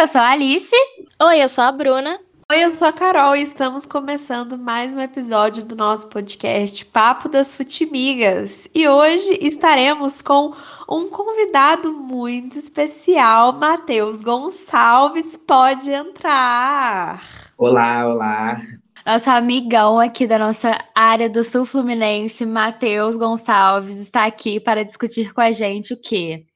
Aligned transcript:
eu 0.00 0.06
sou 0.06 0.20
a 0.22 0.30
Alice. 0.30 0.74
Oi, 1.22 1.42
eu 1.42 1.48
sou 1.50 1.62
a 1.62 1.70
Bruna. 1.70 2.18
Oi, 2.50 2.64
eu 2.64 2.70
sou 2.70 2.88
a 2.88 2.92
Carol 2.92 3.36
e 3.36 3.42
estamos 3.42 3.84
começando 3.84 4.56
mais 4.56 4.94
um 4.94 4.98
episódio 4.98 5.62
do 5.62 5.76
nosso 5.76 6.08
podcast 6.08 6.86
Papo 6.86 7.28
das 7.28 7.54
Futimigas. 7.54 8.66
E 8.74 8.88
hoje 8.88 9.38
estaremos 9.42 10.22
com 10.22 10.54
um 10.88 11.10
convidado 11.10 11.92
muito 11.92 12.56
especial, 12.56 13.52
Matheus 13.52 14.22
Gonçalves. 14.22 15.36
Pode 15.36 15.90
entrar. 15.90 17.22
Olá, 17.58 18.06
olá. 18.06 18.58
Nosso 19.06 19.28
amigão 19.28 20.00
aqui 20.00 20.26
da 20.26 20.38
nossa 20.38 20.78
área 20.94 21.28
do 21.28 21.44
Sul 21.44 21.66
Fluminense, 21.66 22.46
Matheus 22.46 23.18
Gonçalves, 23.18 23.98
está 23.98 24.24
aqui 24.24 24.58
para 24.58 24.82
discutir 24.82 25.34
com 25.34 25.42
a 25.42 25.52
gente 25.52 25.92
o 25.92 26.00
quê? 26.00 26.46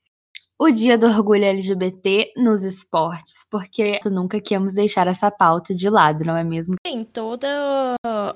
O 0.59 0.71
Dia 0.71 0.96
do 0.96 1.07
Orgulho 1.07 1.45
LGBT 1.45 2.32
nos 2.36 2.62
esportes, 2.64 3.45
porque 3.50 4.00
nunca 4.04 4.41
queremos 4.41 4.75
deixar 4.75 5.07
essa 5.07 5.31
pauta 5.31 5.75
de 5.75 5.90
lado, 5.90 6.25
não 6.25 6.36
é 6.36 6.45
mesmo? 6.45 6.75
Sim, 6.86 7.04
todo 7.04 7.45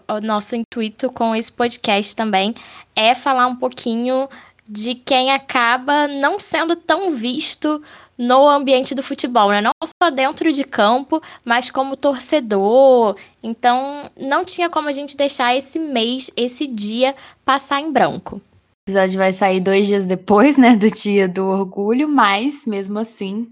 o 0.09 0.21
nosso 0.21 0.57
intuito 0.57 1.11
com 1.13 1.35
esse 1.35 1.53
podcast 1.53 2.17
também 2.17 2.55
é 2.95 3.15
falar 3.15 3.47
um 3.47 3.57
pouquinho 3.57 4.29
de 4.69 4.95
quem 4.95 5.31
acaba 5.31 6.07
não 6.09 6.39
sendo 6.39 6.77
tão 6.77 7.13
visto 7.13 7.83
no 8.19 8.47
ambiente 8.49 8.95
do 8.95 9.03
futebol, 9.03 9.49
né? 9.49 9.63
Não 9.63 9.73
só 10.03 10.11
dentro 10.11 10.53
de 10.53 10.65
campo, 10.65 11.23
mas 11.45 11.71
como 11.71 11.97
torcedor. 11.97 13.17
Então, 13.43 14.11
não 14.19 14.45
tinha 14.45 14.69
como 14.69 14.89
a 14.89 14.93
gente 14.93 15.17
deixar 15.17 15.57
esse 15.57 15.79
mês, 15.79 16.31
esse 16.37 16.67
dia 16.67 17.15
passar 17.45 17.81
em 17.81 17.93
branco 17.93 18.43
episódio 18.89 19.19
vai 19.19 19.35
sair 19.35 19.61
dois 19.61 19.87
dias 19.87 20.07
depois, 20.07 20.57
né, 20.57 20.75
do 20.75 20.91
dia 20.91 21.29
do 21.29 21.47
orgulho, 21.47 22.09
mas 22.09 22.67
mesmo 22.67 22.99
assim, 22.99 23.47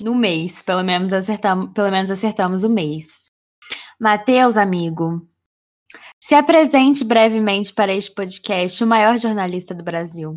no 0.00 0.16
mês, 0.16 0.62
pelo 0.62 0.82
menos 0.82 1.12
acertamos, 1.12 1.70
pelo 1.72 1.92
menos 1.92 2.10
acertamos 2.10 2.64
o 2.64 2.68
mês. 2.68 3.22
Matheus, 4.00 4.56
amigo, 4.56 5.24
se 6.20 6.34
apresente 6.34 7.04
brevemente 7.04 7.72
para 7.72 7.94
este 7.94 8.12
podcast, 8.12 8.82
o 8.82 8.86
maior 8.86 9.16
jornalista 9.16 9.72
do 9.72 9.84
Brasil. 9.84 10.36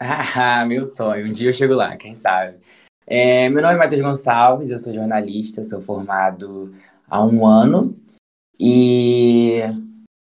Ah, 0.00 0.64
meu 0.66 0.84
sonho, 0.84 1.28
um 1.28 1.32
dia 1.32 1.50
eu 1.50 1.52
chego 1.52 1.74
lá, 1.74 1.96
quem 1.96 2.16
sabe. 2.16 2.58
É, 3.06 3.48
meu 3.50 3.62
nome 3.62 3.74
é 3.74 3.78
Matheus 3.78 4.02
Gonçalves, 4.02 4.70
eu 4.70 4.78
sou 4.78 4.92
jornalista, 4.92 5.62
sou 5.62 5.80
formado 5.80 6.74
há 7.08 7.24
um 7.24 7.46
ano 7.46 7.96
e 8.58 9.62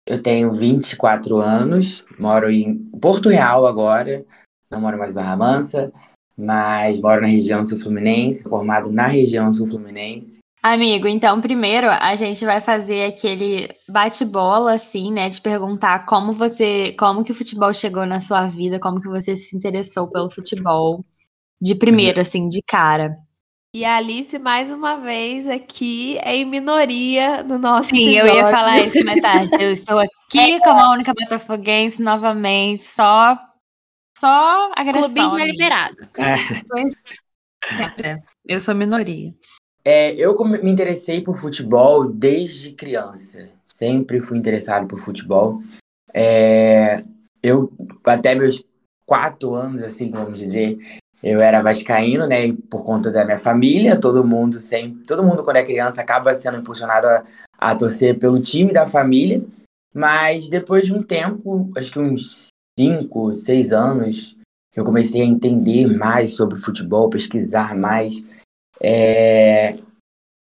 eu 0.05 0.21
tenho 0.21 0.51
24 0.51 1.37
anos, 1.37 2.05
moro 2.19 2.49
em 2.49 2.77
Porto 3.01 3.29
Real 3.29 3.65
agora, 3.65 4.25
não 4.69 4.81
moro 4.81 4.97
mais 4.97 5.13
em 5.13 5.15
Barra 5.15 5.35
Mansa, 5.35 5.91
mas 6.37 6.99
moro 6.99 7.21
na 7.21 7.27
região 7.27 7.63
sul-fluminense, 7.63 8.49
formado 8.49 8.91
na 8.91 9.07
região 9.07 9.51
sul-fluminense. 9.51 10.39
Amigo, 10.61 11.07
então 11.07 11.41
primeiro 11.41 11.87
a 11.89 12.15
gente 12.15 12.45
vai 12.45 12.61
fazer 12.61 13.05
aquele 13.05 13.67
bate-bola, 13.89 14.73
assim, 14.73 15.11
né? 15.11 15.27
De 15.27 15.41
perguntar 15.41 16.05
como 16.05 16.31
você, 16.31 16.93
como 16.93 17.23
que 17.23 17.33
o 17.33 17.35
futebol 17.35 17.73
chegou 17.73 18.05
na 18.05 18.21
sua 18.21 18.47
vida, 18.47 18.79
como 18.79 19.01
que 19.01 19.09
você 19.09 19.35
se 19.35 19.55
interessou 19.57 20.09
pelo 20.09 20.29
futebol. 20.29 21.03
De 21.61 21.75
primeiro, 21.75 22.19
assim, 22.19 22.47
de 22.47 22.61
cara. 22.65 23.13
E 23.75 23.83
a 23.83 23.97
Alice, 23.97 24.37
mais 24.37 24.69
uma 24.69 24.97
vez, 24.97 25.47
aqui 25.47 26.19
é 26.19 26.35
em 26.35 26.45
minoria 26.45 27.41
no 27.41 27.57
nosso 27.57 27.89
Sim, 27.89 28.07
episódio. 28.07 28.29
eu 28.29 28.35
ia 28.35 28.51
falar 28.51 28.85
isso 28.85 29.03
mais 29.03 29.19
tarde. 29.19 29.55
Eu 29.59 29.71
estou 29.71 29.97
aqui 29.97 30.37
é. 30.37 30.59
como 30.59 30.79
a 30.79 30.91
única 30.91 31.11
botafoguense 31.11 31.99
novamente, 31.99 32.83
só, 32.83 33.35
só 34.15 34.71
agressão. 34.75 35.11
Clubismo 35.11 35.39
é 35.39 35.45
liberado. 35.47 36.07
É. 36.19 36.35
Eu 38.45 38.61
sou 38.61 38.75
minoria. 38.75 39.33
É, 39.85 40.13
eu 40.15 40.37
me 40.43 40.69
interessei 40.69 41.21
por 41.21 41.37
futebol 41.37 42.05
desde 42.05 42.73
criança. 42.73 43.51
Sempre 43.65 44.19
fui 44.19 44.37
interessado 44.37 44.85
por 44.85 44.99
futebol. 44.99 45.61
É, 46.13 47.03
eu, 47.41 47.71
até 48.05 48.35
meus 48.35 48.65
quatro 49.05 49.53
anos, 49.55 49.81
assim, 49.81 50.11
vamos 50.11 50.39
dizer, 50.39 50.77
eu 51.23 51.41
era 51.41 51.61
vascaíno, 51.61 52.27
né? 52.27 52.51
Por 52.69 52.83
conta 52.83 53.09
da 53.09 53.23
minha 53.23 53.37
família, 53.37 53.99
todo 53.99 54.25
mundo 54.25 54.59
sempre, 54.59 55.05
todo 55.05 55.23
mundo 55.23 55.43
quando 55.43 55.55
é 55.55 55.63
criança 55.63 56.01
acaba 56.01 56.35
sendo 56.35 56.57
impulsionado 56.57 57.07
a, 57.07 57.23
a 57.57 57.75
torcer 57.75 58.19
pelo 58.19 58.41
time 58.41 58.73
da 58.73 58.85
família. 58.85 59.41
Mas 59.93 60.49
depois 60.49 60.85
de 60.85 60.93
um 60.93 61.01
tempo, 61.01 61.71
acho 61.77 61.93
que 61.93 61.99
uns 61.99 62.47
cinco, 62.77 63.33
seis 63.33 63.71
anos, 63.71 64.35
que 64.71 64.79
eu 64.79 64.83
comecei 64.83 65.21
a 65.21 65.25
entender 65.25 65.87
mais 65.87 66.35
sobre 66.35 66.59
futebol, 66.59 67.09
pesquisar 67.09 67.75
mais, 67.75 68.25
é... 68.81 69.77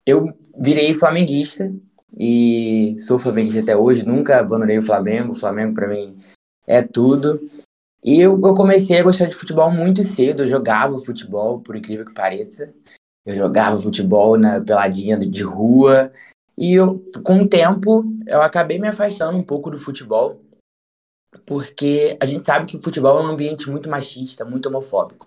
eu 0.04 0.34
virei 0.58 0.94
flamenguista 0.94 1.70
e 2.18 2.96
sou 2.98 3.18
flamenguista 3.18 3.60
até 3.60 3.76
hoje. 3.76 4.04
Nunca 4.04 4.40
abandonei 4.40 4.78
o 4.78 4.82
Flamengo. 4.82 5.32
O 5.32 5.38
Flamengo 5.38 5.74
para 5.74 5.88
mim 5.88 6.16
é 6.66 6.82
tudo. 6.82 7.40
E 8.04 8.20
eu, 8.20 8.38
eu 8.38 8.54
comecei 8.54 8.98
a 8.98 9.02
gostar 9.02 9.26
de 9.26 9.34
futebol 9.34 9.70
muito 9.70 10.04
cedo. 10.04 10.42
Eu 10.42 10.46
jogava 10.46 10.98
futebol, 10.98 11.60
por 11.60 11.74
incrível 11.74 12.04
que 12.04 12.12
pareça. 12.12 12.72
Eu 13.24 13.34
jogava 13.34 13.80
futebol 13.80 14.36
na 14.36 14.60
peladinha 14.60 15.16
de 15.16 15.42
rua. 15.42 16.12
E 16.56 16.74
eu, 16.74 17.02
com 17.24 17.40
o 17.40 17.48
tempo, 17.48 18.04
eu 18.26 18.42
acabei 18.42 18.78
me 18.78 18.86
afastando 18.86 19.38
um 19.38 19.42
pouco 19.42 19.70
do 19.70 19.78
futebol, 19.78 20.40
porque 21.46 22.16
a 22.20 22.26
gente 22.26 22.44
sabe 22.44 22.66
que 22.66 22.76
o 22.76 22.82
futebol 22.82 23.18
é 23.18 23.22
um 23.22 23.28
ambiente 23.28 23.68
muito 23.70 23.88
machista, 23.88 24.44
muito 24.44 24.68
homofóbico. 24.68 25.26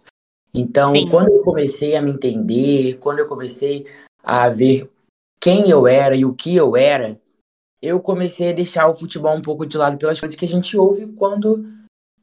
Então, 0.54 0.92
Sim. 0.92 1.10
quando 1.10 1.30
eu 1.30 1.42
comecei 1.42 1.96
a 1.96 2.02
me 2.02 2.12
entender, 2.12 2.98
quando 3.00 3.20
eu 3.20 3.28
comecei 3.28 3.86
a 4.24 4.48
ver 4.50 4.90
quem 5.40 5.70
eu 5.70 5.86
era 5.88 6.16
e 6.16 6.24
o 6.24 6.34
que 6.34 6.56
eu 6.56 6.78
era, 6.78 7.20
eu 7.82 8.00
comecei 8.00 8.52
a 8.52 8.56
deixar 8.56 8.88
o 8.88 8.96
futebol 8.96 9.36
um 9.36 9.42
pouco 9.42 9.66
de 9.66 9.78
lado 9.78 9.98
pelas 9.98 10.20
coisas 10.20 10.38
que 10.38 10.46
a 10.46 10.48
gente 10.48 10.78
ouve 10.78 11.08
quando 11.08 11.66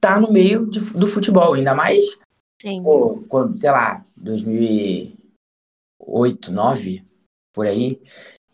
tá 0.06 0.20
no 0.20 0.32
meio 0.32 0.66
de, 0.66 0.80
do 0.80 1.06
futebol, 1.06 1.54
ainda 1.54 1.74
mais, 1.74 2.18
Sim. 2.64 2.82
Pô, 2.82 3.22
quando, 3.28 3.58
sei 3.58 3.70
lá, 3.70 4.02
2008, 4.16 6.50
2009, 6.50 7.04
por 7.52 7.66
aí. 7.66 8.00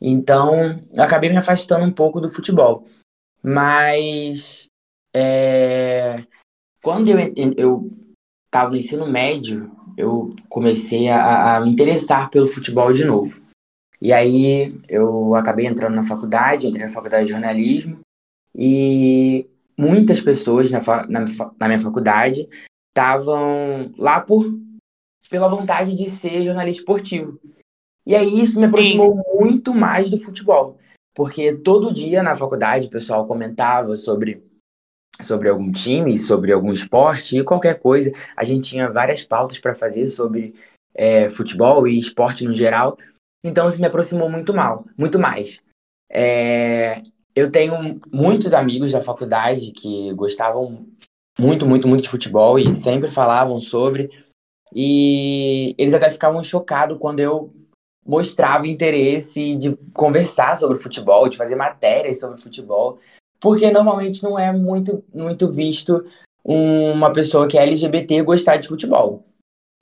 Então, 0.00 0.82
eu 0.92 1.02
acabei 1.02 1.30
me 1.30 1.36
afastando 1.36 1.84
um 1.84 1.92
pouco 1.92 2.20
do 2.20 2.28
futebol. 2.28 2.88
Mas, 3.40 4.66
é, 5.14 6.24
quando 6.82 7.08
eu, 7.08 7.18
eu 7.56 7.90
tava 8.50 8.70
no 8.70 8.76
ensino 8.76 9.06
médio, 9.06 9.70
eu 9.96 10.34
comecei 10.48 11.08
a, 11.08 11.56
a 11.56 11.60
me 11.60 11.70
interessar 11.70 12.30
pelo 12.30 12.48
futebol 12.48 12.92
de 12.92 13.04
novo. 13.04 13.40
E 14.02 14.12
aí 14.12 14.74
eu 14.88 15.34
acabei 15.34 15.66
entrando 15.66 15.94
na 15.94 16.02
faculdade, 16.02 16.66
entrei 16.66 16.84
na 16.84 16.92
faculdade 16.92 17.26
de 17.26 17.30
jornalismo 17.30 18.00
e 18.54 19.46
muitas 19.80 20.20
pessoas 20.20 20.70
na, 20.70 20.80
na, 21.08 21.24
na 21.58 21.66
minha 21.66 21.80
faculdade 21.80 22.46
estavam 22.90 23.90
lá 23.96 24.20
por 24.20 24.44
pela 25.30 25.48
vontade 25.48 25.94
de 25.94 26.10
ser 26.10 26.42
jornalista 26.42 26.82
esportivo. 26.82 27.40
E 28.04 28.16
aí 28.16 28.40
isso 28.40 28.58
me 28.58 28.66
aproximou 28.66 29.14
Sim. 29.14 29.22
muito 29.38 29.72
mais 29.72 30.10
do 30.10 30.18
futebol, 30.18 30.76
porque 31.14 31.54
todo 31.54 31.94
dia 31.94 32.22
na 32.22 32.34
faculdade 32.34 32.88
o 32.88 32.90
pessoal 32.90 33.26
comentava 33.26 33.96
sobre 33.96 34.42
sobre 35.22 35.48
algum 35.48 35.70
time, 35.70 36.18
sobre 36.18 36.50
algum 36.50 36.72
esporte 36.72 37.38
e 37.38 37.44
qualquer 37.44 37.78
coisa. 37.78 38.10
A 38.36 38.42
gente 38.42 38.70
tinha 38.70 38.90
várias 38.90 39.22
pautas 39.22 39.58
para 39.58 39.74
fazer 39.74 40.08
sobre 40.08 40.54
é, 40.94 41.28
futebol 41.28 41.86
e 41.86 41.98
esporte 41.98 42.44
no 42.44 42.54
geral. 42.54 42.98
Então 43.44 43.68
isso 43.68 43.80
me 43.80 43.86
aproximou 43.86 44.28
muito 44.28 44.52
mal, 44.52 44.84
muito 44.98 45.18
mais. 45.18 45.62
É, 46.10 47.02
eu 47.34 47.50
tenho 47.50 48.00
muitos 48.12 48.52
amigos 48.52 48.92
da 48.92 49.02
faculdade 49.02 49.72
que 49.72 50.12
gostavam 50.14 50.86
muito, 51.38 51.66
muito, 51.66 51.88
muito 51.88 52.02
de 52.02 52.08
futebol 52.08 52.58
e 52.58 52.74
sempre 52.74 53.10
falavam 53.10 53.60
sobre. 53.60 54.10
E 54.72 55.74
eles 55.78 55.94
até 55.94 56.10
ficavam 56.10 56.42
chocados 56.44 56.98
quando 56.98 57.20
eu 57.20 57.52
mostrava 58.04 58.66
interesse 58.66 59.56
de 59.56 59.76
conversar 59.94 60.56
sobre 60.56 60.78
futebol, 60.78 61.28
de 61.28 61.36
fazer 61.36 61.56
matérias 61.56 62.18
sobre 62.20 62.40
futebol, 62.40 62.98
porque 63.38 63.70
normalmente 63.70 64.22
não 64.22 64.38
é 64.38 64.52
muito, 64.52 65.04
muito 65.14 65.50
visto 65.50 66.04
uma 66.44 67.12
pessoa 67.12 67.46
que 67.46 67.58
é 67.58 67.62
LGBT 67.62 68.22
gostar 68.22 68.56
de 68.56 68.68
futebol. 68.68 69.24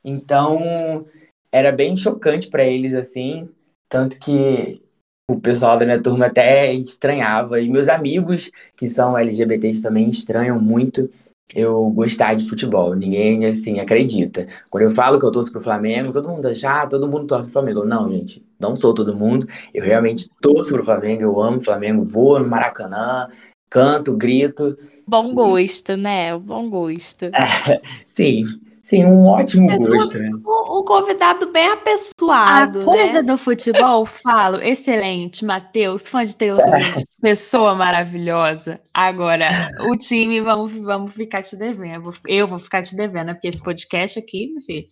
Então, 0.04 1.06
era 1.50 1.72
bem 1.72 1.96
chocante 1.96 2.48
para 2.48 2.64
eles 2.64 2.94
assim, 2.94 3.48
tanto 3.88 4.18
que 4.18 4.82
o 5.30 5.38
pessoal 5.38 5.78
da 5.78 5.84
minha 5.84 6.02
turma 6.02 6.26
até 6.26 6.72
estranhava. 6.72 7.60
E 7.60 7.68
meus 7.68 7.88
amigos, 7.88 8.50
que 8.76 8.88
são 8.88 9.16
LGBTs, 9.16 9.82
também 9.82 10.08
estranham 10.08 10.58
muito 10.58 11.10
eu 11.54 11.88
gostar 11.90 12.34
de 12.34 12.48
futebol. 12.48 12.94
Ninguém, 12.94 13.44
assim, 13.46 13.78
acredita. 13.78 14.46
Quando 14.70 14.84
eu 14.84 14.90
falo 14.90 15.18
que 15.18 15.26
eu 15.26 15.30
torço 15.30 15.52
pro 15.52 15.60
Flamengo, 15.60 16.12
todo 16.12 16.28
mundo 16.28 16.46
acha, 16.46 16.82
ah, 16.82 16.86
todo 16.86 17.08
mundo 17.08 17.26
torce 17.26 17.44
pro 17.44 17.52
Flamengo. 17.52 17.84
Não, 17.84 18.08
gente, 18.10 18.42
não 18.58 18.74
sou 18.74 18.94
todo 18.94 19.14
mundo. 19.14 19.46
Eu 19.72 19.84
realmente 19.84 20.28
torço 20.40 20.72
pro 20.72 20.84
Flamengo, 20.84 21.22
eu 21.22 21.40
amo 21.40 21.58
o 21.58 21.64
Flamengo, 21.64 22.04
vou 22.04 22.38
no 22.38 22.48
Maracanã, 22.48 23.28
canto, 23.70 24.16
grito. 24.16 24.78
Bom 25.06 25.34
gosto, 25.34 25.96
né? 25.96 26.38
Bom 26.38 26.68
gosto. 26.68 27.26
sim, 28.04 28.42
Sim, 28.88 29.04
um 29.04 29.26
ótimo 29.26 29.68
gosto, 29.76 30.18
né? 30.18 30.30
Um, 30.30 30.78
um 30.78 30.82
convidado 30.82 31.52
bem 31.52 31.68
A 31.68 31.74
apessoado, 31.74 32.84
coisa 32.86 33.20
né? 33.20 33.22
do 33.22 33.36
futebol, 33.36 34.06
falo, 34.06 34.62
excelente, 34.62 35.44
Matheus, 35.44 36.08
fã 36.08 36.24
de 36.24 36.34
Taylor 36.34 36.62
Swift, 36.62 37.04
pessoa 37.20 37.74
maravilhosa. 37.74 38.80
Agora, 38.94 39.46
o 39.90 39.94
time, 39.94 40.40
vamos, 40.40 40.72
vamos 40.72 41.12
ficar 41.12 41.42
te 41.42 41.54
devendo. 41.54 41.96
Eu 41.96 42.02
vou, 42.02 42.14
eu 42.26 42.48
vou 42.48 42.58
ficar 42.58 42.80
te 42.80 42.96
devendo, 42.96 43.34
porque 43.34 43.48
esse 43.48 43.62
podcast 43.62 44.18
aqui, 44.18 44.54
meu 44.54 44.62
filho, 44.62 44.86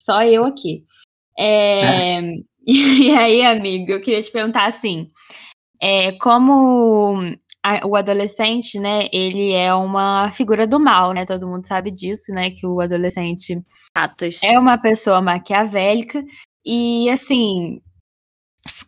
só 0.00 0.22
eu 0.22 0.44
aqui. 0.44 0.84
É, 1.36 2.20
e 2.64 3.10
aí, 3.10 3.42
amigo, 3.42 3.90
eu 3.90 4.00
queria 4.00 4.22
te 4.22 4.30
perguntar 4.30 4.66
assim, 4.66 5.08
é, 5.82 6.12
como 6.12 7.18
a- 7.66 7.86
o 7.86 7.96
adolescente, 7.96 8.78
né, 8.78 9.08
ele 9.12 9.52
é 9.52 9.74
uma 9.74 10.30
figura 10.30 10.66
do 10.66 10.78
mal, 10.78 11.12
né? 11.12 11.24
Todo 11.26 11.48
mundo 11.48 11.66
sabe 11.66 11.90
disso, 11.90 12.32
né? 12.32 12.50
Que 12.50 12.66
o 12.66 12.80
adolescente 12.80 13.60
Atos. 13.94 14.42
é 14.42 14.58
uma 14.58 14.78
pessoa 14.78 15.20
maquiavélica 15.20 16.24
e, 16.64 17.08
assim, 17.10 17.80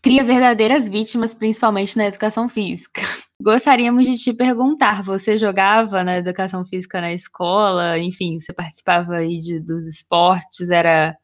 cria 0.02 0.22
verdadeiras 0.24 0.88
vítimas, 0.88 1.34
principalmente 1.34 1.96
na 1.96 2.06
educação 2.06 2.48
física. 2.48 3.00
Gostaríamos 3.42 4.06
de 4.06 4.16
te 4.16 4.32
perguntar: 4.32 5.02
você 5.02 5.36
jogava 5.36 6.02
na 6.02 6.16
educação 6.18 6.66
física 6.66 7.00
na 7.00 7.12
escola? 7.12 7.98
Enfim, 7.98 8.38
você 8.40 8.52
participava 8.52 9.16
aí 9.16 9.38
de, 9.38 9.60
dos 9.60 9.84
esportes? 9.86 10.70
Era. 10.70 11.16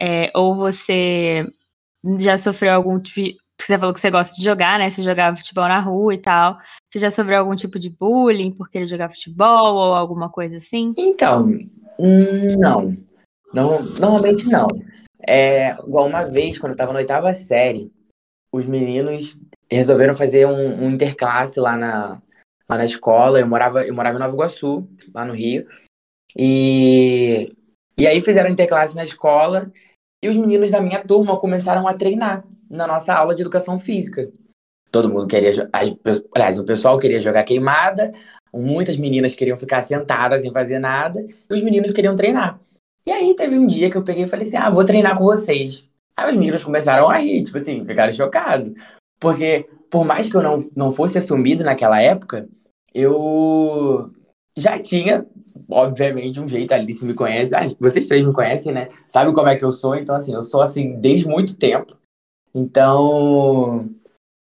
é, 0.00 0.30
ou 0.34 0.56
você 0.56 1.46
já 2.18 2.38
sofreu 2.38 2.72
algum 2.74 2.98
tipo. 3.00 3.38
Você 3.62 3.78
falou 3.78 3.94
que 3.94 4.00
você 4.00 4.10
gosta 4.10 4.34
de 4.34 4.42
jogar, 4.42 4.78
né? 4.78 4.90
Você 4.90 5.02
jogava 5.02 5.36
futebol 5.36 5.68
na 5.68 5.78
rua 5.78 6.14
e 6.14 6.18
tal. 6.18 6.58
Você 6.90 6.98
já 6.98 7.10
sofreu 7.10 7.38
algum 7.38 7.54
tipo 7.54 7.78
de 7.78 7.90
bullying 7.90 8.52
por 8.52 8.68
querer 8.68 8.86
jogar 8.86 9.10
futebol 9.10 9.74
ou 9.74 9.94
alguma 9.94 10.28
coisa 10.28 10.56
assim? 10.56 10.94
Então, 10.96 11.46
não. 12.58 12.96
não. 13.52 13.82
Normalmente 13.82 14.46
não. 14.48 14.66
É, 15.26 15.72
igual 15.86 16.06
uma 16.06 16.24
vez, 16.24 16.58
quando 16.58 16.72
eu 16.72 16.76
tava 16.76 16.92
na 16.92 17.00
oitava 17.00 17.32
série, 17.34 17.92
os 18.52 18.66
meninos 18.66 19.38
resolveram 19.70 20.14
fazer 20.14 20.46
um, 20.46 20.84
um 20.84 20.90
interclasse 20.90 21.60
lá 21.60 21.76
na, 21.76 22.22
lá 22.68 22.76
na 22.76 22.84
escola. 22.84 23.38
Eu 23.38 23.46
morava, 23.46 23.84
eu 23.84 23.94
morava 23.94 24.16
em 24.16 24.20
Nova 24.20 24.34
Iguaçu, 24.34 24.88
lá 25.14 25.24
no 25.24 25.34
Rio. 25.34 25.66
E, 26.36 27.52
e 27.98 28.06
aí 28.06 28.20
fizeram 28.20 28.50
interclasse 28.50 28.94
na 28.94 29.04
escola 29.04 29.70
e 30.22 30.28
os 30.28 30.36
meninos 30.36 30.70
da 30.70 30.80
minha 30.80 31.04
turma 31.04 31.38
começaram 31.38 31.88
a 31.88 31.94
treinar 31.94 32.44
na 32.70 32.86
nossa 32.86 33.12
aula 33.12 33.34
de 33.34 33.42
educação 33.42 33.78
física. 33.78 34.30
Todo 34.92 35.08
mundo 35.08 35.26
queria, 35.26 35.68
as 35.72 35.94
aliás, 36.34 36.58
o 36.58 36.64
pessoal 36.64 36.98
queria 36.98 37.20
jogar 37.20 37.42
queimada, 37.42 38.12
muitas 38.52 38.96
meninas 38.96 39.34
queriam 39.34 39.56
ficar 39.56 39.82
sentadas 39.82 40.42
sem 40.42 40.52
fazer 40.52 40.78
nada 40.78 41.24
e 41.48 41.54
os 41.54 41.62
meninos 41.62 41.92
queriam 41.92 42.16
treinar. 42.16 42.60
E 43.06 43.10
aí 43.10 43.34
teve 43.34 43.58
um 43.58 43.66
dia 43.66 43.90
que 43.90 43.96
eu 43.96 44.04
peguei 44.04 44.24
e 44.24 44.28
falei 44.28 44.46
assim: 44.46 44.56
ah, 44.56 44.70
vou 44.70 44.84
treinar 44.84 45.16
com 45.16 45.24
vocês. 45.24 45.88
Aí 46.16 46.30
os 46.30 46.36
meninos 46.36 46.62
começaram 46.62 47.08
a 47.08 47.16
rir, 47.16 47.42
tipo 47.42 47.58
assim, 47.58 47.84
ficaram 47.84 48.12
chocados. 48.12 48.72
Porque, 49.18 49.66
por 49.90 50.04
mais 50.04 50.30
que 50.30 50.36
eu 50.36 50.42
não, 50.42 50.58
não 50.76 50.92
fosse 50.92 51.18
assumido 51.18 51.64
naquela 51.64 52.00
época, 52.00 52.48
eu 52.94 54.10
já 54.56 54.78
tinha, 54.78 55.26
obviamente, 55.70 56.40
um 56.40 56.48
jeito 56.48 56.72
ali, 56.72 56.92
se 56.92 57.04
me 57.04 57.14
conhece. 57.14 57.54
Ah, 57.54 57.62
vocês 57.78 58.06
três 58.06 58.24
me 58.24 58.32
conhecem, 58.32 58.72
né? 58.72 58.88
Sabe 59.08 59.32
como 59.32 59.48
é 59.48 59.56
que 59.56 59.64
eu 59.64 59.70
sou? 59.70 59.94
Então, 59.94 60.14
assim, 60.14 60.34
eu 60.34 60.42
sou 60.42 60.60
assim 60.60 60.98
desde 61.00 61.26
muito 61.26 61.56
tempo. 61.56 61.96
Então, 62.54 63.88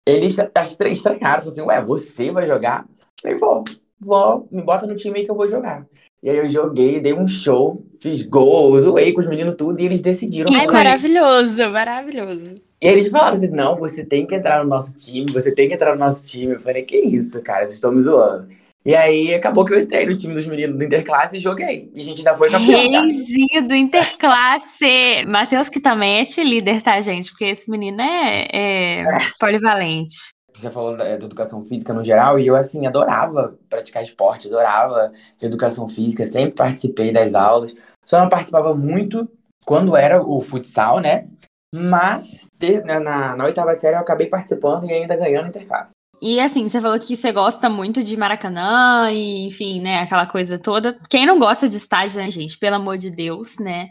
eles 0.06 0.38
as 0.54 0.76
três 0.76 0.98
estranharam, 0.98 1.44
falaram 1.44 1.50
assim, 1.50 1.62
ué, 1.62 1.82
você 1.82 2.32
vai 2.32 2.46
jogar? 2.46 2.86
Eu 3.24 3.38
falei, 3.38 3.38
vou, 3.38 3.64
vou, 4.00 4.48
me 4.52 4.62
bota 4.62 4.88
no 4.88 4.96
time 4.96 5.20
aí 5.20 5.26
que 5.26 5.32
eu 5.32 5.36
vou 5.36 5.48
jogar. 5.48 5.86
E 6.22 6.30
aí 6.30 6.38
eu 6.38 6.50
joguei, 6.50 7.00
dei 7.00 7.14
um 7.14 7.28
show, 7.28 7.86
fiz 8.02 8.24
gol, 8.24 8.78
zoei 8.78 9.14
com 9.14 9.22
os 9.22 9.28
meninos 9.28 9.56
tudo, 9.58 9.80
e 9.80 9.86
eles 9.86 10.02
decidiram. 10.02 10.52
Ícone. 10.52 10.68
maravilhoso, 10.74 11.70
maravilhoso. 11.70 12.56
E 12.82 12.88
eles 12.88 13.10
falaram 13.10 13.34
assim, 13.34 13.50
não, 13.50 13.78
você 13.78 14.06
tem 14.06 14.26
que 14.26 14.36
entrar 14.36 14.64
no 14.64 14.70
nosso 14.70 14.96
time, 14.96 15.32
você 15.32 15.54
tem 15.54 15.68
que 15.68 15.76
entrar 15.76 15.94
no 15.94 16.00
nosso 16.00 16.24
time. 16.24 16.54
Eu 16.54 16.60
falei, 16.60 16.84
que 16.84 16.98
isso, 16.98 17.42
cara, 17.42 17.60
vocês 17.62 17.76
estão 17.76 17.92
me 17.92 18.02
zoando. 18.02 18.50
E 18.86 18.96
aí 18.96 19.34
acabou 19.34 19.66
que 19.66 19.74
eu 19.74 19.80
entrei 19.80 20.06
no 20.06 20.16
time 20.16 20.34
dos 20.34 20.48
meninos 20.48 20.78
do 20.78 20.84
Interclasse 20.84 21.38
e 21.38 21.40
joguei. 21.40 21.92
E 21.94 22.02
a 22.02 22.04
gente 22.04 22.20
ainda 22.20 22.36
foi 22.36 22.50
campeão. 22.50 22.92
tá? 22.92 23.62
Do 23.68 23.76
Interclasse. 23.76 25.26
Matheus, 25.28 25.68
que 25.68 25.82
também 25.82 26.22
é 26.22 26.44
líder, 26.44 26.82
tá, 26.82 27.00
gente? 27.02 27.30
Porque 27.30 27.46
esse 27.46 27.70
menino 27.70 28.02
é, 28.02 28.48
é 28.54 29.04
polivalente. 29.40 30.30
Você 30.54 30.72
falou 30.72 30.96
da, 30.96 31.04
da 31.04 31.26
educação 31.26 31.66
física 31.66 31.94
no 31.94 32.04
geral, 32.04 32.40
e 32.40 32.48
eu, 32.48 32.56
assim, 32.56 32.86
adorava 32.86 33.58
praticar 33.70 34.02
esporte, 34.02 34.48
adorava 34.48 35.12
educação 35.42 35.88
física, 35.88 36.26
sempre 36.26 36.56
participei 36.56 37.12
das 37.12 37.36
aulas. 37.36 37.74
Só 38.06 38.20
não 38.20 38.30
participava 38.30 38.74
muito 38.74 39.30
quando 39.66 39.96
era 39.96 40.22
o 40.22 40.42
futsal, 40.42 41.00
né? 41.00 41.28
Mas 41.74 42.48
na, 42.86 43.00
na, 43.00 43.36
na 43.36 43.46
oitava 43.46 43.76
série 43.76 43.96
eu 43.96 44.00
acabei 44.02 44.28
participando 44.28 44.86
e 44.86 44.92
ainda 44.92 45.16
ganhando 45.16 45.50
Interclasse. 45.50 45.92
E 46.22 46.40
assim, 46.40 46.68
você 46.68 46.82
falou 46.82 47.00
que 47.00 47.16
você 47.16 47.32
gosta 47.32 47.70
muito 47.70 48.04
de 48.04 48.18
Maracanã 48.18 49.10
e, 49.12 49.48
enfim, 49.48 49.82
né, 49.82 50.00
aquela 50.00 50.26
coisa 50.26 50.60
toda. 50.60 50.98
Quem 51.10 51.26
não 51.26 51.40
gosta 51.40 51.68
de 51.68 51.78
estádio, 51.78 52.18
né, 52.18 52.30
gente? 52.30 52.58
Pelo 52.58 52.76
amor 52.76 52.98
de 52.98 53.10
Deus, 53.10 53.58
né? 53.58 53.90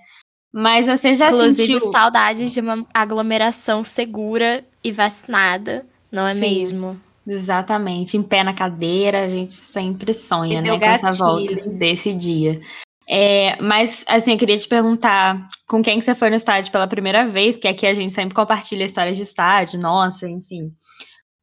Mas 0.52 0.86
você 0.86 1.14
já 1.14 1.28
Inclusive, 1.28 1.80
sentiu... 1.80 1.90
saudades 1.90 2.52
de 2.52 2.60
uma 2.60 2.86
aglomeração 2.92 3.84
segura 3.84 4.64
e 4.82 4.90
vacinada, 4.90 5.86
não 6.10 6.26
é 6.26 6.34
Sim. 6.34 6.40
mesmo? 6.40 7.00
Exatamente, 7.26 8.16
em 8.16 8.22
pé 8.22 8.42
na 8.42 8.54
cadeira, 8.54 9.22
a 9.22 9.28
gente 9.28 9.52
sempre 9.52 10.14
sonha, 10.14 10.62
né, 10.62 10.70
deu 10.70 10.78
com 10.78 10.86
essa 10.86 11.12
volta 11.12 11.54
gatilho. 11.54 11.78
desse 11.78 12.14
dia. 12.14 12.58
É, 13.06 13.60
mas, 13.62 14.04
assim, 14.06 14.32
eu 14.32 14.38
queria 14.38 14.56
te 14.56 14.68
perguntar 14.68 15.46
com 15.66 15.82
quem 15.82 15.98
que 15.98 16.04
você 16.04 16.14
foi 16.14 16.30
no 16.30 16.36
estádio 16.36 16.72
pela 16.72 16.86
primeira 16.86 17.26
vez, 17.26 17.56
porque 17.56 17.68
aqui 17.68 17.86
a 17.86 17.94
gente 17.94 18.12
sempre 18.12 18.34
compartilha 18.34 18.84
histórias 18.84 19.16
de 19.16 19.22
estádio, 19.22 19.78
nossa, 19.80 20.28
enfim. 20.28 20.72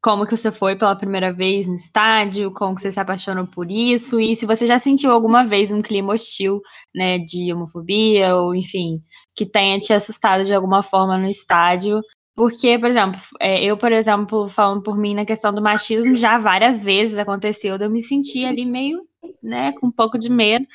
Como 0.06 0.24
que 0.28 0.38
você 0.38 0.52
foi 0.52 0.76
pela 0.76 0.96
primeira 0.96 1.34
vez 1.34 1.68
no 1.68 1.74
estádio, 1.74 2.54
como 2.54 2.76
que 2.76 2.82
você 2.82 2.92
se 2.92 3.00
apaixonou 3.00 3.48
por 3.48 3.72
isso, 3.72 4.20
e 4.20 4.36
se 4.36 4.46
você 4.46 4.68
já 4.68 4.78
sentiu 4.78 5.10
alguma 5.10 5.44
vez 5.44 5.72
um 5.72 5.82
clima 5.82 6.14
hostil, 6.14 6.62
né, 6.94 7.18
de 7.18 7.52
homofobia, 7.52 8.36
ou 8.36 8.54
enfim, 8.54 9.00
que 9.36 9.48
tenha 9.48 9.80
te 9.80 9.92
assustado 9.94 10.44
de 10.44 10.54
alguma 10.54 10.84
forma 10.84 11.18
no 11.18 11.28
estádio, 11.28 12.02
porque, 12.36 12.78
por 12.78 12.88
exemplo, 12.88 13.20
é, 13.42 13.66
eu, 13.66 13.76
por 13.76 13.92
exemplo, 13.92 14.48
falando 14.48 14.84
por 14.84 14.96
mim 14.96 15.16
na 15.16 15.26
questão 15.26 15.52
do 15.52 15.60
machismo, 15.60 16.16
já 16.18 16.38
várias 16.38 16.84
vezes 16.84 17.18
aconteceu 17.18 17.76
eu 17.76 17.90
me 17.90 18.04
sentir 18.04 18.46
ali 18.46 18.64
meio, 18.64 19.00
né, 19.42 19.72
com 19.72 19.88
um 19.88 19.92
pouco 19.92 20.20
de 20.20 20.30
medo, 20.30 20.68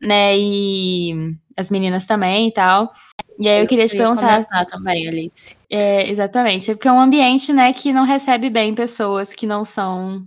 né, 0.00 0.36
e 0.38 1.34
as 1.56 1.70
meninas 1.70 2.06
também 2.06 2.48
e 2.48 2.52
tal. 2.52 2.90
E 3.38 3.48
aí 3.48 3.62
eu 3.62 3.66
queria 3.66 3.86
te 3.86 3.96
perguntar, 3.96 4.44
também, 4.66 5.08
Alice. 5.08 5.56
é, 5.70 6.10
exatamente, 6.10 6.70
é 6.70 6.74
porque 6.74 6.88
é 6.88 6.92
um 6.92 7.00
ambiente, 7.00 7.52
né, 7.52 7.72
que 7.72 7.92
não 7.92 8.04
recebe 8.04 8.50
bem 8.50 8.74
pessoas 8.74 9.32
que 9.32 9.46
não 9.46 9.64
são 9.64 10.26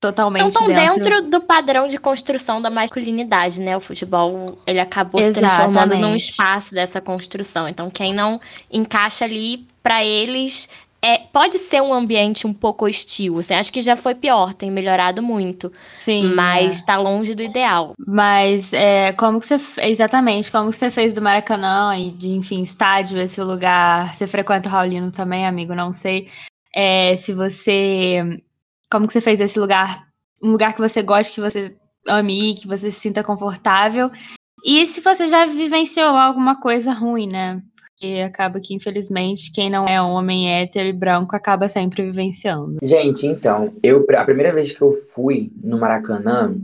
totalmente 0.00 0.42
Não 0.42 0.48
estão 0.48 0.66
dentro. 0.68 1.02
dentro 1.02 1.30
do 1.30 1.40
padrão 1.40 1.88
de 1.88 1.98
construção 1.98 2.62
da 2.62 2.70
masculinidade, 2.70 3.60
né? 3.60 3.76
O 3.76 3.80
futebol, 3.80 4.56
ele 4.66 4.78
acabou 4.78 5.20
se 5.20 5.32
transformando 5.32 5.90
num 5.90 5.96
Exatamente. 5.96 6.20
espaço 6.30 6.74
dessa 6.74 7.00
construção. 7.00 7.68
Então, 7.68 7.90
quem 7.90 8.14
não 8.14 8.40
encaixa 8.70 9.24
ali, 9.24 9.66
pra 9.82 10.04
eles, 10.04 10.68
é, 11.00 11.18
pode 11.18 11.58
ser 11.58 11.80
um 11.80 11.92
ambiente 11.94 12.46
um 12.46 12.52
pouco 12.52 12.86
hostil. 12.86 13.38
Assim, 13.38 13.54
acho 13.54 13.72
que 13.72 13.80
já 13.80 13.96
foi 13.96 14.14
pior, 14.14 14.52
tem 14.52 14.70
melhorado 14.70 15.22
muito. 15.22 15.72
Sim, 15.98 16.34
mas 16.34 16.82
é. 16.82 16.86
tá 16.86 16.96
longe 16.96 17.34
do 17.34 17.42
ideal. 17.42 17.92
Mas 18.06 18.72
é, 18.72 19.12
como 19.12 19.40
que 19.40 19.46
você 19.46 19.60
exatamente 19.82 20.50
como 20.50 20.70
que 20.70 20.76
você 20.76 20.90
fez 20.90 21.14
do 21.14 21.22
Maracanã 21.22 21.96
e 21.96 22.10
de 22.10 22.30
enfim 22.30 22.62
estádio 22.62 23.18
esse 23.20 23.40
lugar? 23.40 24.14
Você 24.14 24.26
frequenta 24.26 24.68
o 24.68 24.72
Raulino 24.72 25.10
também, 25.12 25.46
amigo? 25.46 25.74
Não 25.74 25.92
sei 25.92 26.28
É, 26.74 27.16
se 27.16 27.32
você 27.32 28.18
como 28.90 29.06
que 29.06 29.12
você 29.12 29.20
fez 29.20 29.40
esse 29.40 29.58
lugar 29.58 30.06
um 30.42 30.50
lugar 30.50 30.72
que 30.72 30.80
você 30.80 31.02
goste, 31.02 31.34
que 31.34 31.40
você 31.40 31.76
ame, 32.06 32.54
que 32.54 32.66
você 32.66 32.90
se 32.90 33.00
sinta 33.00 33.22
confortável 33.24 34.10
e 34.64 34.86
se 34.86 35.00
você 35.00 35.28
já 35.28 35.46
vivenciou 35.46 36.08
alguma 36.16 36.60
coisa 36.60 36.92
ruim, 36.92 37.28
né? 37.28 37.62
Porque 37.98 38.20
acaba 38.20 38.60
que 38.60 38.72
infelizmente 38.72 39.50
quem 39.52 39.68
não 39.68 39.84
é 39.88 40.00
homem 40.00 40.48
hétero 40.54 40.86
e 40.86 40.92
branco 40.92 41.34
acaba 41.34 41.66
sempre 41.66 42.04
vivenciando. 42.04 42.76
Gente, 42.80 43.26
então, 43.26 43.74
eu, 43.82 44.06
a 44.16 44.24
primeira 44.24 44.54
vez 44.54 44.70
que 44.70 44.80
eu 44.80 44.92
fui 44.92 45.50
no 45.64 45.80
Maracanã, 45.80 46.56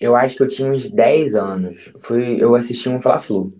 eu 0.00 0.14
acho 0.14 0.36
que 0.36 0.44
eu 0.44 0.46
tinha 0.46 0.70
uns 0.70 0.88
10 0.88 1.34
anos. 1.34 1.92
Fui, 1.98 2.36
eu 2.40 2.54
assisti 2.54 2.88
um 2.88 3.00
Fla-Flu. 3.00 3.52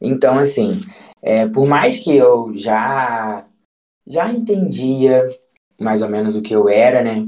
Então, 0.00 0.38
assim, 0.38 0.80
é, 1.20 1.48
por 1.48 1.66
mais 1.66 1.98
que 1.98 2.14
eu 2.14 2.52
já, 2.54 3.44
já 4.06 4.32
entendia 4.32 5.26
mais 5.80 6.02
ou 6.02 6.08
menos 6.08 6.36
o 6.36 6.42
que 6.42 6.54
eu 6.54 6.68
era, 6.68 7.02
né? 7.02 7.26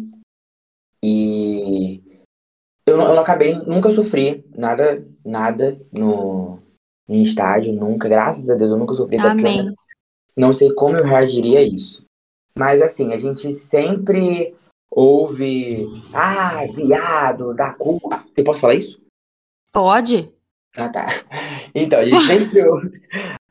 E 1.03 2.01
eu, 2.87 2.95
eu 2.95 3.15
não 3.15 3.19
acabei, 3.19 3.55
nunca 3.55 3.91
sofri 3.91 4.45
nada, 4.57 5.05
nada 5.25 5.77
no, 5.93 6.61
em 7.09 7.23
estádio, 7.23 7.73
nunca. 7.73 8.09
Graças 8.09 8.49
a 8.49 8.55
Deus, 8.55 8.71
eu 8.71 8.77
nunca 8.77 8.95
sofri. 8.95 9.19
Amém. 9.19 9.67
não 10.37 10.53
sei 10.53 10.73
como 10.73 10.97
eu 10.97 11.05
reagiria 11.05 11.61
a 11.61 11.63
isso. 11.63 12.05
Mas 12.57 12.81
assim, 12.81 13.13
a 13.13 13.17
gente 13.17 13.53
sempre 13.55 14.55
ouve, 14.91 15.87
ah, 16.13 16.65
viado, 16.67 17.55
da 17.55 17.73
cu. 17.75 18.01
Ah, 18.11 18.25
Eu 18.37 18.45
posso 18.45 18.61
falar 18.61 18.75
isso? 18.75 19.01
Pode? 19.73 20.33
Ah, 20.77 20.89
tá. 20.89 21.07
Então, 21.79 21.99
a 21.99 22.05
gente 22.07 22.25
sempre 22.25 22.67
ouve, 22.67 23.03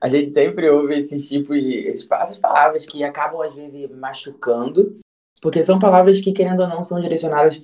a 0.01 0.07
gente 0.07 0.31
sempre 0.31 0.67
ouve 0.67 0.97
esses 0.97 1.29
tipos 1.29 1.63
de. 1.63 1.73
Esses, 1.75 2.09
essas 2.09 2.39
palavras 2.39 2.83
que 2.87 3.03
acabam, 3.03 3.39
às 3.39 3.55
vezes, 3.55 3.87
machucando, 3.91 4.97
porque 5.39 5.61
são 5.61 5.77
palavras 5.77 6.19
que, 6.19 6.33
querendo 6.33 6.61
ou 6.63 6.67
não, 6.67 6.81
são 6.81 6.99
direcionadas 6.99 7.61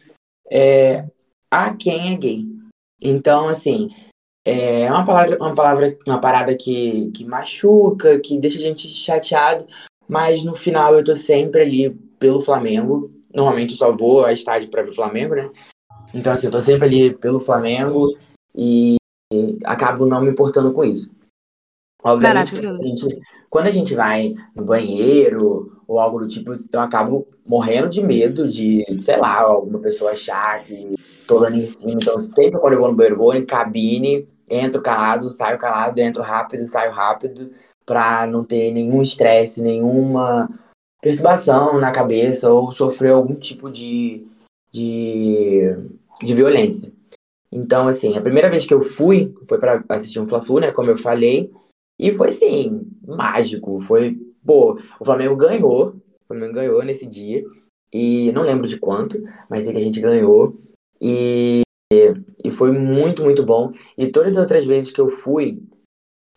é, 0.51 1.07
a 1.49 1.73
quem 1.73 2.13
é 2.13 2.15
gay. 2.15 2.45
Então, 3.01 3.47
assim, 3.47 3.89
é 4.45 4.91
uma 4.91 5.05
palavra, 5.05 5.37
uma 5.37 5.53
palavra, 5.53 5.97
uma 6.05 6.19
parada 6.19 6.55
que, 6.55 7.11
que 7.11 7.25
machuca, 7.25 8.19
que 8.19 8.37
deixa 8.39 8.57
a 8.57 8.61
gente 8.61 8.87
chateado, 8.87 9.67
mas 10.07 10.43
no 10.43 10.55
final 10.55 10.95
eu 10.95 11.03
tô 11.03 11.15
sempre 11.15 11.61
ali 11.61 11.89
pelo 12.19 12.41
Flamengo. 12.41 13.11
Normalmente 13.33 13.71
eu 13.71 13.77
só 13.77 13.95
vou 13.95 14.25
a 14.25 14.33
estádio 14.33 14.69
para 14.69 14.81
ver 14.81 14.89
o 14.89 14.95
Flamengo, 14.95 15.35
né? 15.35 15.49
Então, 16.13 16.33
assim, 16.33 16.47
eu 16.47 16.51
tô 16.51 16.61
sempre 16.61 16.85
ali 16.85 17.13
pelo 17.13 17.39
Flamengo 17.39 18.17
e 18.55 18.97
acabo 19.63 20.05
não 20.05 20.21
me 20.21 20.29
importando 20.29 20.73
com 20.73 20.83
isso. 20.83 21.09
Obviamente, 22.03 22.65
a, 22.65 22.77
gente, 22.77 23.21
quando 23.49 23.67
a 23.67 23.71
gente 23.71 23.93
vai 23.93 24.33
no 24.55 24.65
banheiro 24.65 25.80
ou 25.91 25.99
algo 25.99 26.19
do 26.19 26.27
tipo, 26.27 26.53
eu 26.71 26.79
acabo 26.79 27.27
morrendo 27.45 27.89
de 27.89 28.01
medo 28.01 28.47
de, 28.47 28.85
sei 29.01 29.17
lá, 29.17 29.41
alguma 29.41 29.77
pessoa 29.79 30.11
achar 30.11 30.63
que 30.63 30.95
tô 31.27 31.37
dando 31.37 31.57
em 31.57 31.67
cima. 31.67 31.99
Então, 32.01 32.17
sempre 32.17 32.61
quando 32.61 32.73
eu 32.73 32.79
vou 32.79 32.87
no 32.87 32.95
banheiro, 32.95 33.17
vou 33.17 33.35
em 33.35 33.45
cabine, 33.45 34.25
entro 34.49 34.81
calado, 34.81 35.29
saio 35.29 35.57
calado, 35.57 35.99
entro 35.99 36.23
rápido, 36.23 36.65
saio 36.65 36.93
rápido, 36.93 37.51
pra 37.85 38.25
não 38.25 38.41
ter 38.41 38.71
nenhum 38.71 39.01
estresse, 39.01 39.61
nenhuma 39.61 40.49
perturbação 41.01 41.77
na 41.77 41.91
cabeça 41.91 42.49
ou 42.49 42.71
sofrer 42.71 43.11
algum 43.11 43.35
tipo 43.35 43.69
de, 43.69 44.25
de, 44.71 45.75
de 46.23 46.33
violência. 46.33 46.89
Então, 47.51 47.85
assim, 47.89 48.17
a 48.17 48.21
primeira 48.21 48.49
vez 48.49 48.65
que 48.65 48.73
eu 48.73 48.81
fui 48.81 49.35
foi 49.45 49.59
para 49.59 49.83
assistir 49.89 50.21
um 50.21 50.27
Fla-Flu, 50.27 50.61
né, 50.61 50.71
como 50.71 50.89
eu 50.89 50.97
falei, 50.97 51.51
e 51.99 52.13
foi, 52.13 52.29
assim, 52.29 52.87
mágico. 53.05 53.81
Foi, 53.81 54.17
pô, 54.45 54.79
o 54.99 55.05
Flamengo 55.05 55.35
ganhou, 55.35 55.89
o 55.89 56.27
Flamengo 56.27 56.53
ganhou 56.53 56.83
nesse 56.83 57.05
dia, 57.05 57.43
e 57.93 58.31
não 58.31 58.43
lembro 58.43 58.67
de 58.67 58.79
quanto, 58.79 59.21
mas 59.49 59.67
é 59.67 59.71
que 59.71 59.77
a 59.77 59.81
gente 59.81 59.99
ganhou, 59.99 60.59
e, 60.99 61.61
e 62.43 62.51
foi 62.51 62.71
muito, 62.71 63.23
muito 63.23 63.43
bom. 63.43 63.71
E 63.97 64.07
todas 64.07 64.33
as 64.33 64.41
outras 64.41 64.65
vezes 64.65 64.91
que 64.91 65.01
eu 65.01 65.09
fui, 65.09 65.61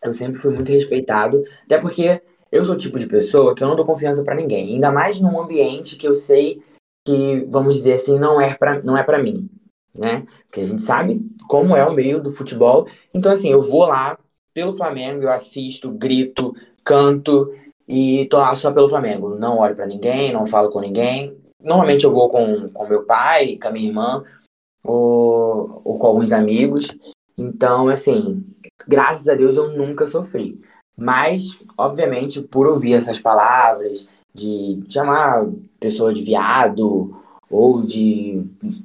eu 0.02 0.12
sempre 0.12 0.40
fui 0.40 0.52
muito 0.52 0.70
respeitado, 0.72 1.44
até 1.64 1.78
porque 1.78 2.20
eu 2.50 2.64
sou 2.64 2.74
o 2.74 2.78
tipo 2.78 2.98
de 2.98 3.06
pessoa 3.06 3.54
que 3.54 3.62
eu 3.62 3.68
não 3.68 3.76
dou 3.76 3.84
confiança 3.84 4.24
para 4.24 4.34
ninguém, 4.34 4.74
ainda 4.74 4.90
mais 4.90 5.20
num 5.20 5.40
ambiente 5.40 5.96
que 5.96 6.06
eu 6.06 6.14
sei 6.14 6.62
que, 7.06 7.46
vamos 7.50 7.74
dizer 7.76 7.94
assim, 7.94 8.18
não 8.18 8.40
é 8.40 8.54
para 8.54 8.82
não 8.82 8.96
é 8.96 9.02
para 9.02 9.22
mim 9.22 9.48
né? 9.94 10.26
Porque 10.46 10.60
a 10.60 10.66
gente 10.66 10.82
sabe 10.82 11.20
como 11.48 11.76
é 11.76 11.84
o 11.86 11.94
meio 11.94 12.20
do 12.20 12.32
futebol. 12.32 12.88
Então, 13.12 13.32
assim, 13.32 13.50
eu 13.50 13.62
vou 13.62 13.86
lá 13.86 14.18
pelo 14.52 14.72
Flamengo, 14.72 15.22
eu 15.22 15.30
assisto, 15.30 15.90
grito, 15.90 16.54
canto 16.84 17.54
e 17.88 18.26
tô 18.26 18.38
lá 18.38 18.54
só 18.56 18.72
pelo 18.72 18.88
Flamengo. 18.88 19.36
Não 19.36 19.58
olho 19.58 19.76
para 19.76 19.86
ninguém, 19.86 20.32
não 20.32 20.46
falo 20.46 20.70
com 20.70 20.80
ninguém. 20.80 21.36
Normalmente 21.62 22.04
eu 22.04 22.12
vou 22.12 22.28
com, 22.28 22.68
com 22.70 22.88
meu 22.88 23.04
pai, 23.04 23.58
com 23.60 23.68
a 23.68 23.70
minha 23.70 23.88
irmã, 23.88 24.22
ou, 24.82 25.80
ou 25.84 25.98
com 25.98 26.06
alguns 26.06 26.32
amigos. 26.32 26.94
Então, 27.36 27.88
assim, 27.88 28.44
graças 28.86 29.28
a 29.28 29.34
Deus 29.34 29.56
eu 29.56 29.76
nunca 29.76 30.06
sofri. 30.06 30.60
Mas, 30.96 31.58
obviamente, 31.76 32.40
por 32.40 32.66
ouvir 32.66 32.94
essas 32.94 33.18
palavras, 33.18 34.06
de 34.32 34.82
chamar 34.88 35.46
pessoa 35.78 36.12
de 36.12 36.22
viado, 36.22 37.16
ou 37.50 37.82
de, 37.82 38.42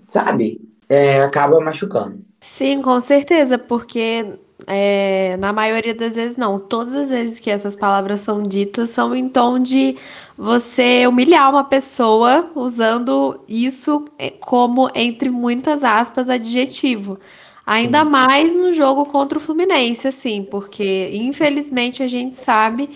sabe, 0.07 0.61
é, 0.87 1.21
acaba 1.21 1.59
machucando. 1.59 2.23
Sim, 2.39 2.81
com 2.81 2.99
certeza, 2.99 3.57
porque 3.57 4.39
é, 4.67 5.37
na 5.37 5.53
maioria 5.53 5.93
das 5.93 6.15
vezes 6.15 6.37
não. 6.37 6.59
Todas 6.59 6.93
as 6.93 7.09
vezes 7.09 7.39
que 7.39 7.49
essas 7.49 7.75
palavras 7.75 8.21
são 8.21 8.43
ditas 8.43 8.89
são 8.89 9.15
em 9.15 9.27
tom 9.29 9.59
de 9.59 9.97
você 10.37 11.05
humilhar 11.07 11.49
uma 11.49 11.63
pessoa 11.63 12.49
usando 12.55 13.39
isso 13.47 14.05
é, 14.17 14.29
como, 14.29 14.89
entre 14.95 15.29
muitas 15.29 15.83
aspas, 15.83 16.29
adjetivo. 16.29 17.19
Ainda 17.65 18.03
mais 18.03 18.51
no 18.53 18.73
jogo 18.73 19.05
contra 19.05 19.37
o 19.37 19.41
Fluminense, 19.41 20.07
assim, 20.07 20.43
porque 20.43 21.11
infelizmente 21.13 22.01
a 22.01 22.07
gente 22.07 22.35
sabe 22.35 22.89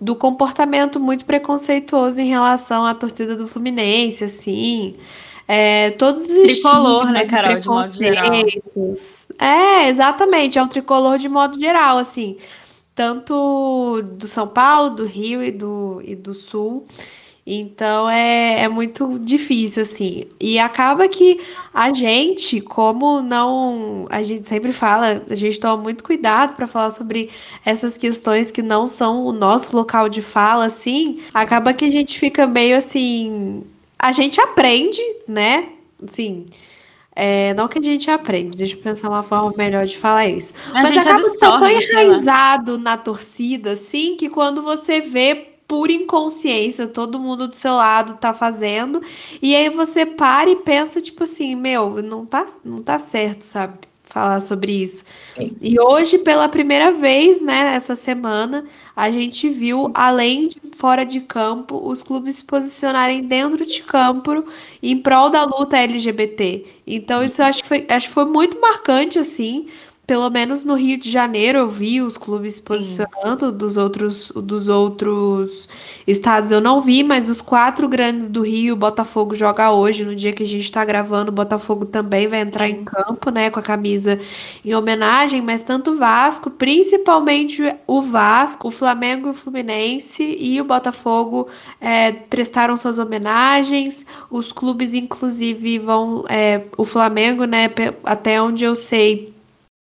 do 0.00 0.14
comportamento 0.14 1.00
muito 1.00 1.24
preconceituoso 1.24 2.20
em 2.20 2.28
relação 2.28 2.84
à 2.84 2.94
torcida 2.94 3.34
do 3.34 3.48
Fluminense, 3.48 4.22
assim. 4.24 4.96
É, 5.52 5.90
todos 5.90 6.22
os 6.22 6.32
tricolor, 6.32 7.10
né, 7.10 7.24
Carol, 7.24 7.58
de 7.58 7.66
modo 7.66 7.92
geral. 7.92 8.30
É, 9.36 9.88
exatamente, 9.88 10.60
é 10.60 10.62
um 10.62 10.68
tricolor 10.68 11.18
de 11.18 11.28
modo 11.28 11.58
geral, 11.58 11.98
assim, 11.98 12.36
tanto 12.94 14.00
do 14.00 14.28
São 14.28 14.46
Paulo, 14.46 14.90
do 14.90 15.04
Rio 15.04 15.42
e 15.42 15.50
do, 15.50 16.00
e 16.04 16.14
do 16.14 16.32
Sul. 16.34 16.86
Então 17.44 18.08
é, 18.08 18.62
é 18.62 18.68
muito 18.68 19.18
difícil, 19.18 19.82
assim. 19.82 20.22
E 20.38 20.56
acaba 20.60 21.08
que 21.08 21.40
a 21.74 21.92
gente, 21.92 22.60
como 22.60 23.20
não. 23.20 24.06
A 24.08 24.22
gente 24.22 24.48
sempre 24.48 24.72
fala, 24.72 25.20
a 25.28 25.34
gente 25.34 25.58
toma 25.58 25.82
muito 25.82 26.04
cuidado 26.04 26.54
para 26.54 26.68
falar 26.68 26.92
sobre 26.92 27.28
essas 27.64 27.98
questões 27.98 28.52
que 28.52 28.62
não 28.62 28.86
são 28.86 29.24
o 29.24 29.32
nosso 29.32 29.76
local 29.76 30.08
de 30.08 30.22
fala, 30.22 30.66
assim. 30.66 31.20
Acaba 31.34 31.72
que 31.72 31.84
a 31.84 31.90
gente 31.90 32.20
fica 32.20 32.46
meio 32.46 32.78
assim 32.78 33.64
a 34.00 34.12
gente 34.12 34.40
aprende, 34.40 35.02
né? 35.28 35.68
Assim, 36.02 36.46
é, 37.14 37.52
não 37.52 37.68
que 37.68 37.78
a 37.78 37.82
gente 37.82 38.10
aprende, 38.10 38.56
deixa 38.56 38.74
eu 38.74 38.80
pensar 38.80 39.10
uma 39.10 39.22
forma 39.22 39.52
melhor 39.56 39.84
de 39.84 39.98
falar 39.98 40.26
isso. 40.26 40.54
A 40.72 40.82
Mas 40.82 40.96
acaba 40.96 41.26
absorve, 41.26 41.38
tão 41.38 41.68
enraizado 41.68 42.78
na 42.78 42.96
torcida, 42.96 43.72
assim, 43.72 44.16
que 44.16 44.30
quando 44.30 44.62
você 44.62 45.00
vê 45.00 45.48
por 45.68 45.90
inconsciência, 45.90 46.88
todo 46.88 47.20
mundo 47.20 47.46
do 47.46 47.54
seu 47.54 47.74
lado 47.74 48.14
tá 48.14 48.32
fazendo, 48.32 49.02
e 49.42 49.54
aí 49.54 49.68
você 49.68 50.06
para 50.06 50.50
e 50.50 50.56
pensa, 50.56 51.00
tipo 51.00 51.24
assim, 51.24 51.54
meu, 51.54 52.02
não 52.02 52.24
tá, 52.24 52.46
não 52.64 52.82
tá 52.82 52.98
certo, 52.98 53.42
sabe? 53.42 53.78
Falar 54.04 54.40
sobre 54.40 54.72
isso. 54.72 55.04
Sim. 55.36 55.56
E 55.60 55.78
hoje, 55.78 56.18
pela 56.18 56.48
primeira 56.48 56.90
vez, 56.90 57.42
né, 57.42 57.74
essa 57.76 57.94
semana, 57.94 58.64
a 59.00 59.10
gente 59.10 59.48
viu, 59.48 59.90
além 59.94 60.46
de 60.46 60.60
fora 60.76 61.06
de 61.06 61.22
campo, 61.22 61.80
os 61.82 62.02
clubes 62.02 62.36
se 62.36 62.44
posicionarem 62.44 63.22
dentro 63.22 63.64
de 63.64 63.82
campo 63.82 64.44
em 64.82 64.94
prol 64.98 65.30
da 65.30 65.42
luta 65.42 65.78
LGBT. 65.78 66.66
Então, 66.86 67.24
isso 67.24 67.42
acho 67.42 67.62
que 67.62 67.68
foi, 67.68 67.86
acho 67.88 68.08
que 68.08 68.12
foi 68.12 68.26
muito 68.26 68.60
marcante, 68.60 69.18
assim, 69.18 69.68
pelo 70.10 70.28
menos 70.28 70.64
no 70.64 70.74
Rio 70.74 70.98
de 70.98 71.08
Janeiro 71.08 71.58
eu 71.58 71.70
vi 71.70 72.02
os 72.02 72.18
clubes 72.18 72.56
se 72.56 72.62
posicionando, 72.62 73.52
dos 73.52 73.76
outros, 73.76 74.32
dos 74.34 74.66
outros 74.66 75.68
estados 76.04 76.50
eu 76.50 76.60
não 76.60 76.82
vi, 76.82 77.04
mas 77.04 77.28
os 77.28 77.40
quatro 77.40 77.88
grandes 77.88 78.28
do 78.28 78.42
Rio, 78.42 78.74
o 78.74 78.76
Botafogo 78.76 79.36
joga 79.36 79.70
hoje, 79.70 80.04
no 80.04 80.12
dia 80.16 80.32
que 80.32 80.42
a 80.42 80.46
gente 80.46 80.64
está 80.64 80.84
gravando, 80.84 81.30
o 81.30 81.32
Botafogo 81.32 81.86
também 81.86 82.26
vai 82.26 82.40
entrar 82.40 82.68
em 82.68 82.82
campo, 82.82 83.30
né, 83.30 83.50
com 83.50 83.60
a 83.60 83.62
camisa 83.62 84.18
em 84.64 84.74
homenagem, 84.74 85.40
mas 85.40 85.62
tanto 85.62 85.92
o 85.92 85.96
Vasco, 85.96 86.50
principalmente 86.50 87.62
o 87.86 88.02
Vasco, 88.02 88.66
o 88.66 88.72
Flamengo 88.72 89.28
e 89.28 89.30
o 89.30 89.34
Fluminense 89.34 90.36
e 90.40 90.60
o 90.60 90.64
Botafogo 90.64 91.46
é, 91.80 92.10
prestaram 92.10 92.76
suas 92.76 92.98
homenagens, 92.98 94.04
os 94.28 94.50
clubes 94.50 94.92
inclusive 94.92 95.78
vão, 95.78 96.24
é, 96.28 96.64
o 96.76 96.84
Flamengo, 96.84 97.44
né, 97.44 97.70
até 98.04 98.42
onde 98.42 98.64
eu 98.64 98.74
sei, 98.74 99.38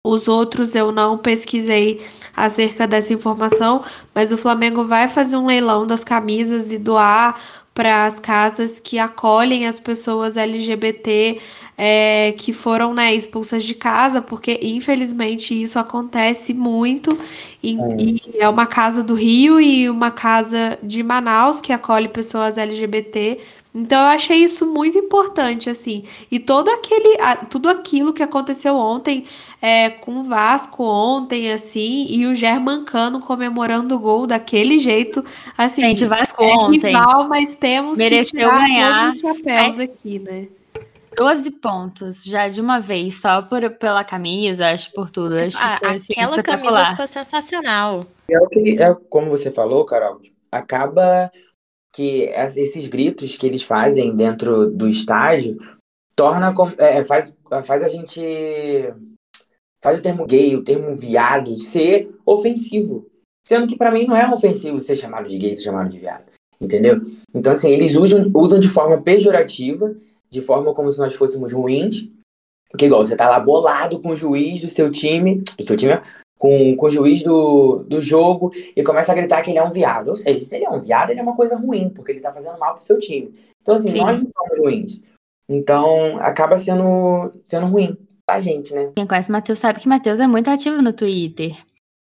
os 0.05 0.27
outros 0.27 0.75
eu 0.75 0.91
não 0.91 1.17
pesquisei 1.17 1.99
acerca 2.35 2.85
dessa 2.85 3.13
informação, 3.13 3.83
mas 4.13 4.31
o 4.31 4.37
Flamengo 4.37 4.85
vai 4.85 5.07
fazer 5.07 5.35
um 5.35 5.47
leilão 5.47 5.87
das 5.87 6.03
camisas 6.03 6.71
e 6.71 6.77
doar 6.77 7.39
para 7.73 8.05
as 8.05 8.19
casas 8.19 8.79
que 8.81 8.99
acolhem 8.99 9.67
as 9.67 9.79
pessoas 9.79 10.37
LGBT 10.37 11.41
é, 11.77 12.33
que 12.37 12.53
foram 12.53 12.93
né, 12.93 13.13
expulsas 13.13 13.65
de 13.65 13.73
casa, 13.73 14.21
porque 14.21 14.59
infelizmente 14.61 15.59
isso 15.59 15.77
acontece 15.77 16.53
muito. 16.53 17.15
E 17.61 17.77
é. 17.77 17.95
e 17.99 18.21
é 18.39 18.47
uma 18.47 18.65
casa 18.65 19.03
do 19.03 19.13
Rio 19.13 19.59
e 19.59 19.89
uma 19.89 20.11
casa 20.11 20.77
de 20.81 21.03
Manaus 21.03 21.59
que 21.59 21.73
acolhe 21.73 22.07
pessoas 22.07 22.57
LGBT. 22.57 23.39
Então 23.73 23.99
eu 23.99 24.07
achei 24.07 24.37
isso 24.37 24.65
muito 24.65 24.97
importante, 24.97 25.69
assim. 25.69 26.05
E 26.31 26.39
todo 26.39 26.69
aquele, 26.69 27.17
tudo 27.49 27.67
aquilo 27.67 28.13
que 28.13 28.23
aconteceu 28.23 28.77
ontem 28.77 29.25
é, 29.65 29.89
com 29.89 30.19
o 30.19 30.23
Vasco 30.23 30.83
ontem, 30.83 31.51
assim, 31.51 32.05
e 32.07 32.27
o 32.27 32.35
Germancano 32.35 33.19
comemorando 33.19 33.95
o 33.95 33.99
gol 33.99 34.27
daquele 34.27 34.77
jeito, 34.77 35.25
assim. 35.57 35.81
Gente, 35.81 36.05
Vasco 36.05 36.43
é 36.43 36.53
ontem. 36.53 36.93
Rival, 36.93 37.27
mas 37.27 37.55
temos 37.55 37.97
mereceu 37.97 38.25
que 38.25 38.37
tirar 38.37 38.59
ganhar. 38.59 39.13
todos 39.13 39.31
os 39.31 39.37
chapéus 39.39 39.79
aqui, 39.79 40.19
né? 40.19 40.47
12 41.17 41.49
pontos, 41.49 42.23
já 42.23 42.47
de 42.47 42.61
uma 42.61 42.79
vez, 42.79 43.19
só 43.19 43.41
por, 43.41 43.67
pela 43.71 44.03
camisa, 44.03 44.69
acho 44.69 44.91
por 44.91 45.09
tudo. 45.09 45.35
Acho 45.35 45.57
ah, 45.59 45.71
que 45.71 45.79
foi, 45.79 45.95
assim, 45.95 46.13
aquela 46.13 46.43
camisa 46.43 46.85
ficou 46.91 47.07
sensacional. 47.07 48.05
É 48.29 48.37
o 48.37 48.47
que, 48.47 48.79
é, 48.79 48.93
como 49.09 49.31
você 49.31 49.49
falou, 49.49 49.83
Carol, 49.83 50.21
acaba 50.51 51.31
que 51.91 52.31
esses 52.55 52.87
gritos 52.87 53.35
que 53.35 53.47
eles 53.47 53.63
fazem 53.63 54.15
dentro 54.15 54.69
do 54.69 54.87
estádio 54.87 55.57
torna 56.15 56.53
é, 56.77 57.03
faz, 57.03 57.33
faz 57.63 57.83
a 57.83 57.87
gente 57.87 58.21
faz 59.85 59.99
o 59.99 60.01
termo 60.01 60.25
gay, 60.25 60.55
o 60.55 60.63
termo 60.63 60.95
viado 60.95 61.59
ser 61.59 62.09
ofensivo. 62.25 63.05
Sendo 63.45 63.67
que 63.67 63.77
para 63.77 63.91
mim 63.91 64.07
não 64.07 64.17
é 64.17 64.27
ofensivo 64.27 64.79
ser 64.79 64.95
chamado 64.95 65.29
de 65.29 65.37
gay, 65.37 65.55
ser 65.55 65.65
chamado 65.65 65.89
de 65.89 65.99
viado. 65.99 66.23
Entendeu? 66.59 66.99
Então, 67.31 67.53
assim, 67.53 67.69
eles 67.69 67.95
usam, 67.95 68.31
usam 68.33 68.59
de 68.59 68.67
forma 68.67 68.99
pejorativa, 68.99 69.95
de 70.27 70.41
forma 70.41 70.73
como 70.73 70.91
se 70.91 70.97
nós 70.97 71.13
fôssemos 71.13 71.53
ruins. 71.53 72.09
Porque, 72.71 72.87
igual, 72.87 73.05
você 73.05 73.15
tá 73.15 73.29
lá 73.29 73.39
bolado 73.39 74.01
com 74.01 74.09
o 74.09 74.17
juiz 74.17 74.59
do 74.61 74.69
seu 74.69 74.89
time, 74.89 75.43
do 75.55 75.63
seu 75.63 75.77
time, 75.77 76.01
com, 76.39 76.75
com 76.75 76.87
o 76.87 76.89
juiz 76.89 77.21
do, 77.21 77.83
do 77.87 78.01
jogo, 78.01 78.51
e 78.75 78.81
começa 78.81 79.11
a 79.11 79.15
gritar 79.15 79.43
que 79.43 79.51
ele 79.51 79.59
é 79.59 79.63
um 79.63 79.69
viado. 79.69 80.07
Ou 80.07 80.15
seja, 80.15 80.39
se 80.39 80.55
ele 80.55 80.65
é 80.65 80.69
um 80.71 80.81
viado, 80.81 81.11
ele 81.11 81.19
é 81.19 81.23
uma 81.23 81.35
coisa 81.35 81.55
ruim, 81.55 81.89
porque 81.89 82.11
ele 82.11 82.21
tá 82.21 82.33
fazendo 82.33 82.57
mal 82.57 82.73
pro 82.73 82.83
seu 82.83 82.97
time. 82.97 83.35
Então, 83.61 83.75
assim, 83.75 83.89
Sim. 83.89 83.99
nós 83.99 84.17
não 84.17 84.31
somos 84.35 84.59
ruins. 84.59 84.99
Então, 85.47 86.17
acaba 86.17 86.57
sendo, 86.57 87.31
sendo 87.43 87.67
ruim 87.67 87.95
pra 88.25 88.39
gente, 88.39 88.73
né? 88.73 88.91
Quem 88.95 89.07
conhece 89.07 89.29
o 89.29 89.31
Matheus 89.31 89.59
sabe 89.59 89.79
que 89.79 89.85
o 89.85 89.89
Matheus 89.89 90.19
é 90.19 90.27
muito 90.27 90.49
ativo 90.49 90.81
no 90.81 90.93
Twitter. 90.93 91.55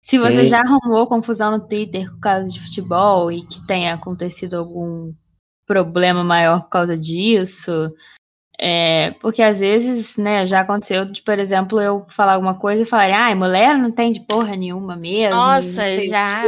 Se 0.00 0.16
você 0.16 0.42
Sim. 0.42 0.46
já 0.46 0.60
arrumou 0.60 1.06
confusão 1.06 1.50
no 1.50 1.66
Twitter 1.66 2.08
por 2.10 2.20
causa 2.20 2.52
de 2.52 2.60
futebol 2.60 3.30
e 3.30 3.42
que 3.42 3.66
tenha 3.66 3.94
acontecido 3.94 4.54
algum 4.54 5.12
problema 5.66 6.24
maior 6.24 6.62
por 6.62 6.70
causa 6.70 6.96
disso, 6.96 7.92
é, 8.58 9.12
porque 9.20 9.42
às 9.42 9.60
vezes, 9.60 10.16
né, 10.16 10.46
já 10.46 10.60
aconteceu 10.60 11.04
de, 11.04 11.22
por 11.22 11.38
exemplo, 11.38 11.80
eu 11.80 12.06
falar 12.08 12.34
alguma 12.34 12.58
coisa 12.58 12.82
e 12.82 12.86
falar, 12.86 13.12
ai, 13.12 13.34
mulher 13.34 13.76
não 13.76 13.92
tem 13.92 14.10
de 14.10 14.20
porra 14.20 14.56
nenhuma 14.56 14.96
mesmo. 14.96 15.36
Nossa, 15.36 15.88
já. 16.00 16.44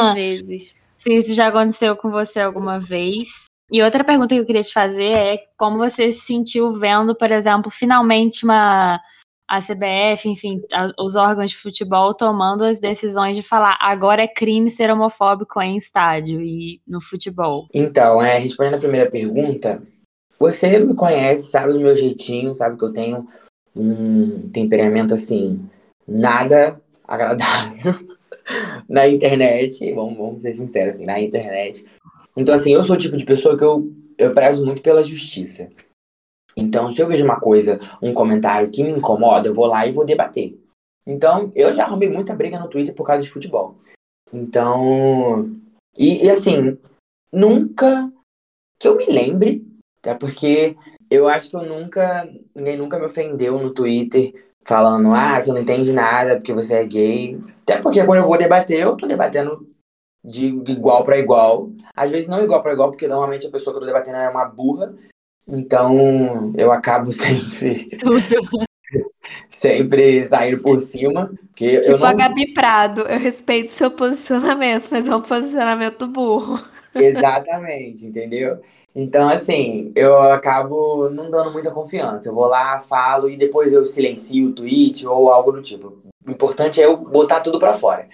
Às 0.00 0.14
vezes. 0.14 0.82
Se 0.96 1.12
isso 1.12 1.34
já 1.34 1.48
aconteceu 1.48 1.96
com 1.96 2.10
você 2.10 2.40
alguma 2.40 2.80
vez. 2.80 3.47
E 3.70 3.82
outra 3.82 4.02
pergunta 4.02 4.34
que 4.34 4.40
eu 4.40 4.46
queria 4.46 4.62
te 4.62 4.72
fazer 4.72 5.12
é 5.12 5.38
como 5.56 5.76
você 5.76 6.10
se 6.10 6.20
sentiu 6.20 6.72
vendo, 6.72 7.14
por 7.14 7.30
exemplo, 7.30 7.70
finalmente 7.70 8.44
uma 8.44 9.00
a 9.48 9.60
CBF, 9.60 10.28
enfim, 10.28 10.60
a, 10.70 10.92
os 11.02 11.16
órgãos 11.16 11.50
de 11.50 11.56
futebol 11.56 12.12
tomando 12.12 12.64
as 12.64 12.80
decisões 12.80 13.34
de 13.34 13.42
falar 13.42 13.78
agora 13.80 14.22
é 14.22 14.28
crime 14.28 14.68
ser 14.68 14.90
homofóbico 14.90 15.58
em 15.62 15.78
estádio 15.78 16.42
e 16.42 16.82
no 16.86 17.00
futebol. 17.00 17.66
Então, 17.72 18.22
é, 18.22 18.36
respondendo 18.38 18.74
a 18.74 18.78
primeira 18.78 19.10
pergunta, 19.10 19.82
você 20.38 20.78
me 20.78 20.94
conhece, 20.94 21.50
sabe 21.50 21.72
do 21.72 21.80
meu 21.80 21.96
jeitinho, 21.96 22.54
sabe 22.54 22.76
que 22.76 22.84
eu 22.84 22.92
tenho 22.92 23.26
um 23.74 24.50
temperamento 24.50 25.14
assim, 25.14 25.66
nada 26.06 26.78
agradável 27.06 27.94
na 28.86 29.08
internet, 29.08 29.92
vamos, 29.94 30.18
vamos 30.18 30.42
ser 30.42 30.52
sinceros, 30.52 30.96
assim, 30.96 31.06
na 31.06 31.18
internet. 31.20 31.86
Então, 32.38 32.54
assim, 32.54 32.72
eu 32.72 32.84
sou 32.84 32.94
o 32.94 32.98
tipo 32.98 33.16
de 33.16 33.24
pessoa 33.24 33.58
que 33.58 33.64
eu, 33.64 33.92
eu 34.16 34.32
prezo 34.32 34.64
muito 34.64 34.80
pela 34.80 35.02
justiça. 35.02 35.68
Então, 36.56 36.88
se 36.92 37.02
eu 37.02 37.08
vejo 37.08 37.24
uma 37.24 37.40
coisa, 37.40 37.80
um 38.00 38.14
comentário 38.14 38.70
que 38.70 38.84
me 38.84 38.92
incomoda, 38.92 39.48
eu 39.48 39.54
vou 39.54 39.66
lá 39.66 39.84
e 39.84 39.92
vou 39.92 40.06
debater. 40.06 40.56
Então, 41.04 41.50
eu 41.56 41.74
já 41.74 41.84
arrumei 41.84 42.08
muita 42.08 42.36
briga 42.36 42.56
no 42.60 42.68
Twitter 42.68 42.94
por 42.94 43.04
causa 43.04 43.24
de 43.24 43.30
futebol. 43.30 43.76
Então, 44.32 45.50
e, 45.96 46.26
e 46.26 46.30
assim, 46.30 46.78
nunca 47.32 48.08
que 48.78 48.86
eu 48.86 48.96
me 48.96 49.06
lembre, 49.06 49.66
até 49.98 50.14
porque 50.14 50.76
eu 51.10 51.26
acho 51.26 51.50
que 51.50 51.56
eu 51.56 51.64
nunca, 51.64 52.28
ninguém 52.54 52.76
nunca 52.76 53.00
me 53.00 53.06
ofendeu 53.06 53.58
no 53.58 53.74
Twitter 53.74 54.32
falando, 54.62 55.12
ah, 55.12 55.40
você 55.40 55.50
não 55.50 55.58
entende 55.58 55.92
nada 55.92 56.36
porque 56.36 56.52
você 56.52 56.74
é 56.74 56.84
gay. 56.84 57.40
Até 57.62 57.80
porque 57.80 58.04
quando 58.04 58.18
eu 58.18 58.28
vou 58.28 58.38
debater, 58.38 58.78
eu 58.80 58.96
tô 58.96 59.08
debatendo 59.08 59.66
de 60.24 60.46
igual 60.46 61.04
para 61.04 61.18
igual. 61.18 61.70
Às 61.94 62.10
vezes 62.10 62.28
não 62.28 62.42
igual 62.42 62.62
para 62.62 62.72
igual, 62.72 62.90
porque 62.90 63.08
normalmente 63.08 63.46
a 63.46 63.50
pessoa 63.50 63.72
que 63.72 63.78
eu 63.78 63.80
tô 63.80 63.86
debatendo 63.86 64.16
é 64.16 64.28
uma 64.28 64.44
burra. 64.44 64.94
Então, 65.46 66.52
eu 66.56 66.70
acabo 66.70 67.10
sempre. 67.12 67.88
Tudo. 67.98 68.20
sempre 69.48 70.24
saindo 70.24 70.62
por 70.62 70.80
cima. 70.80 71.32
Porque 71.48 71.80
tipo 71.80 71.94
eu 71.94 71.98
não... 71.98 72.06
a 72.06 72.12
Gabi 72.12 72.52
Prado, 72.52 73.02
eu 73.02 73.18
respeito 73.18 73.70
seu 73.70 73.90
posicionamento, 73.90 74.88
mas 74.90 75.08
é 75.08 75.16
um 75.16 75.22
posicionamento 75.22 76.06
burro. 76.06 76.60
Exatamente, 76.94 78.06
entendeu? 78.06 78.60
Então, 78.94 79.28
assim, 79.28 79.92
eu 79.94 80.18
acabo 80.32 81.08
não 81.10 81.30
dando 81.30 81.52
muita 81.52 81.70
confiança. 81.70 82.28
Eu 82.28 82.34
vou 82.34 82.46
lá, 82.46 82.80
falo 82.80 83.30
e 83.30 83.36
depois 83.36 83.72
eu 83.72 83.84
silencio 83.84 84.48
o 84.48 84.52
tweet 84.52 85.06
ou 85.06 85.30
algo 85.30 85.52
do 85.52 85.62
tipo. 85.62 85.98
O 86.26 86.30
importante 86.30 86.80
é 86.80 86.84
eu 86.84 86.96
botar 86.96 87.40
tudo 87.40 87.58
para 87.58 87.74
fora. 87.74 88.08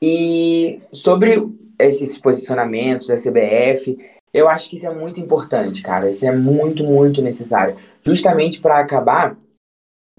E 0.00 0.80
sobre 0.92 1.42
esses 1.78 2.18
posicionamentos 2.18 3.06
da 3.06 3.16
CBF, 3.16 3.98
eu 4.32 4.48
acho 4.48 4.68
que 4.68 4.76
isso 4.76 4.86
é 4.86 4.94
muito 4.94 5.20
importante, 5.20 5.82
cara. 5.82 6.10
Isso 6.10 6.26
é 6.26 6.34
muito, 6.34 6.84
muito 6.84 7.22
necessário. 7.22 7.76
Justamente 8.04 8.60
para 8.60 8.78
acabar 8.78 9.36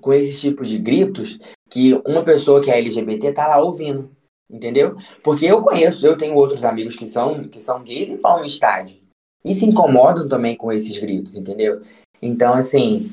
com 0.02 0.13
esses 0.13 0.40
tipos 0.40 0.70
de 0.70 0.78
gritos 0.78 1.40
que 1.70 1.94
uma 2.06 2.24
pessoa 2.24 2.62
que 2.62 2.72
é 2.72 2.78
LGBT 2.78 3.34
tá 3.34 3.48
lá 3.48 3.60
ouvindo. 3.60 4.10
Entendeu? 4.50 4.96
Porque 5.22 5.46
eu 5.46 5.62
conheço, 5.62 6.06
eu 6.08 6.18
tenho 6.18 6.34
outros 6.34 6.63
amigos 6.63 6.96
que 6.96 7.06
são, 7.06 7.44
que 7.50 7.62
são 7.62 7.84
gays 7.84 8.10
e 8.10 8.16
vão 8.16 8.40
no 8.40 8.46
estádio. 8.46 8.98
E 9.44 9.54
se 9.54 9.66
incomodam 9.66 10.28
também 10.28 10.56
com 10.56 10.72
esses 10.72 10.98
gritos, 10.98 11.36
entendeu? 11.36 11.82
Então, 12.22 12.54
assim, 12.54 13.12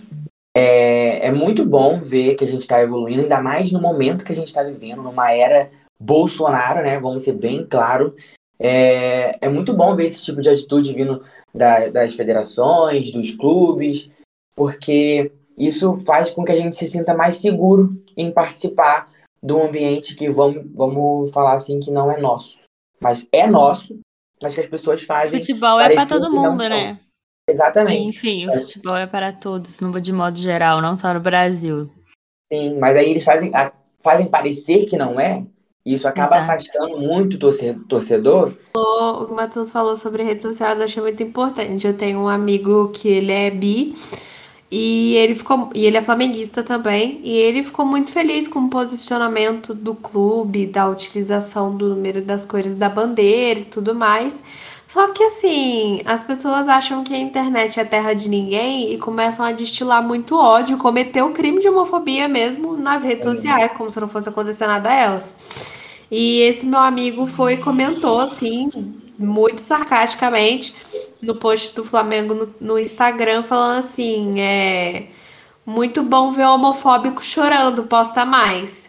é, 0.57 1.27
é 1.27 1.33
muito 1.33 1.64
bom 1.66 2.00
ver 2.00 2.37
que 2.37 2.44
a 2.44 2.46
gente 2.46 2.62
está 2.62 2.81
evoluindo, 2.81 3.22
ainda 3.22 3.42
mais 3.42 3.72
no 3.72 3.81
momento 3.81 4.24
que 4.24 4.33
a 4.33 4.35
gente 4.35 4.46
está 4.46 4.62
vivendo, 4.62 5.03
numa 5.03 5.33
era 5.33 5.70
Bolsonaro, 6.04 6.82
né? 6.82 6.98
Vamos 6.98 7.22
ser 7.22 7.32
bem 7.32 7.66
claro. 7.66 8.14
É, 8.58 9.36
é 9.40 9.48
muito 9.48 9.72
bom 9.72 9.96
ver 9.96 10.06
esse 10.06 10.22
tipo 10.22 10.40
de 10.40 10.48
atitude 10.48 10.92
vindo 10.92 11.22
da, 11.54 11.88
das 11.88 12.14
federações, 12.14 13.10
dos 13.10 13.34
clubes, 13.34 14.10
porque 14.54 15.32
isso 15.56 15.98
faz 16.00 16.30
com 16.30 16.44
que 16.44 16.52
a 16.52 16.56
gente 16.56 16.76
se 16.76 16.86
sinta 16.86 17.14
mais 17.14 17.38
seguro 17.38 18.02
em 18.16 18.30
participar 18.30 19.10
de 19.42 19.52
um 19.52 19.64
ambiente 19.64 20.14
que 20.14 20.28
vamos, 20.28 20.64
vamos 20.74 21.30
falar 21.30 21.54
assim 21.54 21.80
que 21.80 21.90
não 21.90 22.10
é 22.10 22.20
nosso. 22.20 22.62
Mas 23.00 23.26
é 23.32 23.46
nosso, 23.46 23.98
mas 24.42 24.54
que 24.54 24.60
as 24.60 24.66
pessoas 24.66 25.02
fazem. 25.02 25.40
Futebol 25.40 25.80
é 25.80 25.94
para 25.94 26.06
todo 26.06 26.30
mundo, 26.30 26.68
né? 26.68 26.98
Exatamente. 27.48 28.08
Enfim, 28.08 28.48
o 28.48 28.52
futebol 28.52 28.96
é 28.96 29.06
para 29.06 29.32
todos, 29.32 29.80
de 30.02 30.12
modo 30.12 30.38
geral, 30.38 30.80
não 30.80 30.96
só 30.96 31.12
no 31.12 31.20
Brasil. 31.20 31.90
Sim, 32.50 32.78
mas 32.78 32.96
aí 32.96 33.10
eles 33.10 33.24
fazem, 33.24 33.52
fazem 34.00 34.26
parecer 34.26 34.86
que 34.86 34.96
não 34.96 35.20
é, 35.20 35.44
isso 35.84 36.08
acaba 36.08 36.36
Exato. 36.36 36.52
afastando 36.52 36.98
muito 36.98 37.34
o 37.34 37.84
torcedor. 37.86 38.54
O 38.74 39.26
que 39.26 39.32
o 39.32 39.36
Matheus 39.36 39.70
falou 39.70 39.96
sobre 39.96 40.22
redes 40.22 40.42
sociais 40.42 40.78
eu 40.78 40.84
achei 40.84 41.02
muito 41.02 41.22
importante. 41.22 41.86
Eu 41.86 41.96
tenho 41.96 42.20
um 42.20 42.28
amigo 42.28 42.88
que 42.88 43.08
ele 43.08 43.32
é 43.32 43.50
bi 43.50 43.94
e 44.70 45.14
ele 45.16 45.34
ficou 45.34 45.70
e 45.74 45.84
ele 45.84 45.98
é 45.98 46.00
flamenguista 46.00 46.62
também 46.62 47.20
e 47.22 47.36
ele 47.36 47.62
ficou 47.62 47.84
muito 47.84 48.10
feliz 48.10 48.48
com 48.48 48.60
o 48.60 48.70
posicionamento 48.70 49.74
do 49.74 49.94
clube, 49.94 50.66
da 50.66 50.88
utilização 50.88 51.76
do 51.76 51.90
número 51.90 52.22
das 52.22 52.46
cores 52.46 52.74
da 52.74 52.88
bandeira 52.88 53.60
e 53.60 53.64
tudo 53.64 53.94
mais. 53.94 54.42
Só 54.94 55.09
que 55.09 55.24
assim, 55.24 56.02
as 56.04 56.22
pessoas 56.22 56.68
acham 56.68 57.02
que 57.02 57.12
a 57.12 57.18
internet 57.18 57.80
é 57.80 57.85
terra 57.85 58.12
de 58.12 58.28
ninguém 58.28 58.92
e 58.92 58.96
começam 58.96 59.44
a 59.44 59.50
destilar 59.50 60.00
muito 60.00 60.38
ódio, 60.38 60.78
cometer 60.78 61.20
o 61.20 61.33
crime 61.33 61.61
de 61.61 61.68
homofobia 61.68 62.28
mesmo 62.28 62.76
nas 62.76 63.02
redes 63.02 63.24
sociais, 63.24 63.72
como 63.72 63.90
se 63.90 63.98
não 63.98 64.09
fosse 64.09 64.28
acontecer 64.28 64.68
nada 64.68 64.88
a 64.88 64.94
elas. 64.94 65.35
E 66.09 66.42
esse 66.42 66.64
meu 66.64 66.78
amigo 66.78 67.26
foi 67.26 67.57
comentou 67.57 68.20
assim, 68.20 68.70
muito 69.18 69.61
sarcasticamente, 69.61 70.72
no 71.20 71.35
post 71.35 71.74
do 71.74 71.85
Flamengo 71.85 72.33
no, 72.33 72.54
no 72.61 72.78
Instagram, 72.78 73.42
falando 73.42 73.80
assim: 73.80 74.40
é 74.40 75.09
muito 75.66 76.04
bom 76.04 76.30
ver 76.30 76.44
o 76.44 76.54
homofóbico 76.54 77.20
chorando, 77.20 77.83
posta 77.83 78.24
mais. 78.24 78.88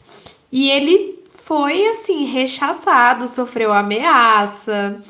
E 0.51 0.69
ele 0.69 1.23
foi 1.33 1.87
assim, 1.87 2.25
rechaçado, 2.25 3.27
sofreu 3.27 3.73
ameaça. 3.73 5.01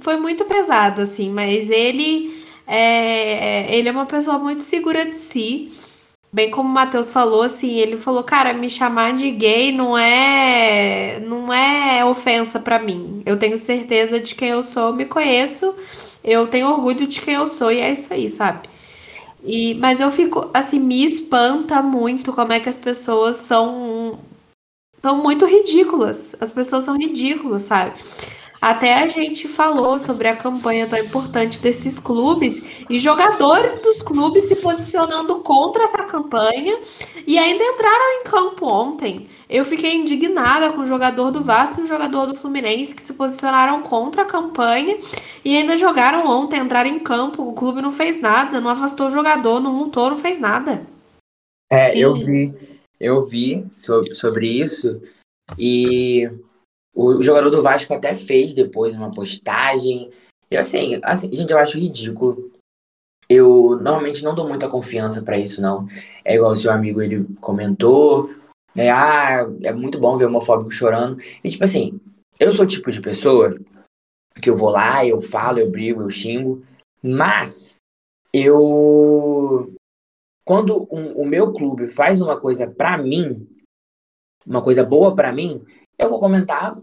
Foi 0.00 0.16
muito 0.16 0.44
pesado, 0.44 1.02
assim, 1.02 1.30
mas 1.30 1.70
ele 1.70 2.44
é, 2.66 3.74
ele 3.74 3.88
é 3.88 3.92
uma 3.92 4.06
pessoa 4.06 4.38
muito 4.38 4.62
segura 4.62 5.04
de 5.04 5.18
si. 5.18 5.72
Bem 6.32 6.50
como 6.50 6.68
o 6.68 6.72
Matheus 6.72 7.12
falou, 7.12 7.42
assim, 7.42 7.76
ele 7.76 7.96
falou, 7.96 8.22
cara, 8.22 8.52
me 8.52 8.68
chamar 8.68 9.14
de 9.14 9.30
gay 9.30 9.72
não 9.72 9.96
é 9.96 11.20
não 11.20 11.52
é 11.52 12.04
ofensa 12.04 12.58
para 12.60 12.78
mim. 12.78 13.22
Eu 13.24 13.38
tenho 13.38 13.56
certeza 13.56 14.20
de 14.20 14.34
quem 14.34 14.50
eu 14.50 14.62
sou, 14.62 14.92
me 14.92 15.06
conheço, 15.06 15.74
eu 16.24 16.46
tenho 16.48 16.68
orgulho 16.68 17.06
de 17.06 17.20
quem 17.20 17.34
eu 17.34 17.46
sou 17.48 17.72
e 17.72 17.78
é 17.80 17.92
isso 17.92 18.12
aí, 18.12 18.28
sabe? 18.28 18.68
E, 19.44 19.74
mas 19.74 20.00
eu 20.00 20.10
fico, 20.10 20.50
assim, 20.52 20.80
me 20.80 21.04
espanta 21.04 21.80
muito 21.80 22.32
como 22.32 22.52
é 22.52 22.60
que 22.60 22.68
as 22.68 22.78
pessoas 22.78 23.36
são 23.36 24.18
são 25.00 25.22
muito 25.22 25.46
ridículas. 25.46 26.34
As 26.40 26.50
pessoas 26.50 26.84
são 26.84 26.98
ridículas, 26.98 27.62
sabe? 27.62 27.94
Até 28.66 28.94
a 28.94 29.06
gente 29.06 29.46
falou 29.46 29.96
sobre 29.96 30.26
a 30.26 30.34
campanha 30.34 30.88
tão 30.88 30.98
importante 30.98 31.60
desses 31.60 32.00
clubes 32.00 32.60
e 32.90 32.98
jogadores 32.98 33.78
dos 33.78 34.02
clubes 34.02 34.48
se 34.48 34.56
posicionando 34.56 35.36
contra 35.36 35.84
essa 35.84 36.02
campanha 36.02 36.76
e 37.24 37.38
ainda 37.38 37.62
entraram 37.62 38.20
em 38.20 38.24
campo 38.24 38.66
ontem. 38.66 39.28
Eu 39.48 39.64
fiquei 39.64 39.94
indignada 39.94 40.72
com 40.72 40.80
o 40.80 40.86
jogador 40.86 41.30
do 41.30 41.44
Vasco 41.44 41.80
e 41.80 41.84
o 41.84 41.86
jogador 41.86 42.26
do 42.26 42.34
Fluminense 42.34 42.92
que 42.92 43.04
se 43.04 43.12
posicionaram 43.12 43.82
contra 43.82 44.22
a 44.22 44.26
campanha 44.26 44.98
e 45.44 45.56
ainda 45.56 45.76
jogaram 45.76 46.26
ontem, 46.26 46.58
entraram 46.58 46.90
em 46.90 46.98
campo. 46.98 47.48
O 47.48 47.52
clube 47.52 47.80
não 47.80 47.92
fez 47.92 48.20
nada, 48.20 48.60
não 48.60 48.70
afastou 48.70 49.06
o 49.06 49.12
jogador, 49.12 49.60
não 49.60 49.72
multou, 49.72 50.10
não 50.10 50.18
fez 50.18 50.40
nada. 50.40 50.84
É, 51.70 51.96
eu 51.96 52.12
vi. 52.14 52.52
eu 52.98 53.28
vi 53.28 53.64
sobre, 53.76 54.12
sobre 54.12 54.48
isso 54.48 55.00
e 55.56 56.28
o, 56.96 57.22
jogador 57.22 57.50
do 57.50 57.62
Vasco 57.62 57.92
até 57.92 58.16
fez 58.16 58.54
depois 58.54 58.94
uma 58.94 59.10
postagem. 59.10 60.10
E 60.50 60.56
assim, 60.56 60.98
assim, 61.02 61.30
gente, 61.34 61.52
eu 61.52 61.58
acho 61.58 61.78
ridículo. 61.78 62.50
Eu 63.28 63.78
normalmente 63.82 64.24
não 64.24 64.34
dou 64.34 64.48
muita 64.48 64.68
confiança 64.68 65.22
para 65.22 65.38
isso, 65.38 65.60
não. 65.60 65.86
É 66.24 66.36
igual 66.36 66.52
o 66.52 66.56
seu 66.56 66.72
amigo, 66.72 67.02
ele 67.02 67.26
comentou. 67.40 68.30
É, 68.74 68.90
ah, 68.90 69.46
é 69.62 69.72
muito 69.72 69.98
bom 69.98 70.16
ver 70.16 70.24
homofóbico 70.24 70.70
chorando. 70.70 71.20
E 71.44 71.50
tipo 71.50 71.64
assim, 71.64 72.00
eu 72.40 72.52
sou 72.52 72.64
o 72.64 72.68
tipo 72.68 72.90
de 72.90 73.00
pessoa 73.00 73.54
que 74.40 74.48
eu 74.48 74.54
vou 74.54 74.70
lá, 74.70 75.04
eu 75.04 75.20
falo, 75.20 75.58
eu 75.58 75.70
brigo, 75.70 76.02
eu 76.02 76.10
xingo. 76.10 76.64
Mas 77.02 77.76
eu 78.32 79.74
quando 80.46 80.86
um, 80.90 81.12
o 81.20 81.26
meu 81.26 81.52
clube 81.52 81.88
faz 81.88 82.20
uma 82.20 82.40
coisa 82.40 82.70
para 82.70 82.96
mim, 82.96 83.46
uma 84.46 84.62
coisa 84.62 84.84
boa 84.84 85.14
para 85.14 85.32
mim, 85.32 85.62
eu 85.98 86.08
vou 86.08 86.18
comentar 86.18 86.76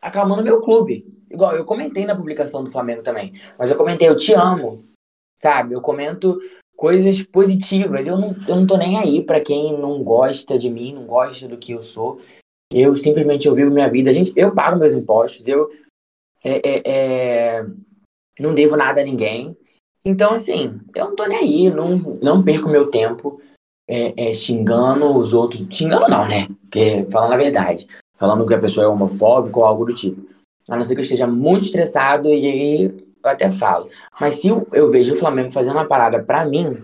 aclamando 0.00 0.42
meu 0.42 0.60
clube. 0.60 1.06
Igual 1.30 1.56
eu 1.56 1.64
comentei 1.64 2.04
na 2.04 2.14
publicação 2.14 2.62
do 2.62 2.70
Flamengo 2.70 3.02
também, 3.02 3.32
mas 3.58 3.70
eu 3.70 3.76
comentei 3.76 4.08
eu 4.08 4.16
te 4.16 4.34
amo, 4.34 4.84
sabe? 5.40 5.74
Eu 5.74 5.80
comento 5.80 6.38
coisas 6.76 7.22
positivas. 7.22 8.06
Eu 8.06 8.18
não, 8.18 8.36
eu 8.46 8.56
não 8.56 8.66
tô 8.66 8.76
nem 8.76 8.98
aí 8.98 9.22
para 9.22 9.40
quem 9.40 9.78
não 9.78 10.02
gosta 10.02 10.58
de 10.58 10.70
mim, 10.70 10.92
não 10.92 11.06
gosta 11.06 11.48
do 11.48 11.56
que 11.56 11.72
eu 11.72 11.82
sou. 11.82 12.20
Eu 12.72 12.94
simplesmente 12.96 13.46
eu 13.46 13.54
vivo 13.54 13.70
minha 13.70 13.90
vida. 13.90 14.12
Gente, 14.12 14.32
eu 14.36 14.54
pago 14.54 14.78
meus 14.78 14.94
impostos, 14.94 15.46
eu 15.46 15.70
é, 16.42 16.60
é, 16.62 16.82
é, 16.84 17.66
não 18.38 18.54
devo 18.54 18.76
nada 18.76 19.00
a 19.00 19.04
ninguém. 19.04 19.56
Então, 20.04 20.34
assim, 20.34 20.78
eu 20.94 21.06
não 21.06 21.16
tô 21.16 21.24
nem 21.26 21.38
aí, 21.38 21.70
não, 21.70 21.96
não 22.22 22.44
perco 22.44 22.68
meu 22.68 22.90
tempo 22.90 23.40
é, 23.88 24.28
é, 24.28 24.34
xingando 24.34 25.16
os 25.16 25.32
outros. 25.32 25.66
Xingando 25.70 26.08
não, 26.08 26.28
né? 26.28 26.46
Porque, 26.62 27.06
falando 27.10 27.32
a 27.32 27.38
verdade, 27.38 27.86
falando 28.16 28.46
que 28.46 28.54
a 28.54 28.60
pessoa 28.60 28.84
é 28.84 28.88
homofóbica 28.88 29.58
ou 29.58 29.64
algo 29.64 29.84
do 29.84 29.94
tipo. 29.94 30.28
A 30.68 30.76
não 30.76 30.82
ser 30.82 30.94
que 30.94 31.00
eu 31.00 31.04
esteja 31.04 31.26
muito 31.26 31.64
estressado 31.64 32.28
e 32.28 32.46
aí 32.46 32.84
eu 32.86 33.30
até 33.30 33.50
falo. 33.50 33.88
Mas 34.20 34.36
se 34.36 34.48
eu, 34.48 34.66
eu 34.72 34.90
vejo 34.90 35.14
o 35.14 35.16
Flamengo 35.16 35.50
fazendo 35.50 35.74
uma 35.74 35.86
parada 35.86 36.22
pra 36.22 36.44
mim, 36.44 36.82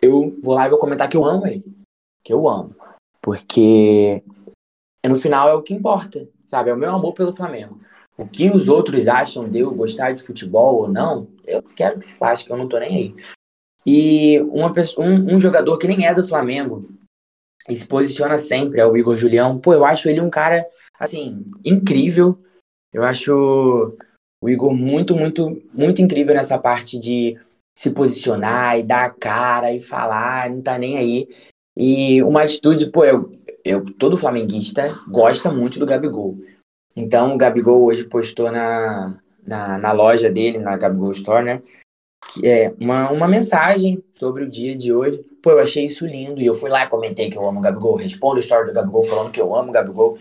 eu 0.00 0.36
vou 0.42 0.54
lá 0.54 0.66
e 0.66 0.70
vou 0.70 0.78
comentar 0.78 1.08
que 1.08 1.16
eu 1.16 1.24
amo 1.24 1.46
ele. 1.46 1.64
Que 2.24 2.32
eu 2.32 2.48
amo. 2.48 2.74
Porque 3.20 4.22
no 5.06 5.16
final 5.16 5.48
é 5.48 5.54
o 5.54 5.62
que 5.62 5.74
importa, 5.74 6.28
sabe? 6.46 6.70
É 6.70 6.74
o 6.74 6.78
meu 6.78 6.94
amor 6.94 7.12
pelo 7.12 7.32
Flamengo. 7.32 7.80
O 8.16 8.26
que 8.26 8.50
os 8.50 8.68
outros 8.68 9.06
acham 9.06 9.48
de 9.48 9.60
eu 9.60 9.72
gostar 9.72 10.12
de 10.12 10.22
futebol 10.22 10.82
ou 10.82 10.88
não, 10.88 11.28
eu 11.46 11.62
quero 11.62 11.98
que 11.98 12.04
se 12.04 12.16
faça, 12.16 12.44
que 12.44 12.50
eu 12.50 12.56
não 12.56 12.68
tô 12.68 12.78
nem 12.78 12.96
aí. 12.96 13.14
E 13.86 14.40
uma 14.50 14.72
pessoa, 14.72 15.06
um, 15.06 15.36
um 15.36 15.40
jogador 15.40 15.78
que 15.78 15.86
nem 15.86 16.04
é 16.04 16.12
do 16.12 16.26
Flamengo 16.26 16.88
e 17.68 17.76
se 17.76 17.86
posiciona 17.86 18.36
sempre, 18.38 18.80
é 18.80 18.86
o 18.86 18.96
Igor 18.96 19.16
Julião. 19.16 19.58
Pô, 19.58 19.72
eu 19.72 19.84
acho 19.84 20.08
ele 20.08 20.20
um 20.20 20.30
cara, 20.30 20.66
assim, 20.98 21.44
incrível. 21.64 22.38
Eu 22.92 23.02
acho 23.02 23.96
o 24.40 24.48
Igor 24.48 24.74
muito, 24.74 25.14
muito, 25.14 25.62
muito 25.72 26.00
incrível 26.00 26.34
nessa 26.34 26.58
parte 26.58 26.98
de 26.98 27.38
se 27.76 27.90
posicionar 27.90 28.78
e 28.78 28.82
dar 28.82 29.04
a 29.04 29.10
cara 29.10 29.72
e 29.72 29.80
falar, 29.80 30.50
não 30.50 30.62
tá 30.62 30.78
nem 30.78 30.98
aí. 30.98 31.28
E 31.76 32.22
uma 32.22 32.42
atitude, 32.42 32.90
pô, 32.90 33.04
eu, 33.04 33.30
eu 33.64 33.84
todo 33.84 34.16
flamenguista 34.16 34.98
gosta 35.08 35.52
muito 35.52 35.78
do 35.78 35.86
Gabigol. 35.86 36.38
Então, 36.96 37.34
o 37.34 37.38
Gabigol 37.38 37.84
hoje 37.84 38.04
postou 38.04 38.50
na, 38.50 39.20
na, 39.46 39.78
na 39.78 39.92
loja 39.92 40.28
dele, 40.28 40.58
na 40.58 40.76
Gabigol 40.76 41.12
Store, 41.12 41.44
né? 41.44 41.62
Que 42.32 42.46
é 42.46 42.74
uma, 42.78 43.10
uma 43.10 43.28
mensagem 43.28 44.02
sobre 44.12 44.44
o 44.44 44.50
dia 44.50 44.76
de 44.76 44.92
hoje. 44.92 45.22
Pô, 45.42 45.52
eu 45.52 45.60
achei 45.60 45.86
isso 45.86 46.06
lindo. 46.06 46.40
E 46.40 46.46
eu 46.46 46.54
fui 46.54 46.68
lá 46.68 46.84
e 46.84 46.88
comentei 46.88 47.30
que 47.30 47.38
eu 47.38 47.46
amo 47.46 47.58
o 47.58 47.62
Gabigol. 47.62 47.96
Respondo 47.96 48.36
a 48.36 48.40
história 48.40 48.66
do 48.66 48.72
Gabigol 48.72 49.02
falando 49.02 49.30
que 49.30 49.40
eu 49.40 49.54
amo 49.54 49.70
o 49.70 49.72
Gabigol. 49.72 50.18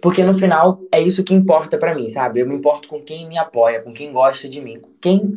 Porque 0.00 0.24
no 0.24 0.34
final 0.34 0.80
é 0.90 1.00
isso 1.00 1.24
que 1.24 1.34
importa 1.34 1.76
para 1.76 1.94
mim, 1.94 2.08
sabe? 2.08 2.40
Eu 2.40 2.48
me 2.48 2.54
importo 2.54 2.88
com 2.88 3.02
quem 3.02 3.28
me 3.28 3.36
apoia, 3.36 3.82
com 3.82 3.92
quem 3.92 4.12
gosta 4.12 4.48
de 4.48 4.60
mim. 4.60 4.80
Quem 5.00 5.34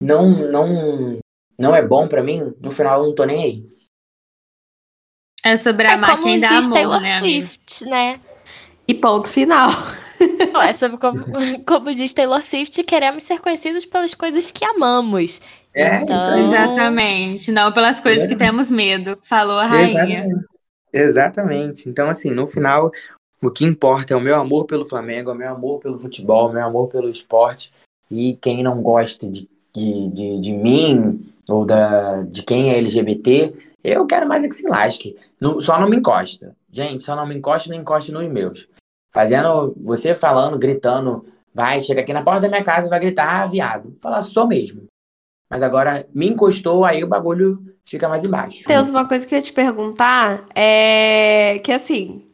não 0.00 0.28
não 0.50 1.18
não 1.58 1.74
é 1.74 1.82
bom 1.82 2.06
para 2.06 2.22
mim, 2.22 2.52
no 2.60 2.70
final 2.70 3.00
eu 3.00 3.06
não 3.08 3.14
tô 3.14 3.24
nem 3.24 3.42
aí. 3.42 3.74
É 5.44 5.56
sobre 5.56 5.86
a 5.86 5.92
é 5.92 5.96
máquina 5.96 6.40
da 6.40 6.58
amor, 6.58 6.72
Taylor 6.72 7.00
né, 7.00 7.08
Swift, 7.08 7.84
né? 7.86 8.20
E 8.86 8.94
ponto 8.94 9.28
final. 9.28 9.70
É 10.62 10.72
sobre 10.72 10.98
como, 10.98 11.24
como 11.66 11.92
diz 11.92 12.12
Taylor 12.12 12.42
Swift, 12.42 12.82
queremos 12.84 13.24
ser 13.24 13.40
conhecidos 13.40 13.84
pelas 13.84 14.14
coisas 14.14 14.50
que 14.50 14.64
amamos. 14.64 15.40
É, 15.74 16.02
então... 16.02 16.38
Exatamente, 16.38 17.50
não 17.50 17.72
pelas 17.72 18.00
coisas 18.00 18.26
que 18.26 18.36
temos 18.36 18.70
medo, 18.70 19.18
falou 19.22 19.58
a 19.58 19.66
rainha. 19.66 20.20
Exatamente. 20.20 20.54
Exatamente. 20.94 21.88
Então, 21.88 22.08
assim, 22.08 22.30
no 22.30 22.46
final, 22.46 22.92
o 23.42 23.50
que 23.50 23.64
importa 23.64 24.14
é 24.14 24.16
o 24.16 24.20
meu 24.20 24.36
amor 24.36 24.64
pelo 24.64 24.88
Flamengo, 24.88 25.32
o 25.32 25.34
meu 25.34 25.50
amor 25.50 25.80
pelo 25.80 25.98
futebol, 25.98 26.48
o 26.48 26.52
meu 26.52 26.64
amor 26.64 26.88
pelo 26.88 27.10
esporte. 27.10 27.72
E 28.08 28.38
quem 28.40 28.62
não 28.62 28.80
gosta 28.80 29.28
de, 29.28 29.48
de, 29.74 30.08
de, 30.10 30.40
de 30.40 30.52
mim 30.52 31.32
ou 31.48 31.64
da, 31.66 32.22
de 32.22 32.44
quem 32.44 32.70
é 32.70 32.78
LGBT, 32.78 33.52
eu 33.82 34.06
quero 34.06 34.28
mais 34.28 34.44
é 34.44 34.48
que 34.48 34.54
se 34.54 34.68
lasque. 34.68 35.16
Não, 35.40 35.60
só 35.60 35.80
não 35.80 35.88
me 35.88 35.96
encosta. 35.96 36.54
Gente, 36.70 37.02
só 37.02 37.16
não 37.16 37.26
me 37.26 37.34
encoste, 37.34 37.70
nem 37.70 37.80
encoste 37.80 38.12
nos 38.12 38.26
meus. 38.28 38.68
Fazendo, 39.14 39.72
você 39.80 40.12
falando, 40.12 40.58
gritando, 40.58 41.24
vai, 41.54 41.80
chega 41.80 42.00
aqui 42.00 42.12
na 42.12 42.24
porta 42.24 42.40
da 42.40 42.48
minha 42.48 42.64
casa 42.64 42.88
e 42.88 42.90
vai 42.90 42.98
gritar, 42.98 43.42
ah, 43.42 43.46
viado. 43.46 43.96
Falar, 44.02 44.20
sou 44.22 44.48
mesmo. 44.48 44.86
Mas 45.48 45.62
agora 45.62 46.04
me 46.12 46.26
encostou, 46.26 46.84
aí 46.84 47.04
o 47.04 47.06
bagulho 47.06 47.64
fica 47.86 48.08
mais 48.08 48.24
embaixo. 48.24 48.64
Deus, 48.66 48.90
uma 48.90 49.06
coisa 49.06 49.24
que 49.24 49.32
eu 49.32 49.38
ia 49.38 49.42
te 49.42 49.52
perguntar 49.52 50.44
é 50.52 51.60
que 51.62 51.70
assim, 51.70 52.26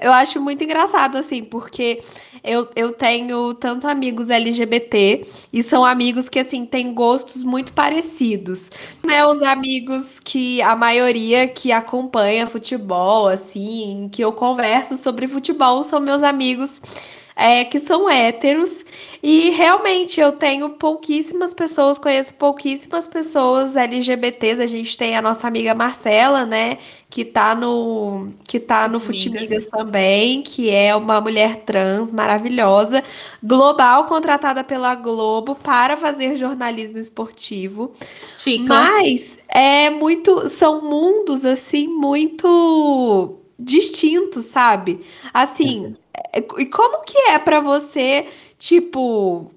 eu 0.00 0.12
acho 0.12 0.40
muito 0.40 0.64
engraçado, 0.64 1.16
assim, 1.16 1.44
porque 1.44 2.02
eu, 2.42 2.68
eu 2.74 2.92
tenho 2.92 3.54
tanto 3.54 3.86
amigos 3.86 4.28
LGBT 4.28 5.24
e 5.52 5.62
são 5.62 5.84
amigos 5.84 6.28
que, 6.28 6.40
assim, 6.40 6.66
têm 6.66 6.92
gostos 6.92 7.44
muito 7.44 7.72
parecidos. 7.72 8.70
Né? 9.06 9.24
Os 9.24 9.40
amigos 9.42 10.18
que 10.18 10.60
a 10.60 10.74
maioria 10.74 11.46
que 11.46 11.70
acompanha 11.70 12.48
futebol, 12.48 13.28
assim, 13.28 14.08
que 14.10 14.22
eu 14.22 14.32
converso 14.32 14.96
sobre 14.96 15.28
futebol, 15.28 15.84
são 15.84 16.00
meus 16.00 16.22
amigos 16.24 16.82
é, 17.36 17.64
que 17.64 17.80
são 17.80 18.08
héteros. 18.08 18.84
E 19.22 19.50
realmente 19.50 20.20
eu 20.20 20.32
tenho 20.32 20.70
pouquíssimas 20.70 21.54
pessoas, 21.54 21.98
conheço 21.98 22.34
pouquíssimas 22.34 23.08
pessoas 23.08 23.76
LGBTs. 23.76 24.60
A 24.60 24.66
gente 24.66 24.96
tem 24.96 25.16
a 25.16 25.22
nossa 25.22 25.48
amiga 25.48 25.74
Marcela, 25.74 26.44
né? 26.44 26.78
Que 27.08 27.24
tá 27.24 27.54
no, 27.54 28.28
que 28.46 28.60
tá 28.60 28.86
no 28.86 29.00
Futimigas 29.00 29.66
também, 29.66 30.42
que 30.42 30.70
é 30.70 30.94
uma 30.94 31.20
mulher 31.20 31.62
trans 31.64 32.12
maravilhosa, 32.12 33.02
global, 33.42 34.04
contratada 34.06 34.62
pela 34.62 34.94
Globo 34.94 35.54
para 35.54 35.96
fazer 35.96 36.36
jornalismo 36.36 36.98
esportivo. 36.98 37.92
Chica. 38.38 38.68
Mas 38.68 39.38
é 39.48 39.90
muito. 39.90 40.48
São 40.48 40.82
mundos 40.82 41.44
assim 41.44 41.88
muito 41.88 43.38
distintos, 43.58 44.46
sabe? 44.46 45.00
Assim, 45.32 45.96
e 46.58 46.66
como 46.66 47.02
que 47.04 47.16
é 47.30 47.38
para 47.38 47.60
você, 47.60 48.26
tipo. 48.58 49.50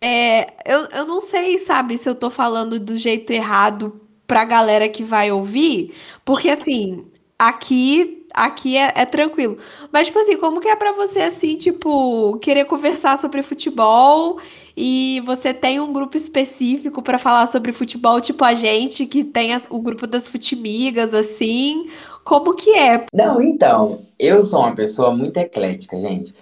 É, 0.00 0.54
eu, 0.66 0.80
eu 0.90 1.06
não 1.06 1.20
sei, 1.20 1.60
sabe, 1.60 1.96
se 1.96 2.08
eu 2.08 2.14
tô 2.14 2.28
falando 2.28 2.80
do 2.80 2.98
jeito 2.98 3.30
errado 3.30 4.00
pra 4.26 4.44
galera 4.44 4.88
que 4.88 5.04
vai 5.04 5.30
ouvir, 5.30 5.94
porque 6.24 6.48
assim, 6.48 7.06
aqui 7.38 8.22
aqui 8.34 8.76
é, 8.76 8.92
é, 8.94 9.06
tranquilo. 9.06 9.58
Mas, 9.92 10.06
tipo 10.06 10.18
assim, 10.18 10.36
como 10.36 10.60
que 10.60 10.68
é 10.68 10.76
pra 10.76 10.92
você, 10.92 11.20
assim, 11.20 11.56
tipo, 11.56 12.38
querer 12.38 12.64
conversar 12.64 13.18
sobre 13.18 13.42
futebol 13.42 14.38
e 14.76 15.22
você 15.26 15.52
tem 15.52 15.80
um 15.80 15.92
grupo 15.92 16.16
específico 16.16 17.02
para 17.02 17.18
falar 17.18 17.46
sobre 17.46 17.72
futebol, 17.72 18.20
tipo 18.20 18.44
a 18.44 18.54
gente, 18.54 19.06
que 19.06 19.22
tem 19.22 19.52
as, 19.52 19.66
o 19.70 19.80
grupo 19.80 20.06
das 20.06 20.28
futimigas, 20.28 21.12
assim, 21.12 21.90
como 22.24 22.54
que 22.54 22.70
é? 22.70 23.06
Não, 23.12 23.40
então, 23.40 24.00
eu 24.18 24.42
sou 24.42 24.60
uma 24.60 24.74
pessoa 24.74 25.14
muito 25.14 25.36
eclética, 25.38 26.00
gente. 26.00 26.34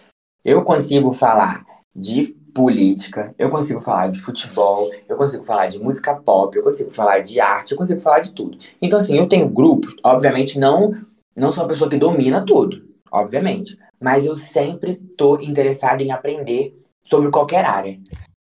Eu 0.45 0.63
consigo 0.63 1.13
falar 1.13 1.65
de 1.95 2.35
política, 2.55 3.35
eu 3.39 3.49
consigo 3.49 3.81
falar 3.81 4.09
de 4.09 4.21
futebol, 4.21 4.91
eu 5.09 5.17
consigo 5.17 5.45
falar 5.45 5.69
de 5.69 5.79
música 5.79 6.15
pop, 6.15 6.57
eu 6.57 6.65
consigo 6.65 6.91
falar 6.91 7.21
de 7.21 7.41
arte, 7.41 7.73
eu 7.73 7.79
consigo 7.79 8.01
falar 8.01 8.21
de 8.21 8.33
tudo. 8.33 8.59
Então, 8.83 8.99
assim, 8.99 9.17
eu 9.17 9.29
tenho 9.29 9.49
grupos, 9.49 9.95
obviamente 10.03 10.59
não, 10.59 10.95
não 11.35 11.53
sou 11.53 11.63
uma 11.63 11.69
pessoa 11.69 11.89
que 11.89 11.97
domina 11.97 12.45
tudo, 12.45 12.83
obviamente, 13.11 13.79
mas 14.01 14.25
eu 14.25 14.37
sempre 14.37 14.97
tô 15.17 15.39
interessado 15.41 16.01
em 16.03 16.11
aprender 16.11 16.77
sobre 17.05 17.31
qualquer 17.31 17.65
área. 17.65 17.99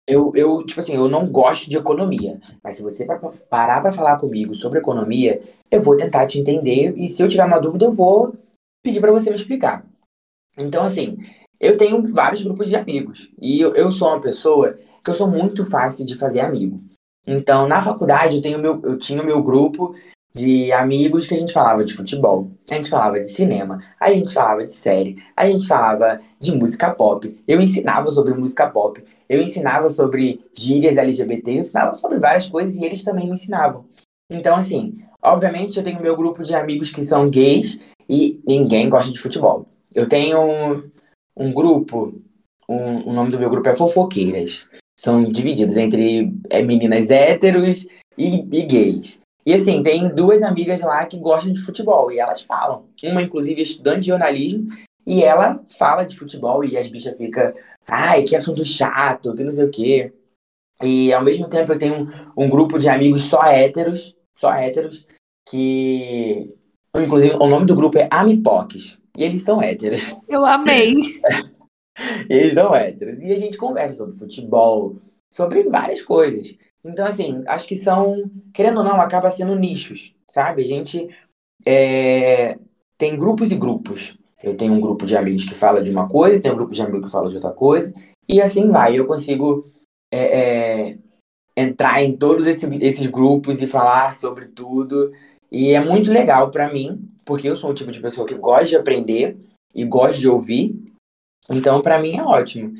Eu, 0.07 0.33
eu, 0.37 0.65
tipo 0.65 0.79
assim, 0.79 0.95
eu 0.95 1.09
não 1.09 1.27
gosto 1.27 1.69
de 1.69 1.77
economia, 1.77 2.39
mas 2.63 2.77
se 2.77 2.83
você 2.83 3.05
parar 3.51 3.81
para 3.81 3.91
falar 3.91 4.19
comigo 4.19 4.55
sobre 4.55 4.79
economia, 4.79 5.37
eu 5.71 5.83
vou 5.83 5.97
tentar 5.97 6.27
te 6.27 6.39
entender 6.39 6.95
e 6.97 7.09
se 7.09 7.23
eu 7.23 7.29
tiver 7.29 7.45
uma 7.45 7.61
dúvida, 7.61 7.85
eu 7.87 7.93
vou 7.93 8.35
pedir 8.83 9.01
para 9.01 9.13
você 9.13 9.31
me 9.31 9.37
explicar. 9.37 9.85
Então, 10.59 10.85
assim, 10.85 11.19
eu 11.61 11.77
tenho 11.77 12.03
vários 12.13 12.43
grupos 12.43 12.69
de 12.69 12.77
amigos 12.77 13.31
e 13.41 13.61
eu, 13.61 13.75
eu 13.75 13.91
sou 13.91 14.09
uma 14.09 14.21
pessoa 14.21 14.79
que 15.03 15.11
eu 15.11 15.15
sou 15.15 15.29
muito 15.29 15.65
fácil 15.65 16.05
de 16.05 16.17
fazer 16.17 16.41
amigo. 16.41 16.83
Então, 17.27 17.67
na 17.67 17.83
faculdade, 17.83 18.37
eu, 18.37 18.43
tenho 18.43 18.59
meu, 18.59 18.81
eu 18.85 18.97
tinha 18.97 19.23
o 19.23 19.27
meu 19.27 19.43
grupo 19.43 19.95
de 20.33 20.71
amigos 20.71 21.27
que 21.27 21.35
a 21.35 21.37
gente 21.37 21.53
falava 21.53 21.83
de 21.83 21.95
futebol, 21.95 22.51
a 22.71 22.75
gente 22.75 22.91
falava 22.91 23.19
de 23.19 23.31
cinema, 23.31 23.83
a 23.99 24.13
gente 24.13 24.35
falava 24.35 24.67
de 24.67 24.73
série, 24.73 25.17
a 25.35 25.47
gente 25.49 25.67
falava 25.67 26.21
de 26.39 26.55
música 26.55 26.91
pop. 26.91 27.43
Eu 27.49 27.61
ensinava 27.61 28.11
sobre 28.11 28.35
música 28.35 28.69
pop, 28.69 29.03
eu 29.29 29.41
ensinava 29.41 29.89
sobre 29.89 30.45
gírias 30.55 30.99
LGBT, 30.99 31.51
eu 31.51 31.61
ensinava 31.61 31.95
sobre 31.95 32.19
várias 32.19 32.47
coisas 32.47 32.77
e 32.77 32.85
eles 32.85 33.03
também 33.03 33.27
me 33.27 33.33
ensinavam. 33.33 33.87
Então, 34.31 34.57
assim, 34.57 34.99
obviamente 35.27 35.77
eu 35.77 35.85
tenho 35.85 36.01
meu 36.01 36.17
grupo 36.17 36.43
de 36.43 36.55
amigos 36.55 36.91
que 36.91 37.03
são 37.03 37.29
gays 37.29 37.81
e 38.09 38.41
ninguém 38.47 38.89
gosta 38.89 39.13
de 39.13 39.21
futebol. 39.21 39.67
Eu 39.93 40.09
tenho 40.09 40.41
um, 40.41 40.91
um 41.37 41.53
grupo, 41.53 42.15
um, 42.69 43.11
o 43.11 43.13
nome 43.13 43.31
do 43.31 43.39
meu 43.39 43.51
grupo 43.51 43.69
é 43.69 43.77
Fofoqueiras. 43.77 44.67
São 44.99 45.25
divididos 45.25 45.77
entre 45.77 46.33
é, 46.49 46.63
meninas 46.63 47.11
héteros 47.11 47.87
e, 48.17 48.37
e 48.37 48.63
gays. 48.63 49.21
E 49.45 49.53
assim, 49.53 49.83
tem 49.83 50.09
duas 50.09 50.43
amigas 50.43 50.81
lá 50.81 51.05
que 51.07 51.19
gostam 51.19 51.53
de 51.53 51.61
futebol 51.61 52.11
e 52.11 52.19
elas 52.19 52.43
falam. 52.43 52.85
Uma, 53.05 53.23
inclusive, 53.23 53.61
é 53.61 53.63
estudante 53.63 54.01
de 54.01 54.07
jornalismo 54.07 54.69
e 55.07 55.23
ela 55.23 55.63
fala 55.79 56.05
de 56.05 56.19
futebol 56.19 56.65
e 56.65 56.77
as 56.77 56.89
bichas 56.89 57.17
ficam, 57.17 57.53
ai, 57.87 58.23
que 58.23 58.35
assunto 58.35 58.65
chato, 58.65 59.35
que 59.35 59.45
não 59.45 59.53
sei 59.53 59.65
o 59.65 59.71
quê. 59.71 60.13
E 60.83 61.13
ao 61.13 61.23
mesmo 61.23 61.49
tempo 61.49 61.73
eu 61.73 61.79
tenho 61.79 62.11
um, 62.37 62.45
um 62.45 62.51
grupo 62.51 62.79
de 62.79 62.89
amigos 62.89 63.23
só 63.23 63.45
héteros, 63.45 64.16
só 64.37 64.53
héteros, 64.53 65.07
que. 65.49 66.55
Inclusive, 66.95 67.35
o 67.35 67.47
nome 67.47 67.67
do 67.67 67.77
grupo 67.77 67.99
é 67.99 68.09
Amipoques. 68.11 68.99
E 69.17 69.25
eles 69.25 69.43
são 69.43 69.63
héteros. 69.63 70.15
Eu 70.29 70.45
amei. 70.45 70.95
eles 72.29 72.55
são 72.55 72.75
héteros. 72.75 73.19
E 73.23 73.33
a 73.33 73.39
gente 73.39 73.57
conversa 73.57 73.97
sobre 73.97 74.17
futebol, 74.17 74.97
sobre 75.31 75.63
várias 75.65 76.03
coisas. 76.03 76.57
Então, 76.85 77.07
assim, 77.07 77.43
acho 77.47 77.67
que 77.67 77.77
são, 77.77 78.31
querendo 78.53 78.79
ou 78.79 78.85
não, 78.85 79.01
acaba 79.01 79.31
sendo 79.31 79.57
nichos, 79.57 80.15
sabe? 80.29 80.63
A 80.63 80.67
gente 80.67 81.09
é, 81.67 82.59
tem 82.97 83.17
grupos 83.17 83.51
e 83.51 83.57
grupos. 83.57 84.17
Eu 84.43 84.57
tenho 84.57 84.73
um 84.75 84.81
grupo 84.81 85.05
de 85.05 85.17
amigos 85.17 85.45
que 85.45 85.55
fala 85.55 85.83
de 85.83 85.91
uma 85.91 86.09
coisa, 86.09 86.41
tenho 86.41 86.55
um 86.55 86.59
grupo 86.59 86.73
de 86.73 86.83
amigos 86.83 87.07
que 87.07 87.13
fala 87.13 87.29
de 87.29 87.37
outra 87.37 87.51
coisa, 87.51 87.93
e 88.29 88.41
assim 88.41 88.71
vai. 88.71 88.99
Eu 88.99 89.07
consigo 89.07 89.71
é, 90.13 90.91
é, 90.91 90.99
entrar 91.57 92.03
em 92.03 92.17
todos 92.17 92.47
esse, 92.47 92.67
esses 92.85 93.07
grupos 93.07 93.63
e 93.63 93.67
falar 93.67 94.15
sobre 94.15 94.47
tudo. 94.47 95.13
E 95.51 95.71
é 95.71 95.81
muito 95.81 96.13
legal 96.13 96.51
para 96.51 96.73
mim, 96.73 97.09
porque 97.25 97.49
eu 97.49 97.57
sou 97.57 97.71
o 97.71 97.75
tipo 97.75 97.91
de 97.91 98.01
pessoa 98.01 98.27
que 98.27 98.35
gosta 98.35 98.67
de 98.67 98.77
aprender 98.77 99.37
e 99.75 99.85
gosta 99.85 100.19
de 100.19 100.29
ouvir. 100.29 100.75
Então, 101.49 101.81
para 101.81 101.99
mim 101.99 102.17
é 102.17 102.23
ótimo. 102.23 102.75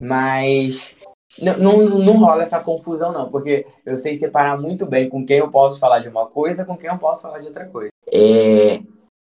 Mas 0.00 0.94
não, 1.40 1.56
não, 1.58 1.98
não 1.98 2.16
rola 2.16 2.42
essa 2.42 2.60
confusão, 2.60 3.12
não, 3.12 3.30
porque 3.30 3.66
eu 3.84 3.96
sei 3.96 4.14
separar 4.14 4.60
muito 4.60 4.86
bem 4.86 5.08
com 5.08 5.24
quem 5.24 5.38
eu 5.38 5.50
posso 5.50 5.78
falar 5.78 6.00
de 6.00 6.08
uma 6.08 6.26
coisa, 6.26 6.64
com 6.64 6.76
quem 6.76 6.90
eu 6.90 6.98
posso 6.98 7.22
falar 7.22 7.38
de 7.40 7.48
outra 7.48 7.66
coisa. 7.66 7.90
É, 8.12 8.80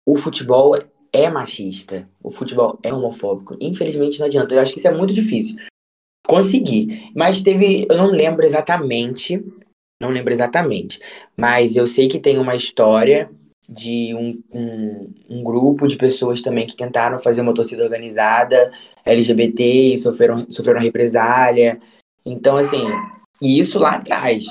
o 0.06 0.16
futebol 0.16 0.76
é 1.12 1.30
machista, 1.30 2.08
o 2.22 2.30
futebol 2.30 2.78
é 2.82 2.92
homofóbico. 2.92 3.56
Infelizmente 3.60 4.18
não 4.18 4.26
adianta. 4.26 4.54
Eu 4.54 4.60
acho 4.60 4.72
que 4.72 4.78
isso 4.78 4.88
é 4.88 4.94
muito 4.94 5.14
difícil. 5.14 5.56
Conseguir. 6.26 7.10
Mas 7.14 7.42
teve. 7.42 7.86
Eu 7.88 7.96
não 7.96 8.06
lembro 8.06 8.44
exatamente. 8.44 9.42
Não 10.00 10.10
lembro 10.10 10.32
exatamente. 10.32 10.98
Mas 11.36 11.76
eu 11.76 11.86
sei 11.86 12.08
que 12.08 12.18
tem 12.18 12.38
uma 12.38 12.54
história 12.54 13.30
de 13.68 14.14
um, 14.14 14.42
um, 14.52 15.14
um, 15.30 15.42
grupo 15.42 15.86
de 15.86 15.96
pessoas 15.96 16.42
também 16.42 16.66
que 16.66 16.76
tentaram 16.76 17.18
fazer 17.18 17.40
uma 17.40 17.54
torcida 17.54 17.82
organizada 17.82 18.70
LGBT 19.04 19.94
e 19.94 19.98
sofreram, 19.98 20.48
sofreram 20.50 20.80
represália. 20.80 21.80
Então, 22.24 22.56
assim, 22.56 22.82
e 23.40 23.58
isso 23.58 23.78
lá 23.78 23.92
atrás. 23.92 24.46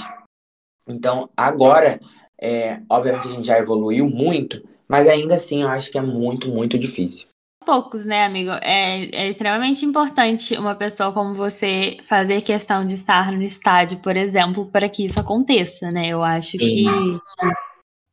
Então, 0.88 1.30
agora, 1.36 2.00
é, 2.40 2.80
obviamente 2.90 3.28
a 3.28 3.32
gente 3.32 3.48
já 3.48 3.58
evoluiu 3.58 4.10
muito, 4.10 4.62
mas 4.88 5.08
ainda 5.08 5.36
assim 5.36 5.62
eu 5.62 5.68
acho 5.68 5.92
que 5.92 5.98
é 5.98 6.02
muito, 6.02 6.50
muito 6.50 6.78
difícil. 6.78 7.28
Poucos, 7.66 8.06
né, 8.06 8.26
amigo? 8.26 8.52
É, 8.62 9.06
é 9.16 9.30
extremamente 9.30 9.86
importante 9.86 10.58
uma 10.58 10.76
pessoa 10.76 11.12
como 11.14 11.34
você 11.34 11.98
fazer 12.06 12.42
questão 12.42 12.86
de 12.86 12.96
estar 12.96 13.32
no 13.32 13.42
estádio, 13.42 14.00
por 14.00 14.16
exemplo, 14.16 14.66
para 14.70 14.90
que 14.90 15.06
isso 15.06 15.20
aconteça, 15.20 15.90
né? 15.90 16.08
Eu 16.08 16.24
acho 16.24 16.58
que 16.58 16.86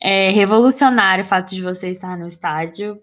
é 0.03 0.31
revolucionário 0.31 1.25
o 1.25 1.27
fato 1.27 1.55
de 1.55 1.63
você 1.63 1.91
estar 1.91 2.17
no 2.17 2.27
estádio 2.27 2.97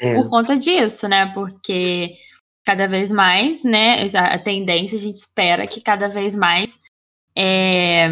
é. 0.00 0.14
por 0.14 0.28
conta 0.28 0.56
disso, 0.56 1.08
né? 1.08 1.32
Porque 1.32 2.14
cada 2.64 2.86
vez 2.86 3.10
mais, 3.10 3.64
né? 3.64 4.04
A 4.14 4.38
tendência 4.38 4.98
a 4.98 5.02
gente 5.02 5.16
espera 5.16 5.66
que 5.66 5.80
cada 5.80 6.08
vez 6.08 6.36
mais 6.36 6.78
é, 7.36 8.08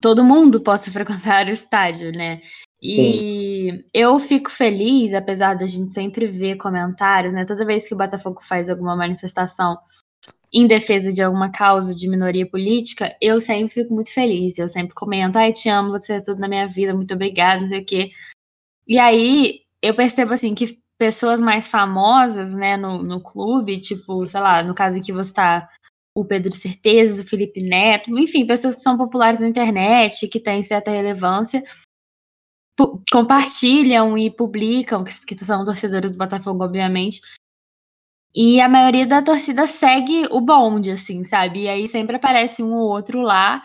todo 0.00 0.24
mundo 0.24 0.60
possa 0.60 0.90
frequentar 0.92 1.46
o 1.46 1.50
estádio, 1.50 2.12
né? 2.12 2.40
E 2.82 2.92
Sim. 2.92 3.84
eu 3.92 4.18
fico 4.18 4.50
feliz, 4.50 5.12
apesar 5.12 5.54
da 5.54 5.66
gente 5.66 5.90
sempre 5.90 6.26
ver 6.26 6.56
comentários, 6.56 7.34
né? 7.34 7.44
Toda 7.44 7.66
vez 7.66 7.86
que 7.86 7.94
o 7.94 7.98
Botafogo 7.98 8.40
faz 8.42 8.70
alguma 8.70 8.96
manifestação 8.96 9.76
em 10.52 10.66
defesa 10.66 11.12
de 11.12 11.22
alguma 11.22 11.50
causa 11.52 11.94
de 11.94 12.08
minoria 12.08 12.48
política, 12.48 13.14
eu 13.20 13.40
sempre 13.40 13.74
fico 13.74 13.94
muito 13.94 14.12
feliz. 14.12 14.58
Eu 14.58 14.68
sempre 14.68 14.94
comento, 14.94 15.38
ai, 15.38 15.52
te 15.52 15.68
amo, 15.68 15.90
você 15.90 16.14
é 16.14 16.20
tudo 16.20 16.40
na 16.40 16.48
minha 16.48 16.66
vida, 16.66 16.94
muito 16.94 17.14
obrigada, 17.14 17.60
não 17.60 17.68
sei 17.68 17.80
o 17.80 17.84
quê. 17.84 18.10
E 18.88 18.98
aí 18.98 19.60
eu 19.82 19.94
percebo 19.94 20.32
assim 20.32 20.54
que 20.54 20.78
pessoas 20.98 21.40
mais 21.40 21.68
famosas, 21.68 22.54
né, 22.54 22.76
no, 22.76 23.02
no 23.02 23.22
clube, 23.22 23.80
tipo, 23.80 24.24
sei 24.24 24.40
lá, 24.40 24.62
no 24.62 24.74
caso 24.74 24.98
aqui 24.98 25.12
você 25.12 25.32
tá 25.32 25.68
o 26.14 26.24
Pedro 26.24 26.54
Certeza, 26.54 27.22
o 27.22 27.26
Felipe 27.26 27.62
Neto, 27.62 28.10
enfim, 28.18 28.46
pessoas 28.46 28.74
que 28.74 28.82
são 28.82 28.98
populares 28.98 29.40
na 29.40 29.48
internet, 29.48 30.28
que 30.28 30.40
têm 30.40 30.62
certa 30.62 30.90
relevância, 30.90 31.62
compartilham 33.12 34.16
e 34.16 34.30
publicam, 34.30 35.04
que, 35.04 35.34
que 35.34 35.44
são 35.44 35.64
torcedores 35.64 36.10
do 36.10 36.18
Botafogo, 36.18 36.64
obviamente, 36.64 37.20
e 38.34 38.60
a 38.60 38.68
maioria 38.68 39.06
da 39.06 39.22
torcida 39.22 39.66
segue 39.66 40.26
o 40.30 40.40
bonde, 40.40 40.90
assim, 40.90 41.24
sabe? 41.24 41.62
E 41.62 41.68
aí 41.68 41.88
sempre 41.88 42.16
aparece 42.16 42.62
um 42.62 42.74
ou 42.74 42.88
outro 42.88 43.20
lá, 43.20 43.62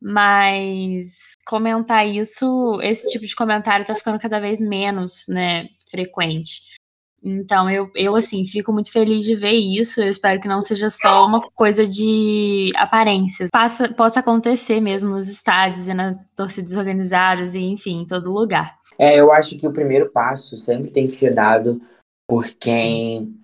mas 0.00 1.36
comentar 1.46 2.06
isso, 2.06 2.78
esse 2.82 3.08
tipo 3.08 3.26
de 3.26 3.36
comentário 3.36 3.86
tá 3.86 3.94
ficando 3.94 4.18
cada 4.18 4.40
vez 4.40 4.60
menos, 4.60 5.26
né, 5.28 5.64
frequente. 5.90 6.75
Então, 7.22 7.68
eu, 7.68 7.90
eu, 7.94 8.14
assim, 8.14 8.44
fico 8.44 8.72
muito 8.72 8.92
feliz 8.92 9.24
de 9.24 9.34
ver 9.34 9.52
isso. 9.52 10.00
Eu 10.00 10.08
espero 10.08 10.40
que 10.40 10.46
não 10.46 10.62
seja 10.62 10.88
só 10.90 11.26
uma 11.26 11.40
coisa 11.54 11.86
de 11.86 12.70
aparências. 12.76 13.50
Passa, 13.50 13.92
possa 13.92 14.20
acontecer 14.20 14.80
mesmo 14.80 15.10
nos 15.10 15.28
estádios 15.28 15.88
e 15.88 15.94
nas 15.94 16.30
torcidas 16.32 16.74
organizadas 16.74 17.54
e, 17.54 17.60
enfim, 17.60 18.02
em 18.02 18.06
todo 18.06 18.32
lugar. 18.32 18.76
É, 18.98 19.18
eu 19.18 19.32
acho 19.32 19.58
que 19.58 19.66
o 19.66 19.72
primeiro 19.72 20.10
passo 20.10 20.56
sempre 20.56 20.90
tem 20.90 21.06
que 21.06 21.16
ser 21.16 21.34
dado 21.34 21.80
por 22.28 22.46
quem 22.46 23.34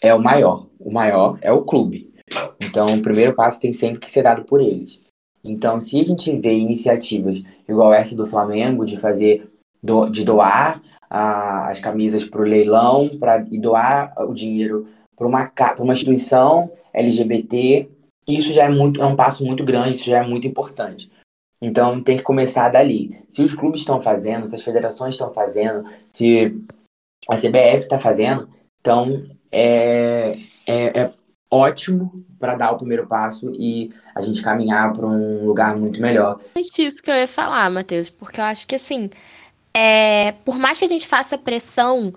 é 0.00 0.14
o 0.14 0.22
maior. 0.22 0.66
O 0.78 0.92
maior 0.92 1.38
é 1.40 1.50
o 1.50 1.62
clube. 1.62 2.12
Então, 2.60 2.86
o 2.86 3.02
primeiro 3.02 3.34
passo 3.34 3.60
tem 3.60 3.72
sempre 3.72 4.00
que 4.00 4.10
ser 4.10 4.22
dado 4.22 4.44
por 4.44 4.60
eles. 4.60 5.06
Então, 5.44 5.80
se 5.80 6.00
a 6.00 6.04
gente 6.04 6.34
vê 6.38 6.54
iniciativas 6.54 7.42
igual 7.68 7.92
essa 7.92 8.14
do 8.14 8.26
Flamengo, 8.26 8.84
de 8.84 8.96
fazer, 8.96 9.50
do, 9.82 10.08
de 10.08 10.24
doar 10.24 10.80
a, 11.12 11.68
as 11.68 11.78
camisas 11.78 12.24
para 12.24 12.40
o 12.40 12.44
leilão 12.44 13.10
pra, 13.20 13.44
e 13.50 13.58
doar 13.58 14.14
o 14.16 14.32
dinheiro 14.32 14.88
para 15.14 15.26
uma, 15.26 15.52
uma 15.78 15.92
instituição 15.92 16.72
LGBT, 16.94 17.86
isso 18.26 18.50
já 18.50 18.64
é, 18.64 18.70
muito, 18.70 19.00
é 19.02 19.04
um 19.04 19.14
passo 19.14 19.44
muito 19.44 19.62
grande, 19.62 19.96
isso 19.98 20.06
já 20.08 20.24
é 20.24 20.26
muito 20.26 20.46
importante. 20.46 21.12
Então 21.60 22.02
tem 22.02 22.16
que 22.16 22.22
começar 22.22 22.70
dali. 22.70 23.22
Se 23.28 23.42
os 23.42 23.54
clubes 23.54 23.82
estão 23.82 24.00
fazendo, 24.00 24.48
se 24.48 24.54
as 24.54 24.62
federações 24.62 25.14
estão 25.14 25.30
fazendo, 25.30 25.84
se 26.10 26.58
a 27.28 27.36
CBF 27.36 27.82
está 27.82 27.98
fazendo, 27.98 28.48
então 28.80 29.22
é, 29.52 30.34
é, 30.66 31.00
é 31.00 31.12
ótimo 31.50 32.24
para 32.38 32.54
dar 32.54 32.72
o 32.72 32.78
primeiro 32.78 33.06
passo 33.06 33.52
e 33.54 33.90
a 34.14 34.20
gente 34.22 34.42
caminhar 34.42 34.94
para 34.94 35.06
um 35.06 35.44
lugar 35.44 35.76
muito 35.76 36.00
melhor. 36.00 36.40
É 36.56 36.60
isso 36.60 37.02
que 37.02 37.10
eu 37.10 37.14
ia 37.14 37.28
falar, 37.28 37.70
Matheus, 37.70 38.08
porque 38.08 38.40
eu 38.40 38.44
acho 38.44 38.66
que 38.66 38.74
assim, 38.74 39.10
é, 39.74 40.32
por 40.44 40.58
mais 40.58 40.78
que 40.78 40.84
a 40.84 40.88
gente 40.88 41.06
faça 41.06 41.38
pressão 41.38 42.12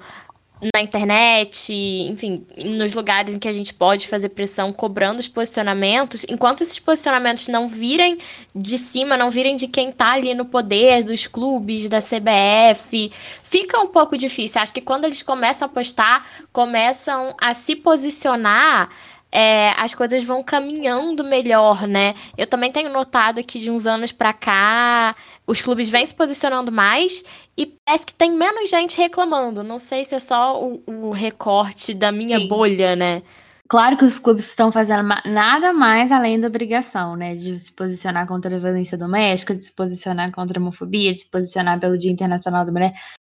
na 0.73 0.81
internet, 0.81 1.73
enfim, 1.73 2.45
nos 2.63 2.93
lugares 2.93 3.35
em 3.35 3.39
que 3.39 3.47
a 3.47 3.53
gente 3.53 3.73
pode 3.73 4.07
fazer 4.07 4.29
pressão 4.29 4.71
cobrando 4.71 5.19
os 5.19 5.27
posicionamentos, 5.27 6.25
enquanto 6.29 6.61
esses 6.61 6.79
posicionamentos 6.79 7.47
não 7.47 7.67
virem 7.67 8.17
de 8.55 8.77
cima, 8.77 9.17
não 9.17 9.29
virem 9.29 9.55
de 9.55 9.67
quem 9.67 9.91
tá 9.91 10.13
ali 10.13 10.33
no 10.33 10.45
poder, 10.45 11.03
dos 11.03 11.27
clubes, 11.27 11.89
da 11.89 11.99
CBF, 11.99 13.11
fica 13.43 13.79
um 13.79 13.87
pouco 13.87 14.17
difícil. 14.17 14.61
Acho 14.61 14.73
que 14.73 14.81
quando 14.81 15.05
eles 15.05 15.21
começam 15.21 15.65
a 15.65 15.69
postar, 15.69 16.25
começam 16.51 17.35
a 17.39 17.53
se 17.53 17.75
posicionar 17.75 18.89
é, 19.35 19.73
as 19.77 19.93
coisas 19.93 20.23
vão 20.23 20.41
caminhando 20.41 21.21
melhor, 21.21 21.85
né? 21.85 22.15
Eu 22.37 22.47
também 22.47 22.71
tenho 22.71 22.89
notado 22.89 23.43
que 23.43 23.59
de 23.59 23.69
uns 23.69 23.85
anos 23.85 24.13
para 24.13 24.31
cá 24.31 25.13
os 25.47 25.61
clubes 25.61 25.89
vêm 25.89 26.05
se 26.05 26.15
posicionando 26.15 26.71
mais 26.71 27.23
e 27.57 27.77
parece 27.85 28.05
que 28.05 28.15
tem 28.15 28.31
menos 28.31 28.69
gente 28.69 28.97
reclamando. 28.97 29.63
Não 29.63 29.77
sei 29.77 30.03
se 30.03 30.15
é 30.15 30.19
só 30.19 30.63
o, 30.63 30.83
o 30.87 31.11
recorte 31.11 31.93
da 31.93 32.11
minha 32.11 32.39
Sim. 32.39 32.47
bolha, 32.47 32.95
né? 32.95 33.21
Claro 33.67 33.97
que 33.97 34.05
os 34.05 34.19
clubes 34.19 34.45
estão 34.47 34.71
fazendo 34.71 35.07
nada 35.25 35.73
mais 35.73 36.11
além 36.11 36.39
da 36.39 36.47
obrigação, 36.47 37.15
né? 37.15 37.35
De 37.35 37.59
se 37.59 37.71
posicionar 37.71 38.27
contra 38.27 38.55
a 38.55 38.59
violência 38.59 38.97
doméstica, 38.97 39.55
de 39.55 39.65
se 39.65 39.73
posicionar 39.73 40.31
contra 40.31 40.59
a 40.59 40.61
homofobia, 40.61 41.11
de 41.11 41.19
se 41.19 41.29
posicionar 41.29 41.79
pelo 41.79 41.97
Dia 41.97 42.11
Internacional 42.11 42.63
da 42.63 42.71
Mulher. 42.71 42.93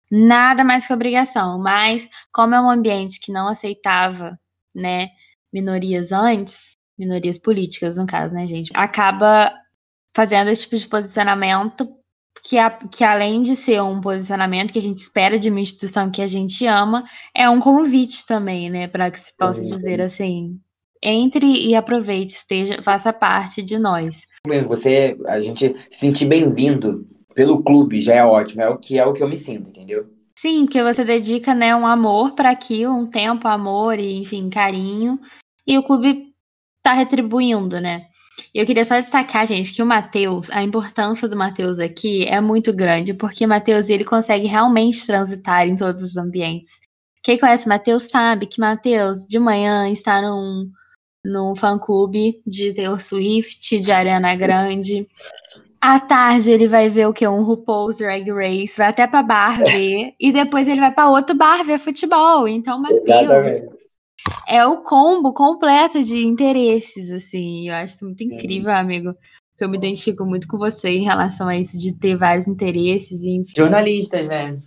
Nada 0.10 0.64
mais 0.64 0.88
que 0.88 0.94
obrigação. 0.94 1.60
Mas, 1.60 2.10
como 2.32 2.56
é 2.56 2.62
um 2.62 2.70
ambiente 2.70 3.20
que 3.20 3.32
não 3.32 3.48
aceitava, 3.50 4.40
né, 4.74 5.10
minorias 5.52 6.14
antes, 6.14 6.72
minorias 6.98 7.38
políticas, 7.38 7.98
no 7.98 8.06
caso, 8.06 8.34
né, 8.34 8.48
gente, 8.48 8.72
acaba 8.74 9.52
fazendo 10.16 10.50
esse 10.50 10.64
tipo 10.64 10.78
de 10.78 10.88
posicionamento 10.88 12.01
que, 12.44 12.58
a, 12.58 12.70
que 12.70 13.04
além 13.04 13.42
de 13.42 13.56
ser 13.56 13.82
um 13.82 14.02
posicionamento 14.02 14.74
que 14.74 14.80
a 14.80 14.82
gente 14.82 15.00
espera 15.00 15.40
de 15.40 15.50
uma 15.50 15.60
instituição 15.60 16.10
que 16.10 16.22
a 16.22 16.28
gente 16.28 16.66
ama, 16.66 17.04
é 17.36 17.50
um 17.50 17.60
convite 17.60 18.26
também, 18.26 18.70
né, 18.70 18.88
para 18.88 19.12
que 19.12 19.20
se 19.20 19.36
possa 19.38 19.62
dizer 19.62 20.02
assim, 20.02 20.60
entre 21.04 21.46
e 21.46 21.76
aproveite, 21.76 22.34
esteja, 22.34 22.82
faça 22.82 23.12
parte 23.14 23.62
de 23.64 23.78
nós. 23.78 24.26
Você, 24.68 25.18
a 25.28 25.42
gente 25.42 25.76
se 25.92 26.00
sentir 26.00 26.26
bem-vindo 26.26 27.08
pelo 27.34 27.64
clube 27.64 28.02
já 28.02 28.16
é 28.16 28.26
ótimo, 28.26 28.62
é 28.62 28.70
o 28.70 28.78
que 28.78 28.98
é 28.98 29.06
o 29.06 29.14
que 29.14 29.24
eu 29.24 29.30
me 29.30 29.38
sinto, 29.38 29.70
entendeu? 29.70 30.06
Sim, 30.38 30.66
que 30.66 30.82
você 30.82 31.06
dedica, 31.06 31.54
né, 31.54 31.76
um 31.76 31.86
amor 31.86 32.34
para 32.34 32.50
aquilo, 32.50 32.94
um 32.94 33.06
tempo, 33.06 33.48
amor 33.48 34.00
e, 34.00 34.16
enfim, 34.16 34.50
carinho, 34.50 35.20
e 35.68 35.78
o 35.78 35.84
clube 35.84 36.32
tá 36.84 36.94
retribuindo, 36.94 37.80
né? 37.80 38.08
Eu 38.54 38.66
queria 38.66 38.84
só 38.84 38.96
destacar, 38.96 39.46
gente, 39.46 39.74
que 39.74 39.82
o 39.82 39.86
Matheus, 39.86 40.50
a 40.50 40.62
importância 40.62 41.28
do 41.28 41.38
Matheus 41.38 41.80
aqui 41.80 42.26
é 42.26 42.42
muito 42.42 42.74
grande, 42.74 43.14
porque 43.14 43.46
o 43.46 43.50
Matheus 43.50 43.90
ele 43.90 44.04
consegue 44.04 44.46
realmente 44.48 45.06
transitar 45.06 45.68
em 45.68 45.76
todos 45.76 46.02
os 46.02 46.18
ambientes. 46.18 46.80
Quem 47.24 47.38
conhece 47.38 47.68
Matheus 47.68 48.04
sabe 48.04 48.46
que 48.46 48.60
Matheus 48.60 49.26
de 49.26 49.40
manhã 49.40 49.90
está 49.90 50.22
num, 50.22 50.70
num 51.24 51.56
fã-clube 51.56 52.42
de 52.46 52.74
Taylor 52.74 53.02
Swift, 53.02 53.80
de 53.80 53.92
Ariana 53.92 54.36
Grande. 54.36 55.08
À 55.80 56.00
tarde 56.00 56.52
ele 56.52 56.68
vai 56.68 56.90
ver 56.90 57.08
o 57.08 57.14
que? 57.14 57.28
Um 57.28 57.44
RuPaul's 57.44 57.98
Drag 58.00 58.30
Race, 58.32 58.78
vai 58.78 58.88
até 58.88 59.08
pra 59.08 59.24
bar 59.24 59.60
ver, 59.60 60.14
e 60.20 60.32
depois 60.32 60.68
ele 60.68 60.80
vai 60.80 60.92
para 60.92 61.10
outro 61.10 61.36
bar 61.36 61.64
ver 61.64 61.80
futebol. 61.80 62.48
Então, 62.48 62.82
Matheus 62.82 63.81
é 64.48 64.66
o 64.66 64.82
combo 64.82 65.34
completo 65.34 66.02
de 66.04 66.20
interesses, 66.20 67.12
assim. 67.12 67.70
Eu 67.70 67.76
acho 67.76 68.04
muito 68.04 68.24
incrível, 68.24 68.72
amigo. 68.72 69.14
Porque 69.52 69.64
eu 69.64 69.70
me 69.70 69.78
identifico 69.78 70.26
muito 70.26 70.48
com 70.48 70.58
você 70.58 70.90
em 70.90 71.04
relação 71.04 71.48
a 71.48 71.58
isso 71.58 71.78
de 71.78 71.98
ter 71.98 72.16
vários 72.16 72.48
interesses. 72.48 73.24
Enfim. 73.24 73.54
Jornalistas, 73.56 74.28
né? 74.28 74.60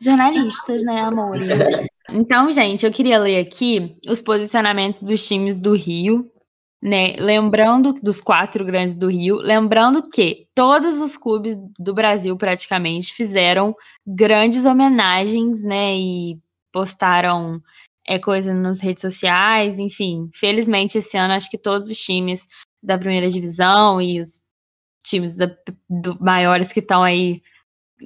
Jornalistas, 0.00 0.84
né, 0.84 1.00
amor? 1.00 1.36
Então, 2.12 2.50
gente, 2.50 2.84
eu 2.84 2.90
queria 2.90 3.20
ler 3.20 3.38
aqui 3.38 3.96
os 4.08 4.20
posicionamentos 4.20 5.00
dos 5.00 5.24
times 5.24 5.60
do 5.60 5.74
Rio, 5.74 6.28
né? 6.82 7.14
Lembrando 7.18 7.92
dos 8.02 8.20
quatro 8.20 8.64
grandes 8.64 8.96
do 8.96 9.08
Rio, 9.08 9.36
lembrando 9.36 10.02
que 10.02 10.48
todos 10.52 11.00
os 11.00 11.16
clubes 11.16 11.56
do 11.78 11.94
Brasil 11.94 12.36
praticamente 12.36 13.14
fizeram 13.14 13.76
grandes 14.04 14.64
homenagens, 14.64 15.62
né? 15.62 15.94
E 15.94 16.38
postaram 16.72 17.60
é, 18.10 18.18
coisa 18.18 18.52
nas 18.52 18.80
redes 18.80 19.02
sociais, 19.02 19.78
enfim. 19.78 20.28
Felizmente, 20.34 20.98
esse 20.98 21.16
ano, 21.16 21.32
acho 21.32 21.48
que 21.48 21.56
todos 21.56 21.86
os 21.86 21.96
times 21.96 22.44
da 22.82 22.98
primeira 22.98 23.28
divisão 23.28 24.02
e 24.02 24.20
os 24.20 24.40
times 25.04 25.36
da, 25.36 25.48
do, 25.88 26.18
maiores 26.20 26.72
que 26.72 26.80
estão 26.80 27.04
aí, 27.04 27.40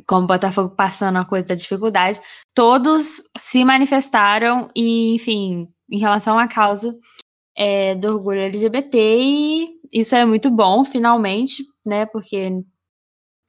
como 0.07 0.25
o 0.25 0.27
Botafogo, 0.27 0.77
passando 0.77 1.17
a 1.17 1.25
coisa 1.25 1.47
da 1.47 1.55
dificuldade, 1.55 2.21
todos 2.55 3.25
se 3.39 3.65
manifestaram 3.65 4.69
e, 4.77 5.15
enfim, 5.15 5.69
em 5.91 5.99
relação 5.99 6.39
à 6.39 6.47
causa 6.47 6.95
é, 7.57 7.95
do 7.95 8.09
orgulho 8.09 8.41
LGBT, 8.41 8.99
e 8.99 9.81
isso 9.91 10.15
é 10.15 10.27
muito 10.27 10.51
bom, 10.51 10.85
finalmente, 10.85 11.65
né? 11.87 12.05
Porque 12.05 12.63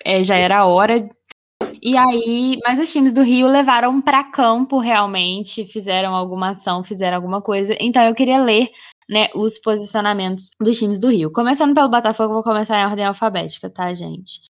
é, 0.05 0.23
já 0.23 0.37
era 0.37 0.65
hora 0.65 1.09
e 1.85 1.95
aí, 1.95 2.57
mas 2.65 2.79
os 2.79 2.91
times 2.91 3.13
do 3.13 3.21
Rio 3.21 3.47
levaram 3.47 4.01
para 4.01 4.23
campo 4.23 4.79
realmente, 4.79 5.65
fizeram 5.65 6.15
alguma 6.15 6.49
ação, 6.51 6.83
fizeram 6.83 7.15
alguma 7.17 7.43
coisa. 7.43 7.75
Então 7.79 8.01
eu 8.01 8.15
queria 8.15 8.41
ler, 8.41 8.71
né, 9.07 9.27
os 9.35 9.59
posicionamentos 9.59 10.49
dos 10.59 10.79
times 10.79 10.99
do 10.99 11.09
Rio. 11.09 11.31
Começando 11.31 11.75
pelo 11.75 11.89
Botafogo, 11.89 12.33
vou 12.33 12.43
começar 12.43 12.79
em 12.81 12.85
ordem 12.85 13.05
alfabética, 13.05 13.69
tá, 13.69 13.93
gente? 13.93 14.41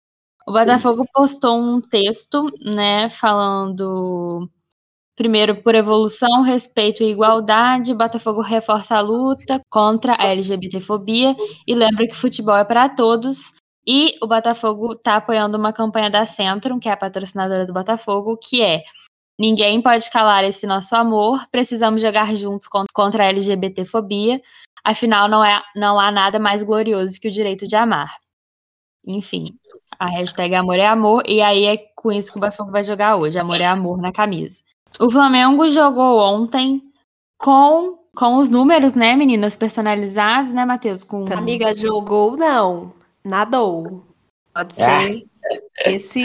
O 0.47 0.53
Botafogo 0.53 1.05
postou 1.13 1.59
um 1.59 1.81
texto, 1.81 2.47
né, 2.65 3.09
falando 3.09 4.49
Primeiro, 5.17 5.63
por 5.63 5.77
evolução, 5.77 6.43
respeito 6.43 7.03
e 7.05 7.11
igualdade, 7.11 7.95
Botafogo 7.95 8.41
reforça 8.41 8.97
a 8.97 9.01
luta 9.01 9.61
contra 9.71 10.17
a 10.19 10.27
LGBTfobia 10.27 11.37
e 11.67 11.75
lembra 11.75 12.07
que 12.09 12.17
futebol 12.17 12.57
é 12.57 12.65
para 12.65 12.89
todos. 12.89 13.53
E 13.87 14.17
o 14.23 14.27
Botafogo 14.27 14.93
está 14.93 15.17
apoiando 15.17 15.59
uma 15.59 15.73
campanha 15.73 16.09
da 16.09 16.25
Centrum, 16.25 16.79
que 16.79 16.89
é 16.89 16.93
a 16.93 16.97
patrocinadora 16.97 17.67
do 17.67 17.73
Botafogo, 17.73 18.39
que 18.39 18.63
é 18.63 18.83
Ninguém 19.39 19.83
pode 19.83 20.09
calar 20.11 20.45
esse 20.45 20.67
nosso 20.67 20.95
amor, 20.95 21.45
precisamos 21.51 22.01
jogar 22.01 22.35
juntos 22.37 22.69
contra 22.69 23.25
a 23.25 23.27
LGBTfobia, 23.27 24.41
afinal 24.85 25.29
não, 25.29 25.45
é, 25.45 25.61
não 25.75 25.99
há 25.99 26.11
nada 26.11 26.39
mais 26.39 26.63
glorioso 26.63 27.21
que 27.21 27.29
o 27.29 27.33
direito 27.33 27.67
de 27.67 27.75
amar. 27.75 28.15
Enfim, 29.05 29.59
a 29.99 30.07
hashtag 30.07 30.55
amor 30.55 30.79
é 30.79 30.87
amor, 30.87 31.25
e 31.27 31.43
aí 31.43 31.65
é 31.65 31.77
com 31.97 32.13
isso 32.13 32.31
que 32.31 32.39
o 32.39 32.41
Botafogo 32.41 32.71
vai 32.71 32.85
jogar 32.85 33.17
hoje, 33.17 33.39
amor 33.39 33.61
é 33.61 33.67
amor 33.67 34.01
na 34.01 34.13
camisa. 34.13 34.63
O 35.01 35.11
Flamengo 35.11 35.67
jogou 35.67 36.21
ontem 36.21 36.81
com, 37.37 37.99
com 38.17 38.37
os 38.37 38.51
números, 38.51 38.95
né, 38.95 39.17
meninas, 39.17 39.57
personalizados, 39.57 40.53
né, 40.53 40.65
Matheus? 40.65 41.03
Com... 41.03 41.25
Amiga, 41.33 41.75
jogou 41.75 42.37
não 42.37 42.95
nadou. 43.25 44.05
Pode 44.53 44.81
é. 44.81 45.07
ser 45.07 45.27
esse. 45.87 46.25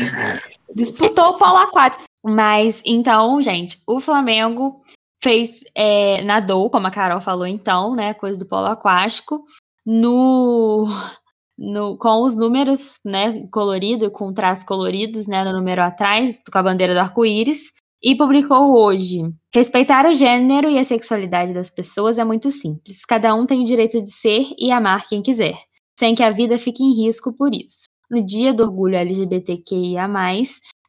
Disputou 0.74 1.30
o 1.30 1.38
polo 1.38 1.58
aquático. 1.58 2.04
Mas, 2.24 2.84
então, 2.86 3.42
gente, 3.42 3.82
o 3.88 4.00
Flamengo 4.00 4.82
fez. 5.22 5.62
É, 5.76 6.22
nadou, 6.24 6.70
como 6.70 6.88
a 6.88 6.92
Carol 6.92 7.22
falou, 7.22 7.48
então, 7.48 7.96
né? 7.96 8.14
Coisa 8.14 8.38
do 8.38 8.46
polo 8.46 8.68
aquático. 8.68 9.44
No. 9.86 10.86
No, 11.62 11.98
com 11.98 12.24
os 12.24 12.38
números, 12.38 13.02
né, 13.04 13.46
colorido, 13.52 14.10
com 14.10 14.34
traços 14.34 14.64
coloridos, 14.64 15.28
né, 15.28 15.44
no 15.44 15.52
número 15.52 15.82
atrás, 15.82 16.34
com 16.50 16.58
a 16.58 16.64
bandeira 16.64 16.94
do 16.94 17.02
arco-íris, 17.02 17.72
e 18.02 18.16
publicou 18.16 18.78
hoje: 18.78 19.24
Respeitar 19.54 20.06
o 20.06 20.14
gênero 20.14 20.70
e 20.70 20.80
a 20.80 20.86
sexualidade 20.86 21.54
das 21.54 21.70
pessoas 21.70 22.18
é 22.18 22.24
muito 22.24 22.50
simples. 22.50 23.04
Cada 23.04 23.36
um 23.36 23.46
tem 23.46 23.62
o 23.62 23.66
direito 23.66 24.02
de 24.02 24.10
ser 24.10 24.46
e 24.58 24.72
amar 24.72 25.06
quem 25.06 25.22
quiser 25.22 25.58
sem 26.00 26.16
que 26.16 26.24
a 26.24 26.30
vida 26.30 26.58
fique 26.58 26.82
em 26.82 26.94
risco 26.94 27.34
por 27.34 27.54
isso. 27.54 27.84
No 28.10 28.26
Dia 28.26 28.54
do 28.54 28.64
Orgulho 28.64 28.96
LGBTQIA, 28.96 30.08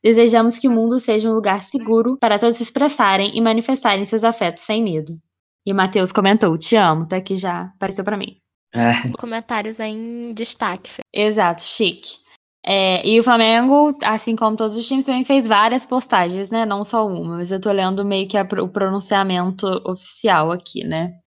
desejamos 0.03 0.57
que 0.57 0.69
o 0.69 0.71
mundo 0.71 1.01
seja 1.01 1.29
um 1.29 1.35
lugar 1.35 1.65
seguro 1.65 2.17
para 2.19 2.39
todos 2.39 2.57
se 2.57 2.63
expressarem 2.63 3.37
e 3.37 3.41
manifestarem 3.41 4.05
seus 4.05 4.23
afetos 4.23 4.63
sem 4.63 4.85
medo. 4.85 5.19
E 5.67 5.73
o 5.73 5.75
Matheus 5.75 6.13
comentou: 6.13 6.57
Te 6.57 6.77
amo, 6.77 7.09
tá 7.09 7.17
aqui 7.17 7.37
já, 7.37 7.63
apareceu 7.63 8.05
para 8.05 8.17
mim. 8.17 8.37
É. 8.73 9.11
Comentários 9.19 9.81
em 9.81 10.33
destaque. 10.33 10.93
Exato, 11.13 11.61
chique. 11.61 12.21
É, 12.65 13.05
e 13.05 13.19
o 13.19 13.25
Flamengo, 13.25 13.99
assim 14.05 14.37
como 14.37 14.57
todos 14.57 14.77
os 14.77 14.87
times, 14.87 15.07
também 15.07 15.25
fez 15.25 15.49
várias 15.49 15.87
postagens, 15.87 16.51
né? 16.51 16.65
Não 16.65 16.85
só 16.85 17.05
uma, 17.05 17.39
mas 17.39 17.51
eu 17.51 17.61
tô 17.61 17.73
lendo 17.73 18.05
meio 18.05 18.29
que 18.29 18.39
a, 18.39 18.47
o 18.63 18.69
pronunciamento 18.69 19.67
oficial 19.85 20.53
aqui, 20.53 20.85
né? 20.85 21.19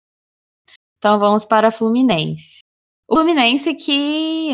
Então 0.98 1.18
vamos 1.18 1.44
para 1.44 1.66
a 1.68 1.72
Fluminense. 1.72 2.60
O 3.12 3.16
Fluminense 3.16 3.74
que 3.74 4.52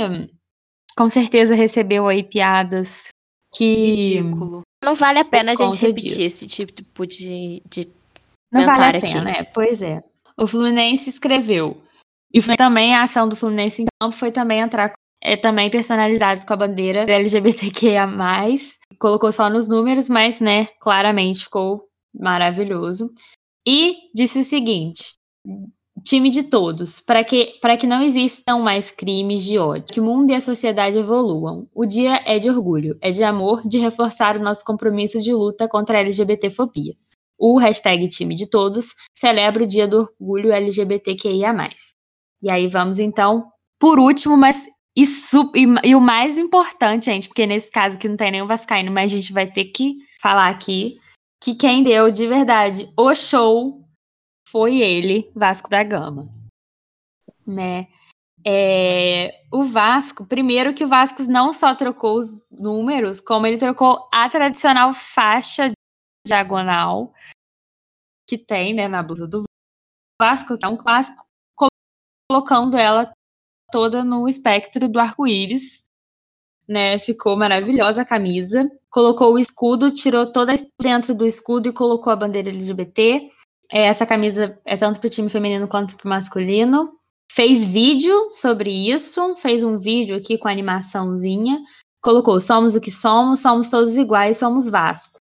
com 0.96 1.08
certeza 1.08 1.54
recebeu 1.54 2.08
aí 2.08 2.24
piadas 2.24 3.06
que. 3.54 4.16
Ridículo. 4.16 4.62
Não 4.84 4.96
vale 4.96 5.20
a 5.20 5.24
pena 5.24 5.52
a 5.52 5.54
gente 5.54 5.78
repetir 5.78 6.10
disso. 6.10 6.20
esse 6.20 6.46
tipo 6.48 7.06
de. 7.06 7.62
de 7.70 7.88
Não 8.52 8.66
vale 8.66 8.96
a 8.96 9.00
pena, 9.00 9.22
né? 9.22 9.44
Pois 9.44 9.80
é. 9.80 10.02
O 10.36 10.44
Fluminense 10.44 11.08
escreveu. 11.08 11.80
E 12.34 12.42
também 12.56 12.96
a 12.96 13.04
ação 13.04 13.28
do 13.28 13.36
Fluminense 13.36 13.82
em 13.82 13.86
campo 14.00 14.14
foi 14.14 14.32
também 14.32 14.58
entrar 14.58 14.92
é, 15.22 15.36
também 15.36 15.70
personalizados 15.70 16.44
com 16.44 16.52
a 16.52 16.56
bandeira 16.56 17.08
LGBTQIA+. 17.08 18.08
Colocou 18.98 19.30
só 19.30 19.48
nos 19.48 19.68
números, 19.68 20.08
mas, 20.08 20.40
né, 20.40 20.66
claramente 20.80 21.44
ficou 21.44 21.88
maravilhoso. 22.12 23.08
E 23.64 24.10
disse 24.12 24.40
o 24.40 24.44
seguinte: 24.44 25.14
time 26.04 26.30
de 26.30 26.44
todos, 26.44 27.00
para 27.00 27.24
que, 27.24 27.58
que 27.78 27.86
não 27.86 28.02
existam 28.02 28.58
mais 28.58 28.90
crimes 28.90 29.44
de 29.44 29.58
ódio, 29.58 29.92
que 29.92 30.00
o 30.00 30.04
mundo 30.04 30.30
e 30.30 30.34
a 30.34 30.40
sociedade 30.40 30.98
evoluam. 30.98 31.68
O 31.74 31.86
dia 31.86 32.22
é 32.26 32.38
de 32.38 32.48
orgulho, 32.50 32.96
é 33.00 33.10
de 33.10 33.22
amor, 33.24 33.66
de 33.66 33.78
reforçar 33.78 34.36
o 34.36 34.42
nosso 34.42 34.64
compromisso 34.64 35.20
de 35.20 35.32
luta 35.32 35.68
contra 35.68 35.98
a 35.98 36.00
LGBTfobia. 36.00 36.94
O 37.38 37.58
hashtag 37.58 38.08
time 38.08 38.34
de 38.34 38.48
todos 38.48 38.94
celebra 39.14 39.62
o 39.62 39.66
dia 39.66 39.86
do 39.86 40.08
orgulho 40.20 40.52
LGBTQIA+. 40.52 41.54
E 42.42 42.50
aí 42.50 42.66
vamos 42.66 42.98
então, 42.98 43.46
por 43.78 43.98
último, 43.98 44.36
mas 44.36 44.66
e, 44.96 45.04
e, 45.04 45.90
e 45.90 45.94
o 45.94 46.00
mais 46.00 46.36
importante, 46.36 47.04
gente, 47.04 47.28
porque 47.28 47.46
nesse 47.46 47.70
caso 47.70 47.96
que 47.96 48.08
não 48.08 48.16
tem 48.16 48.32
nenhum 48.32 48.46
vascaíno, 48.46 48.90
mas 48.90 49.12
a 49.12 49.16
gente 49.16 49.32
vai 49.32 49.46
ter 49.46 49.66
que 49.66 49.94
falar 50.20 50.48
aqui, 50.48 50.96
que 51.40 51.54
quem 51.54 51.84
deu 51.84 52.10
de 52.10 52.26
verdade 52.26 52.92
o 52.96 53.14
show 53.14 53.77
foi 54.50 54.80
ele, 54.80 55.30
Vasco 55.34 55.68
da 55.68 55.82
Gama. 55.82 56.28
Né? 57.46 57.88
É, 58.46 59.42
o 59.52 59.64
Vasco, 59.64 60.26
primeiro 60.26 60.74
que 60.74 60.84
o 60.84 60.88
Vasco 60.88 61.22
não 61.24 61.52
só 61.52 61.74
trocou 61.74 62.18
os 62.18 62.44
números, 62.50 63.20
como 63.20 63.46
ele 63.46 63.58
trocou 63.58 64.08
a 64.12 64.28
tradicional 64.28 64.92
faixa 64.92 65.68
diagonal 66.26 67.12
que 68.28 68.36
tem 68.36 68.74
né, 68.74 68.86
na 68.86 69.02
blusa 69.02 69.26
do 69.26 69.44
Vasco, 70.20 70.58
que 70.58 70.64
é 70.64 70.68
um 70.68 70.76
clássico, 70.76 71.24
colocando 72.30 72.76
ela 72.76 73.10
toda 73.72 74.04
no 74.04 74.28
espectro 74.28 74.88
do 74.88 75.00
arco-íris. 75.00 75.84
Né, 76.68 76.98
ficou 76.98 77.34
maravilhosa 77.34 78.02
a 78.02 78.06
camisa. 78.06 78.70
Colocou 78.90 79.32
o 79.32 79.38
escudo, 79.38 79.90
tirou 79.90 80.30
toda 80.30 80.52
dentro 80.78 81.14
do 81.14 81.24
escudo 81.24 81.70
e 81.70 81.72
colocou 81.72 82.12
a 82.12 82.16
bandeira 82.16 82.50
LGBT. 82.50 83.26
É, 83.70 83.82
essa 83.82 84.06
camisa 84.06 84.58
é 84.64 84.76
tanto 84.76 84.98
para 85.00 85.06
o 85.06 85.10
time 85.10 85.28
feminino 85.28 85.68
quanto 85.68 85.96
para 85.96 86.06
o 86.06 86.08
masculino 86.08 86.98
fez 87.30 87.64
vídeo 87.64 88.32
sobre 88.32 88.70
isso, 88.70 89.36
fez 89.36 89.62
um 89.62 89.78
vídeo 89.78 90.16
aqui 90.16 90.38
com 90.38 90.48
animaçãozinha, 90.48 91.60
colocou 92.00 92.40
somos 92.40 92.74
o 92.74 92.80
que 92.80 92.90
somos, 92.90 93.40
somos 93.40 93.70
todos 93.70 93.96
iguais, 93.96 94.38
somos 94.38 94.70
Vasco. 94.70 95.18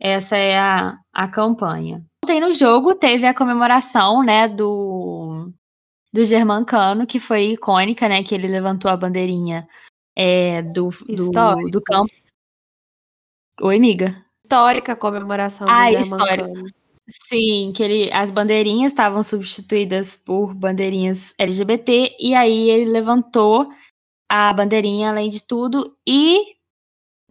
Essa 0.00 0.36
é 0.36 0.58
a, 0.58 0.96
a 1.12 1.28
campanha. 1.28 2.04
Ontem 2.24 2.40
no 2.40 2.52
jogo 2.52 2.94
teve 2.94 3.26
a 3.26 3.34
comemoração, 3.34 4.22
né, 4.22 4.48
do 4.48 5.52
do 6.12 6.24
Germancano, 6.24 7.06
que 7.06 7.18
foi 7.18 7.52
icônica, 7.52 8.06
né, 8.06 8.22
que 8.22 8.34
ele 8.34 8.46
levantou 8.46 8.90
a 8.90 8.96
bandeirinha 8.96 9.66
é, 10.14 10.60
do, 10.60 10.90
do, 10.90 11.70
do, 11.70 11.82
campo. 11.82 12.12
Oi, 13.62 13.76
amiga. 13.76 14.14
Histórica 14.44 14.94
comemoração 14.94 15.66
ah, 15.68 15.90
do 15.90 15.98
Germancano. 15.98 16.52
Histórica. 16.52 16.81
Sim, 17.08 17.72
que 17.74 17.82
ele, 17.82 18.12
as 18.12 18.30
bandeirinhas 18.30 18.92
estavam 18.92 19.22
substituídas 19.24 20.16
por 20.16 20.54
bandeirinhas 20.54 21.34
LGBT, 21.38 22.14
e 22.20 22.34
aí 22.34 22.70
ele 22.70 22.90
levantou 22.90 23.68
a 24.30 24.52
bandeirinha 24.54 25.10
além 25.10 25.30
de 25.30 25.46
tudo, 25.46 25.96
e 26.08 26.56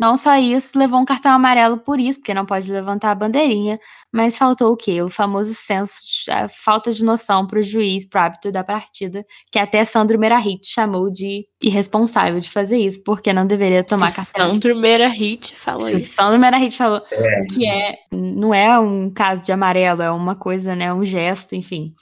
não 0.02 0.18
só 0.18 0.36
isso, 0.36 0.80
levou 0.80 1.00
um 1.00 1.06
cartão 1.06 1.32
amarelo 1.32 1.78
por 1.78 2.00
isso, 2.00 2.18
porque 2.18 2.34
não 2.34 2.44
pode 2.44 2.72
levantar 2.72 3.12
a 3.12 3.16
bandeirinha, 3.16 3.80
mas 4.12 4.36
faltou 4.36 4.74
o 4.74 4.76
quê? 4.76 5.00
O 5.00 5.08
famoso 5.08 5.54
senso, 5.54 6.02
de, 6.04 6.32
a 6.32 6.50
falta 6.50 6.92
de 6.92 7.06
noção 7.06 7.46
para 7.46 7.60
o 7.60 7.62
juiz, 7.62 8.04
pro 8.04 8.20
hábito 8.20 8.52
da 8.52 8.64
partida, 8.64 9.24
que 9.52 9.60
até 9.60 9.86
Sandro 9.86 10.18
Merahit 10.18 10.68
chamou 10.68 11.12
de 11.12 11.46
irresponsável 11.62 12.40
de 12.40 12.50
fazer 12.50 12.80
isso, 12.80 13.04
porque 13.04 13.32
não 13.32 13.46
deveria 13.46 13.84
tomar 13.84 14.10
Se 14.10 14.16
cartão. 14.16 14.54
Sandro 14.54 14.76
Merahit 14.76 15.56
falou 15.56 15.82
Se 15.82 15.94
isso. 15.94 16.16
Sandro 16.16 16.40
Merahit 16.40 16.76
falou 16.76 17.04
é. 17.12 17.46
que 17.46 17.68
é, 17.68 17.96
não 18.12 18.52
é 18.52 18.80
um 18.80 19.08
caso 19.12 19.44
de 19.44 19.52
amarelo, 19.52 20.02
é 20.02 20.10
uma 20.10 20.36
coisa, 20.36 20.76
né, 20.76 20.92
um 20.92 21.06
gesto, 21.06 21.56
enfim. 21.56 21.94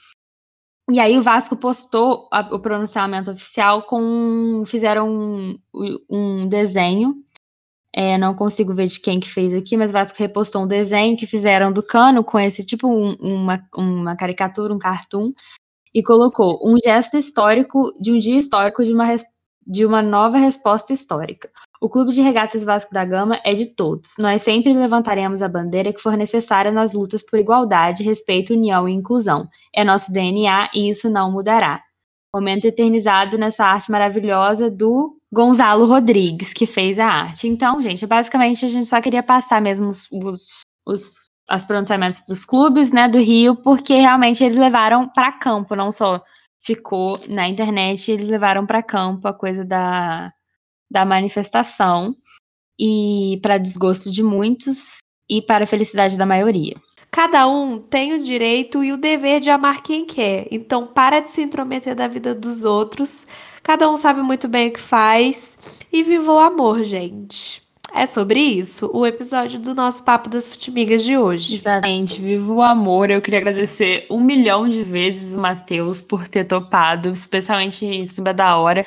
E 0.89 1.01
aí 1.01 1.19
o 1.19 1.21
Vasco 1.21 1.55
postou 1.57 2.29
a, 2.31 2.39
o 2.55 2.61
pronunciamento 2.61 3.29
oficial 3.29 3.83
com 3.83 4.63
fizeram 4.65 5.07
um, 5.11 5.59
um 6.09 6.47
desenho 6.47 7.13
é, 7.93 8.17
não 8.17 8.35
consigo 8.35 8.73
ver 8.73 8.87
de 8.87 8.99
quem 8.99 9.19
que 9.19 9.29
fez 9.29 9.53
aqui, 9.53 9.75
mas 9.75 9.91
Vasco 9.91 10.17
repostou 10.19 10.63
um 10.63 10.67
desenho 10.67 11.17
que 11.17 11.25
fizeram 11.25 11.71
do 11.71 11.81
Cano 11.81 12.23
com 12.23 12.39
esse 12.39 12.65
tipo 12.65 12.87
um, 12.87 13.15
uma, 13.19 13.63
uma 13.75 14.15
caricatura, 14.15 14.73
um 14.73 14.79
cartoon, 14.79 15.31
e 15.93 16.03
colocou 16.03 16.59
um 16.63 16.77
gesto 16.83 17.17
histórico 17.17 17.91
de 17.99 18.11
um 18.11 18.19
dia 18.19 18.37
histórico 18.37 18.83
de 18.83 18.93
uma, 18.93 19.15
de 19.65 19.85
uma 19.85 20.01
nova 20.01 20.37
resposta 20.37 20.93
histórica. 20.93 21.49
O 21.81 21.89
Clube 21.89 22.11
de 22.11 22.21
Regatas 22.21 22.63
Vasco 22.63 22.93
da 22.93 23.05
Gama 23.05 23.39
é 23.43 23.53
de 23.53 23.73
todos. 23.73 24.15
Nós 24.19 24.41
sempre 24.41 24.73
levantaremos 24.73 25.41
a 25.41 25.47
bandeira 25.47 25.93
que 25.93 26.01
for 26.01 26.15
necessária 26.15 26.71
nas 26.71 26.93
lutas 26.93 27.23
por 27.23 27.39
igualdade, 27.39 28.03
respeito, 28.03 28.53
união 28.53 28.87
e 28.87 28.93
inclusão. 28.93 29.47
É 29.73 29.83
nosso 29.83 30.11
DNA 30.11 30.69
e 30.75 30.89
isso 30.89 31.09
não 31.09 31.31
mudará. 31.31 31.81
Momento 32.35 32.65
eternizado 32.65 33.37
nessa 33.37 33.65
arte 33.65 33.89
maravilhosa 33.89 34.69
do 34.69 35.18
Gonzalo 35.31 35.85
Rodrigues, 35.85 36.53
que 36.53 36.65
fez 36.65 36.97
a 36.97 37.05
arte. 37.05 37.47
Então, 37.47 37.81
gente, 37.81 38.05
basicamente 38.07 38.65
a 38.65 38.69
gente 38.69 38.85
só 38.85 38.99
queria 38.99 39.21
passar 39.21 39.61
mesmo 39.61 39.87
os, 39.87 40.07
os, 40.11 40.61
os, 40.85 41.25
os 41.51 41.65
pronunciamentos 41.65 42.21
dos 42.27 42.45
clubes, 42.45 42.91
né, 42.91 43.07
do 43.07 43.19
Rio, 43.19 43.55
porque 43.55 43.95
realmente 43.95 44.43
eles 44.43 44.57
levaram 44.57 45.07
para 45.07 45.31
campo, 45.31 45.75
não 45.75 45.91
só 45.91 46.21
ficou 46.61 47.19
na 47.27 47.47
internet, 47.47 48.11
eles 48.11 48.27
levaram 48.27 48.65
para 48.65 48.83
campo 48.83 49.27
a 49.27 49.33
coisa 49.33 49.63
da, 49.63 50.31
da 50.89 51.05
manifestação 51.05 52.15
e 52.79 53.39
para 53.41 53.57
desgosto 53.57 54.11
de 54.11 54.23
muitos 54.23 54.97
e 55.29 55.41
para 55.41 55.63
a 55.65 55.67
felicidade 55.67 56.17
da 56.17 56.25
maioria. 56.25 56.75
Cada 57.11 57.47
um 57.47 57.79
tem 57.79 58.13
o 58.13 58.19
direito 58.19 58.83
e 58.83 58.91
o 58.91 58.97
dever 58.97 59.39
de 59.39 59.49
amar 59.49 59.81
quem 59.81 60.05
quer. 60.05 60.47
Então, 60.51 60.85
para 60.85 61.19
de 61.19 61.31
se 61.31 61.41
intrometer 61.41 61.95
da 61.95 62.07
vida 62.07 62.35
dos 62.35 62.63
outros. 62.63 63.25
Cada 63.69 63.87
um 63.87 63.97
sabe 63.97 64.23
muito 64.23 64.47
bem 64.47 64.69
o 64.69 64.73
que 64.73 64.79
faz. 64.79 65.55
E 65.93 66.01
viva 66.01 66.31
o 66.31 66.39
amor, 66.39 66.83
gente. 66.83 67.61
É 67.93 68.07
sobre 68.07 68.39
isso 68.39 68.89
o 68.91 69.05
episódio 69.05 69.59
do 69.59 69.75
nosso 69.75 70.03
Papo 70.03 70.27
das 70.27 70.47
Futimigas 70.47 71.03
de 71.03 71.15
hoje. 71.15 71.57
Exatamente, 71.57 72.19
viva 72.19 72.51
o 72.51 72.63
amor. 72.63 73.11
Eu 73.11 73.21
queria 73.21 73.37
agradecer 73.37 74.07
um 74.09 74.19
milhão 74.19 74.67
de 74.67 74.81
vezes 74.81 75.35
o 75.35 75.39
Matheus 75.39 76.01
por 76.01 76.27
ter 76.27 76.45
topado, 76.45 77.11
especialmente 77.11 77.85
em 77.85 78.07
cima 78.07 78.33
da 78.33 78.57
hora, 78.57 78.83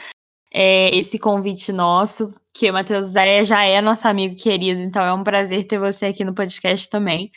é, 0.52 0.92
esse 0.98 1.16
convite 1.16 1.70
nosso, 1.70 2.34
que 2.52 2.68
o 2.68 2.72
Matheus 2.72 3.14
é, 3.14 3.44
já 3.44 3.64
é 3.64 3.80
nosso 3.80 4.08
amigo 4.08 4.34
querido, 4.34 4.80
então 4.80 5.04
é 5.04 5.12
um 5.12 5.22
prazer 5.22 5.62
ter 5.62 5.78
você 5.78 6.06
aqui 6.06 6.24
no 6.24 6.34
podcast 6.34 6.88
também. 6.88 7.30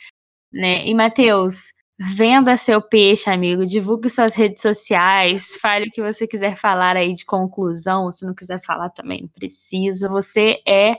Né? 0.52 0.84
E, 0.84 0.92
Matheus, 0.92 1.72
venda 1.98 2.56
seu 2.56 2.82
peixe, 2.82 3.30
amigo, 3.30 3.64
divulgue 3.64 4.10
suas 4.10 4.34
redes 4.34 4.62
sociais, 4.62 5.56
fale 5.60 5.86
o 5.86 5.90
que 5.90 6.02
você 6.02 6.26
quiser 6.26 6.56
falar 6.56 6.96
aí 6.96 7.14
de 7.14 7.24
conclusão, 7.24 8.10
se 8.12 8.24
não 8.26 8.34
quiser 8.34 8.60
falar 8.62 8.90
também 8.90 9.22
não 9.22 9.28
precisa. 9.28 10.08
Você 10.08 10.60
é 10.66 10.96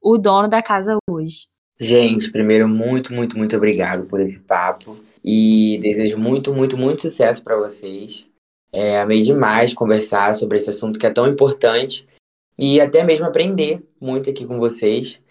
o 0.00 0.16
dono 0.16 0.48
da 0.48 0.62
casa 0.62 0.96
hoje. 1.10 1.46
Gente, 1.78 2.30
primeiro, 2.30 2.68
muito, 2.68 3.12
muito, 3.12 3.36
muito 3.36 3.56
obrigado 3.56 4.06
por 4.06 4.20
esse 4.20 4.40
papo 4.40 4.96
e 5.22 5.78
desejo 5.82 6.16
muito, 6.16 6.54
muito, 6.54 6.76
muito 6.76 7.02
sucesso 7.02 7.42
para 7.42 7.56
vocês. 7.56 8.30
É, 8.72 9.00
amei 9.00 9.22
demais 9.22 9.74
conversar 9.74 10.34
sobre 10.34 10.56
esse 10.56 10.70
assunto 10.70 10.98
que 10.98 11.06
é 11.06 11.10
tão 11.10 11.26
importante 11.26 12.06
e 12.58 12.80
até 12.80 13.04
mesmo 13.04 13.26
aprender 13.26 13.86
muito 14.00 14.30
aqui 14.30 14.46
com 14.46 14.58
vocês. 14.58 15.22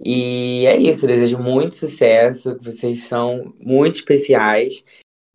E 0.00 0.66
é 0.66 0.76
isso, 0.76 1.04
eu 1.04 1.08
desejo 1.08 1.38
muito 1.38 1.74
sucesso, 1.74 2.58
vocês 2.60 3.02
são 3.02 3.54
muito 3.60 3.96
especiais. 3.96 4.84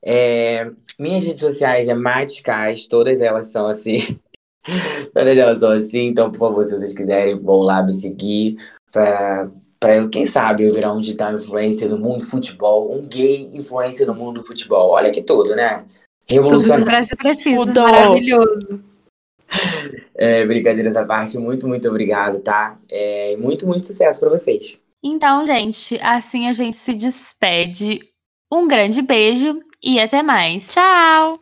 É, 0.03 0.70
minhas 0.97 1.26
redes 1.26 1.41
sociais 1.41 1.88
é 1.88 1.93
Maticais, 1.93 2.88
todas 2.88 3.22
elas 3.22 3.47
são 3.47 3.68
assim. 3.68 4.20
todas 5.14 5.38
elas 5.38 5.60
são 5.60 5.72
assim, 5.72 6.07
então, 6.07 6.32
por 6.32 6.39
favor, 6.39 6.66
se 6.66 6.78
vocês 6.78 6.93
quiserem, 6.93 7.39
vão 7.39 7.60
lá 7.60 7.82
me 7.82 7.93
seguir. 7.93 8.57
Pra, 8.91 9.49
pra 9.80 9.95
eu, 9.95 10.10
quem 10.10 10.26
sabe, 10.26 10.64
eu 10.64 10.74
virar 10.74 10.93
um 10.93 11.01
digital 11.01 11.34
influencer 11.34 11.89
no 11.89 11.97
mundo 11.97 12.20
do 12.20 12.30
futebol, 12.30 12.93
um 12.93 13.01
gay 13.01 13.49
influencer 13.53 14.05
no 14.05 14.14
mundo 14.14 14.41
do 14.41 14.45
futebol. 14.45 14.91
Olha 14.91 15.12
que 15.12 15.22
tudo, 15.22 15.55
né? 15.55 15.86
Revolucionário. 16.28 16.86
Tudo 16.86 17.07
que 17.07 17.16
precisa. 17.16 17.74
Maravilhoso. 17.82 18.84
É, 20.22 20.45
brincadeiras 20.45 20.97
à 20.97 21.05
parte, 21.05 21.38
muito, 21.38 21.65
muito 21.65 21.88
obrigado, 21.88 22.41
tá? 22.41 22.78
É, 22.91 23.38
muito, 23.38 23.65
muito 23.65 23.88
sucesso 23.88 24.20
para 24.20 24.30
vocês. 24.30 24.78
Então, 25.01 25.47
gente, 25.47 25.97
assim 26.01 26.47
a 26.47 26.53
gente 26.53 26.76
se 26.76 26.93
despede. 26.93 27.99
Um 28.51 28.67
grande 28.67 29.01
beijo 29.01 29.59
e 29.82 29.99
até 29.99 30.22
mais. 30.22 30.67
Tchau! 30.67 31.39